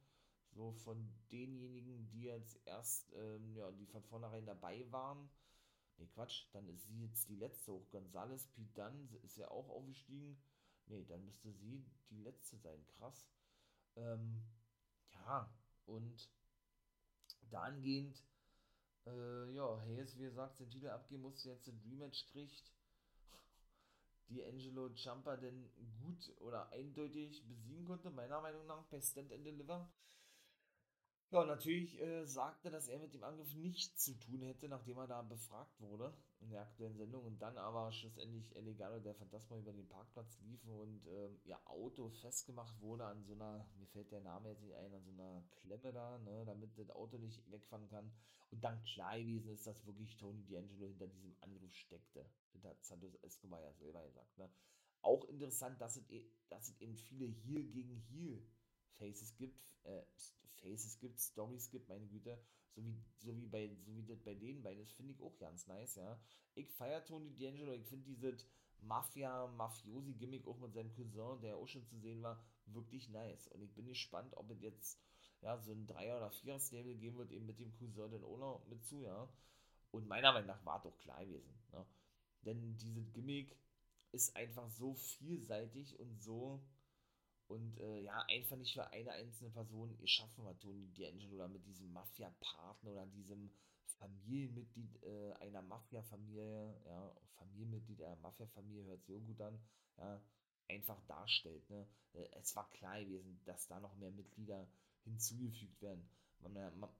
So 0.54 0.72
von 0.72 1.08
denjenigen, 1.30 2.08
die 2.10 2.24
jetzt 2.24 2.60
erst, 2.66 3.12
ähm, 3.14 3.54
ja, 3.54 3.70
die 3.72 3.86
von 3.86 4.02
vornherein 4.04 4.44
dabei 4.44 4.84
waren. 4.90 5.30
Ne, 5.96 6.06
Quatsch, 6.08 6.46
dann 6.52 6.68
ist 6.68 6.86
sie 6.86 7.02
jetzt 7.02 7.28
die 7.28 7.36
letzte 7.36 7.72
hoch. 7.72 7.88
Gonzales, 7.90 8.46
Pete 8.48 8.72
Dunn 8.74 9.08
ist 9.22 9.36
ja 9.36 9.48
auch 9.50 9.68
aufgestiegen. 9.70 10.36
Ne, 10.86 11.04
dann 11.06 11.24
müsste 11.24 11.52
sie 11.52 11.84
die 12.10 12.18
letzte 12.18 12.58
sein. 12.58 12.84
Krass. 12.98 13.26
Ähm, 13.96 14.42
ja, 15.12 15.50
und 15.86 16.30
dahingehend, 17.50 18.22
äh, 19.06 19.54
ja, 19.54 19.80
Hayes, 19.82 20.18
wie 20.18 20.24
gesagt, 20.24 20.60
den 20.60 20.70
Titel 20.70 20.88
abgeben 20.88 21.22
musste, 21.22 21.50
jetzt 21.50 21.68
ein 21.68 21.80
Rematch 21.84 22.26
kriegt 22.26 22.72
die 24.32 24.44
Angelo 24.44 24.88
Jumper 24.88 25.36
denn 25.36 25.70
gut 26.02 26.32
oder 26.40 26.70
eindeutig 26.70 27.46
besiegen 27.46 27.84
konnte, 27.84 28.10
meiner 28.10 28.40
Meinung 28.40 28.66
nach, 28.66 28.84
bei 28.84 29.00
Stand 29.00 29.32
and 29.32 29.44
Deliver. 29.44 29.92
Ja, 31.32 31.46
natürlich 31.46 31.98
äh, 31.98 32.26
sagte, 32.26 32.70
dass 32.70 32.88
er 32.88 32.98
mit 32.98 33.14
dem 33.14 33.24
Angriff 33.24 33.54
nichts 33.54 34.04
zu 34.04 34.12
tun 34.18 34.42
hätte, 34.42 34.68
nachdem 34.68 34.98
er 34.98 35.06
da 35.06 35.22
befragt 35.22 35.80
wurde 35.80 36.12
in 36.40 36.50
der 36.50 36.60
aktuellen 36.60 36.98
Sendung 36.98 37.24
und 37.24 37.40
dann 37.40 37.56
aber 37.56 37.90
schlussendlich 37.90 38.54
Elegado, 38.54 39.00
der 39.00 39.14
Phantasma 39.14 39.56
über 39.56 39.72
den 39.72 39.88
Parkplatz 39.88 40.38
lief 40.40 40.62
und 40.66 41.06
ähm, 41.06 41.40
ihr 41.44 41.58
Auto 41.64 42.10
festgemacht 42.10 42.78
wurde 42.82 43.06
an 43.06 43.24
so 43.24 43.32
einer, 43.32 43.66
mir 43.78 43.86
fällt 43.86 44.12
der 44.12 44.20
Name 44.20 44.50
jetzt 44.50 44.60
nicht 44.60 44.74
ein, 44.74 44.92
an 44.92 45.02
so 45.04 45.10
einer 45.10 45.42
Klemme 45.62 45.90
da, 45.90 46.18
ne, 46.18 46.44
damit 46.44 46.76
das 46.76 46.90
Auto 46.90 47.16
nicht 47.16 47.50
wegfahren 47.50 47.88
kann. 47.88 48.12
Und 48.50 48.62
dann 48.62 48.84
klar 48.84 49.18
gewesen 49.18 49.54
ist, 49.54 49.66
dass 49.66 49.86
wirklich 49.86 50.14
Tony 50.18 50.42
D'Angelo 50.42 50.86
hinter 50.86 51.06
diesem 51.06 51.34
Angriff 51.40 51.74
steckte. 51.74 52.26
Das 52.52 52.62
hat 52.64 52.84
Santos 52.84 53.14
Escobar 53.22 53.62
ja 53.62 53.72
selber 53.72 54.04
gesagt. 54.04 54.36
Ne? 54.36 54.50
Auch 55.00 55.24
interessant, 55.24 55.80
dass 55.80 55.96
es, 55.96 56.10
e, 56.10 56.30
dass 56.50 56.68
es 56.68 56.78
eben 56.82 56.94
viele 56.94 57.24
Heal 57.24 57.64
gegen 57.64 57.96
Heal 57.96 58.44
Faces 58.98 59.34
gibt, 59.36 59.60
äh, 59.84 60.02
Faces 60.60 60.98
gibt, 60.98 61.20
Stories 61.20 61.70
gibt, 61.70 61.88
meine 61.88 62.06
Güte, 62.06 62.38
so 62.74 62.84
wie, 62.84 62.96
so 63.18 63.36
wie, 63.36 63.46
bei, 63.46 63.74
so 63.84 63.94
wie 63.96 64.04
das 64.04 64.20
bei 64.22 64.34
denen 64.34 64.62
beiden, 64.62 64.82
das 64.82 64.92
finde 64.92 65.12
ich 65.12 65.20
auch 65.20 65.36
ganz 65.38 65.66
nice, 65.66 65.96
ja. 65.96 66.20
Ich 66.54 66.70
feiere 66.70 67.04
Tony 67.04 67.30
D'Angelo, 67.30 67.72
ich 67.72 67.86
finde 67.86 68.06
dieses 68.06 68.46
Mafia-Mafiosi-Gimmick 68.82 70.46
auch 70.46 70.58
mit 70.58 70.74
seinem 70.74 70.92
Cousin, 70.94 71.40
der 71.40 71.56
auch 71.56 71.68
schon 71.68 71.86
zu 71.86 71.98
sehen 71.98 72.22
war, 72.22 72.42
wirklich 72.66 73.08
nice. 73.08 73.48
Und 73.48 73.62
ich 73.62 73.72
bin 73.74 73.86
gespannt, 73.86 74.34
ob 74.36 74.50
es 74.50 74.60
jetzt 74.60 74.98
ja, 75.40 75.58
so 75.58 75.72
ein 75.72 75.86
Dreier- 75.86 76.16
oder 76.16 76.30
Vierer-Stable 76.30 76.94
geben 76.96 77.18
wird, 77.18 77.32
eben 77.32 77.46
mit 77.46 77.58
dem 77.58 77.72
Cousin 77.72 78.10
den 78.10 78.24
Owner 78.24 78.62
mit 78.68 78.84
zu, 78.84 79.02
ja. 79.02 79.28
Und 79.90 80.08
meiner 80.08 80.32
Meinung 80.32 80.48
nach 80.48 80.64
war 80.64 80.78
es 80.78 80.84
doch 80.84 80.98
klar 80.98 81.24
gewesen, 81.24 81.54
ne? 81.72 81.84
Denn 82.42 82.76
dieses 82.76 83.12
Gimmick 83.12 83.56
ist 84.10 84.34
einfach 84.36 84.68
so 84.68 84.94
vielseitig 84.94 85.98
und 85.98 86.20
so 86.20 86.60
und 87.52 87.78
äh, 87.80 88.00
ja, 88.00 88.24
einfach 88.28 88.56
nicht 88.56 88.72
für 88.72 88.90
eine 88.90 89.12
einzelne 89.12 89.50
Person 89.50 89.96
geschaffen 89.98 90.44
hat, 90.46 90.60
Tony 90.60 90.88
D'Angelo 90.96 91.34
oder 91.34 91.48
mit 91.48 91.66
diesem 91.66 91.92
Mafia-Partner 91.92 92.90
oder 92.90 93.06
diesem 93.06 93.50
Familienmitglied 93.98 95.02
äh, 95.02 95.32
einer 95.34 95.62
Mafia-Familie, 95.62 96.74
ja, 96.86 97.14
Familienmitglied 97.36 98.02
einer 98.02 98.16
Mafia-Familie 98.16 98.84
hört 98.84 99.04
sich 99.04 99.24
gut 99.26 99.40
an, 99.40 99.58
ja, 99.98 100.20
einfach 100.68 101.00
darstellt. 101.06 101.68
Ne? 101.68 101.86
Äh, 102.14 102.28
es 102.40 102.56
war 102.56 102.68
klar 102.70 102.98
gewesen, 103.00 103.40
dass 103.44 103.68
da 103.68 103.78
noch 103.80 103.94
mehr 103.96 104.10
Mitglieder 104.10 104.66
hinzugefügt 105.04 105.80
werden. 105.82 106.08
Man, 106.40 106.54
man, 106.78 106.90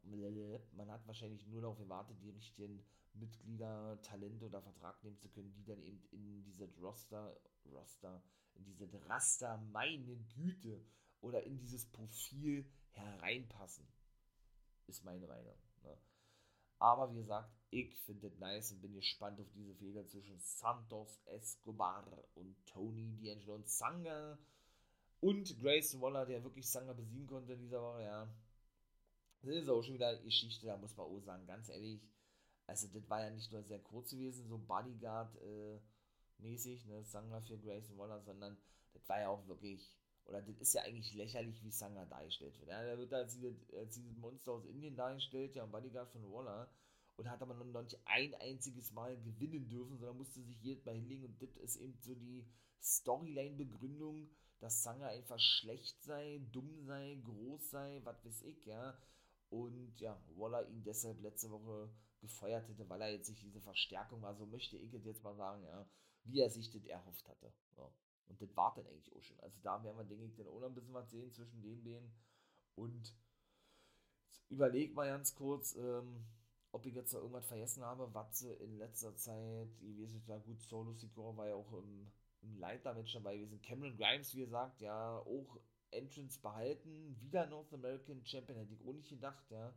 man 0.77 0.91
hat 0.91 1.07
wahrscheinlich 1.07 1.47
nur 1.47 1.62
darauf 1.62 1.79
gewartet, 1.79 2.17
die 2.23 2.31
richtigen 2.31 2.85
Mitglieder, 3.14 4.01
Talente 4.03 4.46
oder 4.46 4.62
Vertrag 4.62 5.03
nehmen 5.05 5.18
zu 5.18 5.29
können, 5.29 5.53
die 5.53 5.64
dann 5.64 5.83
eben 5.83 6.03
in 6.11 6.42
diese 6.44 6.68
Roster, 6.81 7.37
Roster, 7.66 8.22
in 8.55 8.64
diese 8.64 8.88
Raster, 9.09 9.59
meine 9.72 10.16
Güte, 10.35 10.85
oder 11.20 11.42
in 11.44 11.59
dieses 11.59 11.87
Profil 11.87 12.68
hereinpassen. 12.90 13.87
Ist 14.87 15.05
meine 15.05 15.27
Meinung. 15.27 15.57
Ne? 15.83 15.96
Aber 16.79 17.11
wie 17.12 17.20
gesagt, 17.20 17.51
ich 17.70 17.96
finde 18.01 18.27
es 18.27 18.38
nice 18.38 18.72
und 18.72 18.83
bin 18.83 18.94
gespannt 18.94 19.40
auf 19.40 19.51
diese 19.53 19.75
Fehler 19.75 20.07
zwischen 20.07 20.38
Santos 20.40 21.20
Escobar 21.27 22.07
und 22.35 22.57
Tony 22.66 23.16
D'Angelo 23.20 23.55
und 23.55 23.68
Sanga 23.68 24.38
und 25.20 25.59
Grayson 25.61 26.01
Waller, 26.01 26.27
der 26.27 26.42
wirklich 26.42 26.68
Sanga 26.68 26.92
besiegen 26.92 27.29
konnte 27.29 27.53
in 27.53 27.61
dieser 27.61 27.81
Woche, 27.81 28.03
ja. 28.03 28.35
Das 29.42 29.55
ist 29.55 29.68
auch 29.68 29.83
schon 29.83 29.94
wieder 29.94 30.16
Geschichte, 30.18 30.66
da 30.66 30.77
muss 30.77 30.96
man 30.96 31.07
auch 31.07 31.20
sagen, 31.20 31.46
ganz 31.46 31.68
ehrlich, 31.68 32.03
also 32.72 32.88
das 32.88 33.08
war 33.11 33.22
ja 33.22 33.30
nicht 33.30 33.52
nur 33.52 33.62
sehr 33.62 33.80
kurz 33.80 34.12
gewesen, 34.12 34.48
so 34.48 34.56
Bodyguard-mäßig, 34.56 36.87
äh, 36.87 36.88
ne, 36.88 37.04
Sanga 37.04 37.42
für 37.42 37.58
Grayson 37.58 37.98
Waller, 37.98 38.22
sondern 38.22 38.56
das 38.94 39.06
war 39.11 39.20
ja 39.20 39.28
auch 39.28 39.46
wirklich, 39.46 39.94
oder 40.24 40.40
das 40.40 40.58
ist 40.58 40.72
ja 40.72 40.80
eigentlich 40.82 41.12
lächerlich, 41.12 41.62
wie 41.62 41.70
Sanga 41.70 42.06
dargestellt 42.06 42.58
wird. 42.58 42.70
Ja, 42.70 42.82
der 42.82 42.96
wird 42.96 43.12
als 43.12 43.35
dieses, 43.35 43.70
als 43.74 43.94
dieses 43.94 44.16
Monster 44.16 44.52
aus 44.52 44.64
Indien 44.64 44.96
dargestellt, 44.96 45.54
ja, 45.54 45.64
ein 45.64 45.70
Bodyguard 45.70 46.11
von 46.12 46.32
Waller, 46.32 46.70
und 47.16 47.28
hat 47.28 47.42
aber 47.42 47.52
noch 47.52 47.82
nicht 47.82 47.98
ein 48.06 48.35
einziges 48.37 48.90
Mal 48.92 49.20
gewinnen 49.20 49.68
dürfen, 49.68 49.98
sondern 49.98 50.16
musste 50.16 50.40
sich 50.40 50.58
jedes 50.62 50.87
Mal 50.87 50.94
hinlegen 50.94 51.26
und 51.26 51.42
das 51.42 51.54
ist 51.58 51.76
eben 51.76 51.98
so 52.00 52.14
die 52.14 52.46
Storyline-Begründung, 52.80 54.30
dass 54.61 54.82
Sanga 54.82 55.08
einfach 55.08 55.38
schlecht 55.38 56.02
sei, 56.02 56.40
dumm 56.52 56.87
sei, 56.87 57.18
groß 57.22 57.70
sei, 57.70 58.00
was 58.04 58.24
weiß 58.24 58.44
ich, 58.44 58.64
ja. 58.64 58.96
Und 59.50 60.00
ja, 60.00 60.18
Waller 60.37 60.66
ihn 60.70 60.82
deshalb 60.82 61.20
letzte 61.20 61.50
Woche 61.50 61.90
gefeuert 62.22 62.68
hätte, 62.68 62.88
weil 62.88 63.02
er 63.02 63.12
jetzt 63.12 63.26
sich 63.26 63.40
diese 63.40 63.61
Verstärkung 63.61 64.22
war, 64.22 64.35
so 64.35 64.46
möchte 64.46 64.78
ich 64.78 64.92
jetzt 64.92 65.22
mal 65.22 65.35
sagen, 65.35 65.62
ja, 65.64 65.87
wie 66.24 66.40
er 66.40 66.48
sich 66.48 66.70
das 66.70 66.85
erhofft 66.87 67.28
hatte. 67.28 67.52
Ja. 67.76 67.90
Und 68.28 68.40
das 68.40 68.56
war 68.56 68.72
dann 68.74 68.87
eigentlich 68.87 69.14
auch 69.14 69.22
schon. 69.22 69.38
Also 69.40 69.58
da 69.62 69.82
werden 69.82 69.98
wir, 69.98 70.04
denke 70.04 70.24
ich, 70.24 70.35
dann 70.37 70.46
auch 70.46 70.61
noch 70.61 70.68
ein 70.68 70.74
bisschen 70.74 70.94
was 70.94 71.11
sehen 71.11 71.32
zwischen 71.32 71.61
den 71.61 71.82
beiden. 71.82 72.11
Und 72.76 73.14
überleg 74.48 74.94
mal 74.94 75.08
ganz 75.08 75.35
kurz, 75.35 75.74
ähm, 75.74 76.24
ob 76.70 76.87
ich 76.87 76.94
jetzt 76.94 77.12
noch 77.12 77.20
irgendwas 77.20 77.46
vergessen 77.46 77.85
habe, 77.85 78.08
was 78.14 78.38
sie 78.38 78.52
in 78.52 78.78
letzter 78.78 79.14
Zeit, 79.16 79.68
nicht, 79.82 80.28
ja 80.28 80.38
gut, 80.38 80.62
Solo 80.62 80.94
Secure 80.94 81.37
war 81.37 81.48
ja 81.48 81.54
auch 81.54 81.72
im, 81.74 82.11
im 82.40 82.56
Leiter-Match 82.56 83.12
dabei 83.12 83.37
gewesen. 83.37 83.61
Cameron 83.61 83.96
Grimes, 83.96 84.35
wie 84.35 84.40
gesagt, 84.40 84.80
ja, 84.80 85.18
auch 85.18 85.61
Entrance 85.90 86.40
behalten, 86.40 87.20
wieder 87.20 87.46
North 87.46 87.74
American 87.74 88.24
Champion, 88.24 88.56
hätte 88.58 88.72
ich 88.72 88.87
auch 88.87 88.94
nicht 88.94 89.11
gedacht, 89.11 89.50
ja 89.50 89.74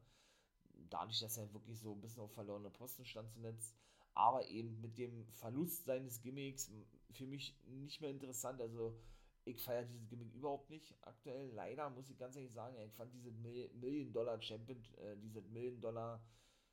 dadurch, 0.90 1.20
dass 1.20 1.38
er 1.38 1.54
wirklich 1.54 1.80
so 1.80 1.94
ein 1.94 2.02
bisschen 2.02 2.22
auf 2.22 2.34
verlorene 2.34 2.70
Posten 2.70 3.06
stand 3.06 3.32
zuletzt, 3.32 3.76
aber 4.14 4.48
eben 4.48 4.80
mit 4.82 4.98
dem 4.98 5.26
Verlust 5.34 5.86
seines 5.86 6.22
Gimmicks 6.22 6.72
für 7.12 7.26
mich 7.26 7.56
nicht 7.66 8.02
mehr 8.02 8.10
interessant. 8.10 8.62
Also 8.62 8.98
ich 9.46 9.62
feiere 9.62 9.86
dieses 9.86 10.08
Gimmick 10.08 10.34
überhaupt 10.34 10.70
nicht 10.70 10.96
aktuell. 11.02 11.52
Leider 11.52 11.90
muss 11.90 12.10
ich 12.10 12.18
ganz 12.18 12.36
ehrlich 12.36 12.54
sagen, 12.54 12.76
ich 12.86 12.94
fand 12.94 13.14
diese 13.14 13.32
Million 13.32 14.12
Dollar 14.12 14.42
Champion, 14.42 14.84
äh, 14.98 15.16
diese 15.18 15.42
Million 15.42 15.80
Dollar 15.80 16.24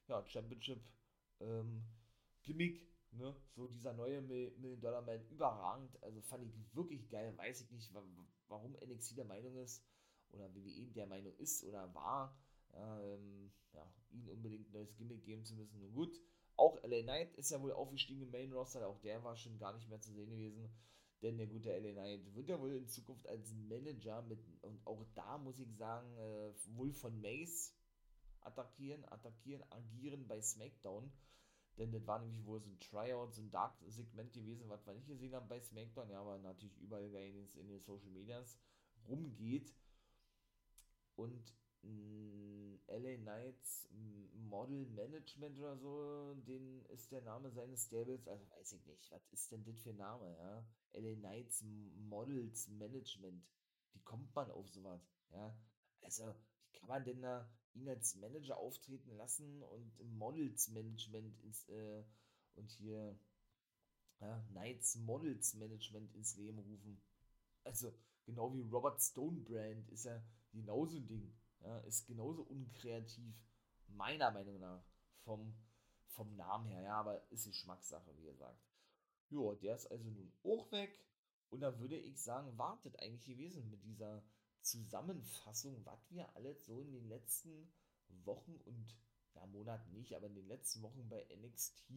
ja, 0.08 0.24
Championship 0.26 0.80
ähm, 1.40 1.82
Gimmick, 2.42 2.88
ne, 3.10 3.36
so 3.54 3.66
dieser 3.66 3.92
neue 3.92 4.22
Million 4.22 4.80
Dollar 4.80 5.02
Man 5.02 5.26
überragend. 5.28 6.02
Also 6.02 6.20
fand 6.22 6.44
ich 6.44 6.54
wirklich 6.74 7.08
geil. 7.10 7.36
Weiß 7.36 7.60
ich 7.60 7.70
nicht, 7.70 7.92
warum 8.48 8.72
NXT 8.72 9.18
der 9.18 9.26
Meinung 9.26 9.56
ist 9.56 9.84
oder 10.30 10.52
WWE 10.54 10.92
der 10.92 11.06
Meinung 11.06 11.34
ist 11.36 11.64
oder 11.64 11.92
war 11.94 12.34
ähm, 12.74 13.52
ja, 13.72 13.86
ihn 14.10 14.28
unbedingt 14.28 14.68
ein 14.68 14.72
neues 14.72 14.94
Gimmick 14.96 15.24
geben 15.24 15.44
zu 15.44 15.54
müssen. 15.54 15.80
Nun 15.80 15.92
gut, 15.92 16.20
auch 16.56 16.82
LA 16.82 17.02
Knight 17.02 17.34
ist 17.34 17.50
ja 17.50 17.60
wohl 17.60 17.72
aufgestiegen 17.72 18.22
im 18.22 18.30
Main 18.30 18.52
Roster, 18.52 18.86
auch 18.86 19.00
der 19.00 19.22
war 19.24 19.36
schon 19.36 19.58
gar 19.58 19.72
nicht 19.72 19.88
mehr 19.88 20.00
zu 20.00 20.12
sehen 20.12 20.30
gewesen. 20.30 20.70
Denn 21.22 21.38
der 21.38 21.46
gute 21.46 21.70
LA 21.70 21.92
Knight 21.92 22.34
wird 22.34 22.48
ja 22.48 22.60
wohl 22.60 22.74
in 22.74 22.88
Zukunft 22.88 23.28
als 23.28 23.54
Manager 23.54 24.22
mit, 24.22 24.40
und 24.62 24.84
auch 24.86 25.04
da 25.14 25.38
muss 25.38 25.58
ich 25.60 25.72
sagen, 25.76 26.16
äh, 26.18 26.52
wohl 26.76 26.92
von 26.92 27.20
Mace 27.20 27.72
attackieren, 28.40 29.04
attackieren, 29.04 29.62
agieren 29.70 30.26
bei 30.26 30.40
SmackDown. 30.42 31.12
denn 31.78 31.92
das 31.92 32.06
war 32.06 32.18
nämlich 32.18 32.44
wohl 32.44 32.60
so 32.60 32.68
ein 32.68 32.80
Tryout, 32.80 33.32
so 33.32 33.40
ein 33.40 33.50
Dark-Segment 33.50 34.32
gewesen, 34.32 34.68
was 34.68 34.84
wir 34.84 34.94
nicht 34.94 35.06
gesehen 35.06 35.34
haben 35.34 35.48
bei 35.48 35.60
SmackDown, 35.60 36.10
ja, 36.10 36.20
aber 36.20 36.38
natürlich 36.38 36.76
überall 36.78 37.04
in 37.04 37.12
den, 37.12 37.48
in 37.54 37.68
den 37.68 37.80
Social 37.80 38.10
Medias 38.10 38.58
rumgeht. 39.08 39.74
Und 41.14 41.54
LA 41.82 43.16
Knights 43.16 43.88
Model 44.48 44.86
Management 44.86 45.58
oder 45.58 45.76
so, 45.76 46.34
den 46.46 46.84
ist 46.86 47.10
der 47.10 47.22
Name 47.22 47.50
seines 47.50 47.86
Stables, 47.86 48.28
also 48.28 48.48
weiß 48.50 48.72
ich 48.72 48.86
nicht, 48.86 49.10
was 49.10 49.26
ist 49.32 49.50
denn 49.50 49.64
das 49.64 49.80
für 49.80 49.90
ein 49.90 49.96
Name, 49.96 50.36
ja? 50.38 50.66
LA 50.92 51.14
Knights 51.16 51.62
Models 52.08 52.68
Management. 52.68 53.44
Wie 53.92 54.00
kommt 54.00 54.34
man 54.34 54.50
auf 54.50 54.68
sowas, 54.68 55.00
ja? 55.32 55.56
Also, 56.02 56.34
wie 56.64 56.78
kann 56.78 56.88
man 56.88 57.04
denn 57.04 57.22
da 57.22 57.48
ihn 57.74 57.88
als 57.88 58.16
Manager 58.16 58.58
auftreten 58.58 59.16
lassen 59.16 59.62
und 59.62 59.98
Models 60.18 60.68
Management 60.68 61.40
ins, 61.40 61.68
äh, 61.68 62.04
und 62.54 62.70
hier 62.72 63.18
ja, 64.20 64.44
Knights 64.50 64.96
Models 64.96 65.54
Management 65.54 66.14
ins 66.14 66.36
Leben 66.36 66.58
rufen. 66.58 67.00
Also, 67.64 67.92
genau 68.24 68.52
wie 68.54 68.62
Robert 68.62 69.00
Stonebrand 69.00 69.88
ist 69.90 70.04
ja 70.04 70.22
genauso 70.52 70.98
ein 70.98 71.06
Ding. 71.06 71.32
Ja, 71.62 71.78
ist 71.80 72.06
genauso 72.06 72.42
unkreativ, 72.42 73.34
meiner 73.88 74.30
Meinung 74.30 74.58
nach, 74.58 74.84
vom, 75.24 75.54
vom 76.06 76.34
Namen 76.36 76.66
her. 76.66 76.82
Ja, 76.82 77.00
aber 77.00 77.22
ist 77.30 77.46
Geschmackssache, 77.46 78.16
wie 78.16 78.24
gesagt. 78.24 78.60
Ja, 79.30 79.54
der 79.54 79.76
ist 79.76 79.90
also 79.90 80.10
nun 80.10 80.32
auch 80.44 80.70
weg. 80.72 80.98
Und 81.50 81.60
da 81.60 81.78
würde 81.78 81.96
ich 81.96 82.20
sagen, 82.20 82.56
wartet 82.58 82.98
eigentlich 83.00 83.26
gewesen 83.26 83.70
mit 83.70 83.84
dieser 83.84 84.22
Zusammenfassung, 84.62 85.84
was 85.84 86.10
wir 86.10 86.34
alles 86.34 86.64
so 86.64 86.80
in 86.80 86.92
den 86.92 87.08
letzten 87.08 87.72
Wochen 88.24 88.56
und 88.64 88.96
ja, 89.34 89.46
Monaten 89.46 89.92
nicht, 89.92 90.14
aber 90.14 90.26
in 90.26 90.34
den 90.34 90.48
letzten 90.48 90.82
Wochen 90.82 91.08
bei 91.08 91.26
NXT 91.34 91.92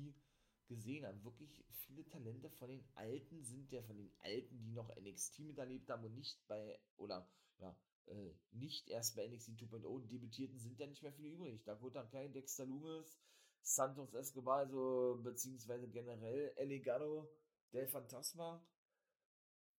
gesehen 0.67 1.05
haben. 1.05 1.23
Wirklich 1.23 1.63
viele 1.69 2.05
Talente 2.07 2.49
von 2.49 2.69
den 2.69 2.83
Alten 2.95 3.43
sind 3.43 3.71
ja 3.71 3.81
von 3.83 3.97
den 3.97 4.11
Alten, 4.19 4.59
die 4.59 4.71
noch 4.71 4.93
NXT 4.95 5.39
miterlebt 5.39 5.89
haben 5.89 6.03
und 6.05 6.15
nicht 6.15 6.45
bei, 6.47 6.79
oder 6.97 7.27
ja, 7.59 7.75
äh, 8.07 8.33
nicht 8.51 8.89
erst 8.89 9.15
bei 9.15 9.27
NXT 9.27 9.51
2.0 9.51 10.07
debütierten, 10.07 10.59
sind 10.59 10.79
ja 10.79 10.87
nicht 10.87 11.03
mehr 11.03 11.13
viele 11.13 11.29
übrig. 11.29 11.63
Da 11.63 11.79
wurde 11.81 11.95
dann 11.95 12.09
kein 12.09 12.33
Dexter 12.33 12.65
Loomis, 12.65 13.19
Santos 13.61 14.13
Escobar, 14.13 14.59
also 14.59 15.19
beziehungsweise 15.23 15.87
generell 15.89 16.53
Elegado, 16.57 17.29
Del 17.73 17.87
Fantasma, 17.87 18.65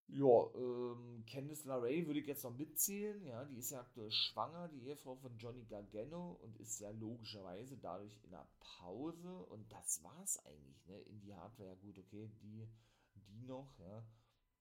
ja, 0.09 0.51
ähm, 0.55 1.25
Candice 1.27 1.65
LeRae 1.65 2.07
würde 2.07 2.21
ich 2.21 2.27
jetzt 2.27 2.45
noch 2.45 2.57
mitzählen. 2.57 3.25
Ja, 3.25 3.45
die 3.45 3.59
ist 3.59 3.71
ja 3.71 3.81
aktuell 3.81 4.11
schwanger, 4.11 4.69
die 4.69 4.87
Ehefrau 4.87 5.17
von 5.17 5.37
Johnny 5.37 5.65
Gargano 5.65 6.39
und 6.43 6.57
ist 6.59 6.79
ja 6.79 6.91
logischerweise 6.91 7.77
dadurch 7.77 8.17
in 8.23 8.31
der 8.31 8.47
Pause. 8.61 9.45
Und 9.47 9.71
das 9.73 10.03
war's 10.05 10.39
eigentlich, 10.45 10.87
ne? 10.87 11.01
In 11.01 11.21
die 11.21 11.35
Hardware, 11.35 11.71
ja 11.71 11.75
gut, 11.75 11.99
okay, 11.99 12.31
die, 12.41 12.69
die 13.15 13.43
noch, 13.47 13.77
ja. 13.81 14.07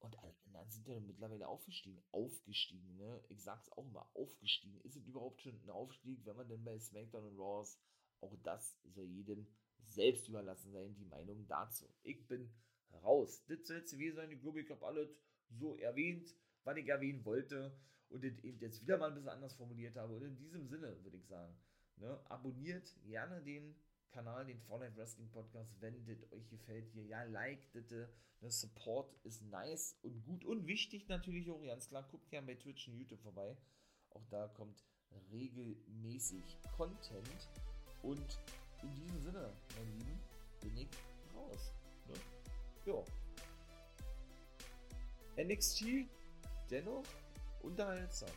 Und 0.05 0.17
anderen 0.19 0.69
sind 0.69 0.87
ja 0.87 0.99
mittlerweile 0.99 1.47
aufgestiegen. 1.47 2.01
Aufgestiegen, 2.11 2.95
ne? 2.97 3.23
Ich 3.29 3.43
sag's 3.43 3.71
auch 3.71 3.89
mal, 3.91 4.07
aufgestiegen. 4.13 4.79
Ist 4.81 4.95
es 4.95 5.07
überhaupt 5.07 5.41
schon 5.41 5.59
ein 5.63 5.69
Aufstieg, 5.69 6.25
wenn 6.25 6.35
man 6.35 6.47
denn 6.47 6.63
bei 6.63 6.79
SmackDown 6.79 7.25
und 7.25 7.39
Raw 7.39 7.61
ist? 7.61 7.79
Auch 8.21 8.35
das 8.43 8.77
soll 8.83 9.05
jedem 9.05 9.47
selbst 9.83 10.27
überlassen 10.27 10.71
sein, 10.71 10.95
die 10.95 11.05
Meinung 11.05 11.45
dazu. 11.47 11.85
Ich 12.03 12.27
bin 12.27 12.51
raus. 13.03 13.43
Das 13.47 13.65
soll 13.67 13.77
jetzt 13.77 13.91
gewesen 13.91 14.15
sein. 14.15 14.31
Ich 14.31 14.41
glaube, 14.41 14.61
ich 14.61 14.69
habe 14.69 14.85
alles 14.85 15.19
so 15.49 15.77
erwähnt, 15.77 16.33
was 16.63 16.77
ich 16.77 16.87
erwähnen 16.87 17.23
wollte 17.25 17.77
und 18.09 18.23
eben 18.23 18.59
jetzt 18.59 18.81
wieder 18.81 18.97
mal 18.97 19.09
ein 19.09 19.15
bisschen 19.15 19.29
anders 19.29 19.55
formuliert 19.55 19.95
habe. 19.95 20.15
Und 20.15 20.23
in 20.23 20.37
diesem 20.37 20.67
Sinne 20.67 21.03
würde 21.03 21.17
ich 21.17 21.27
sagen, 21.27 21.55
ne, 21.97 22.19
abonniert 22.29 22.95
gerne 23.03 23.43
den 23.43 23.75
Kanal, 24.11 24.45
den 24.45 24.59
Fortnite 24.61 24.95
Wrestling 24.95 25.29
Podcast, 25.31 25.69
wenn 25.81 26.05
das 26.05 26.31
euch 26.31 26.47
gefällt 26.49 26.87
hier. 26.93 27.03
Ja, 27.05 27.23
like 27.23 27.71
das, 27.73 27.87
der 27.87 28.51
Support 28.51 29.13
ist 29.23 29.41
nice 29.43 29.97
und 30.01 30.23
gut 30.23 30.45
und 30.45 30.67
wichtig 30.67 31.07
natürlich 31.07 31.49
auch, 31.49 31.61
ganz 31.63 31.87
klar. 31.87 32.07
Guckt 32.11 32.29
gerne 32.29 32.47
bei 32.47 32.55
Twitch 32.55 32.87
und 32.87 32.95
YouTube 32.95 33.21
vorbei. 33.21 33.57
Auch 34.11 34.25
da 34.29 34.47
kommt 34.49 34.83
regelmäßig 35.31 36.43
Content. 36.75 37.49
Und 38.01 38.39
in 38.83 38.95
diesem 38.95 39.21
Sinne, 39.21 39.51
mein 39.75 39.91
Lieben, 39.97 40.19
bin 40.61 40.77
ich 40.77 40.89
raus. 41.35 41.73
Ne? 42.07 42.13
Ja. 42.85 43.03
NXT 45.43 46.07
dennoch 46.69 47.03
unterhaltsam, 47.61 48.29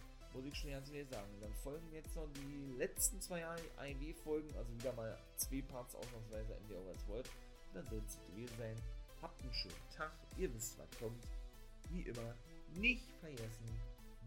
ich 0.47 0.55
schon 0.55 0.71
ganz 0.71 0.89
ehrlich 0.91 1.09
sagen. 1.09 1.29
Dann 1.41 1.53
folgen 1.55 1.93
jetzt 1.93 2.15
noch 2.15 2.29
die 2.35 2.73
letzten 2.77 3.21
zwei 3.21 3.45
AEW-Folgen, 3.45 4.55
also 4.57 4.73
wieder 4.75 4.93
mal 4.93 5.19
zwei 5.37 5.63
Parts 5.63 5.95
ausnahmsweise, 5.95 6.55
entweder 6.55 6.81
auch 6.81 6.89
als 6.89 7.07
wollt. 7.09 7.31
Dann 7.75 7.87
soll 7.87 8.03
es 8.07 8.19
gewesen 8.31 8.57
sein. 8.59 8.77
Habt 9.21 9.41
einen 9.43 9.53
schönen 9.53 9.91
Tag, 9.97 10.13
ihr 10.37 10.53
wisst, 10.55 10.79
was 10.79 10.91
kommt. 10.99 11.25
Wie 11.91 12.03
immer, 12.03 12.35
nicht 12.75 13.11
vergessen, 13.21 13.81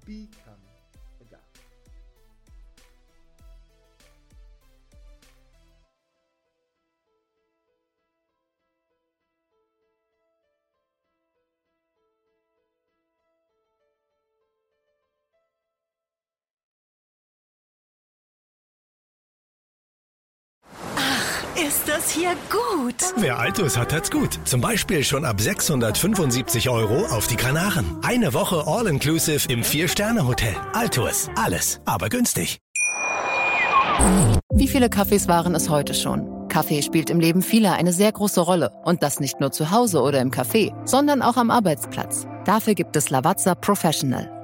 become 0.06 0.58
a 1.20 1.24
God. 1.30 1.51
Ist 21.68 21.88
das 21.88 22.10
hier 22.10 22.32
gut? 22.50 22.96
Wer 23.18 23.38
Altus 23.38 23.78
hat, 23.78 23.94
hat's 23.94 24.10
gut. 24.10 24.40
Zum 24.46 24.62
Beispiel 24.62 25.04
schon 25.04 25.26
ab 25.26 25.40
675 25.40 26.70
Euro 26.70 27.06
auf 27.06 27.28
die 27.28 27.36
Kanaren. 27.36 27.86
Eine 28.02 28.34
Woche 28.34 28.64
All-Inclusive 28.66 29.48
im 29.48 29.64
Vier-Sterne-Hotel. 29.64 30.56
Altus. 30.74 31.30
Alles, 31.36 31.80
aber 31.86 32.10
günstig. 32.10 32.58
Wie 34.52 34.68
viele 34.68 34.90
Kaffees 34.90 35.28
waren 35.28 35.54
es 35.54 35.70
heute 35.70 35.94
schon? 35.94 36.48
Kaffee 36.48 36.82
spielt 36.82 37.12
im 37.12 37.20
Leben 37.20 37.44
vieler 37.44 37.74
eine 37.74 37.94
sehr 37.94 38.12
große 38.12 38.42
Rolle. 38.42 38.72
Und 38.84 39.04
das 39.04 39.20
nicht 39.20 39.40
nur 39.40 39.52
zu 39.52 39.70
Hause 39.70 40.02
oder 40.02 40.20
im 40.20 40.32
Café, 40.32 40.74
sondern 40.88 41.22
auch 41.22 41.38
am 41.38 41.52
Arbeitsplatz. 41.52 42.26
Dafür 42.44 42.74
gibt 42.74 42.96
es 42.96 43.12
Lavazza 43.12 43.54
Professional. 43.54 44.41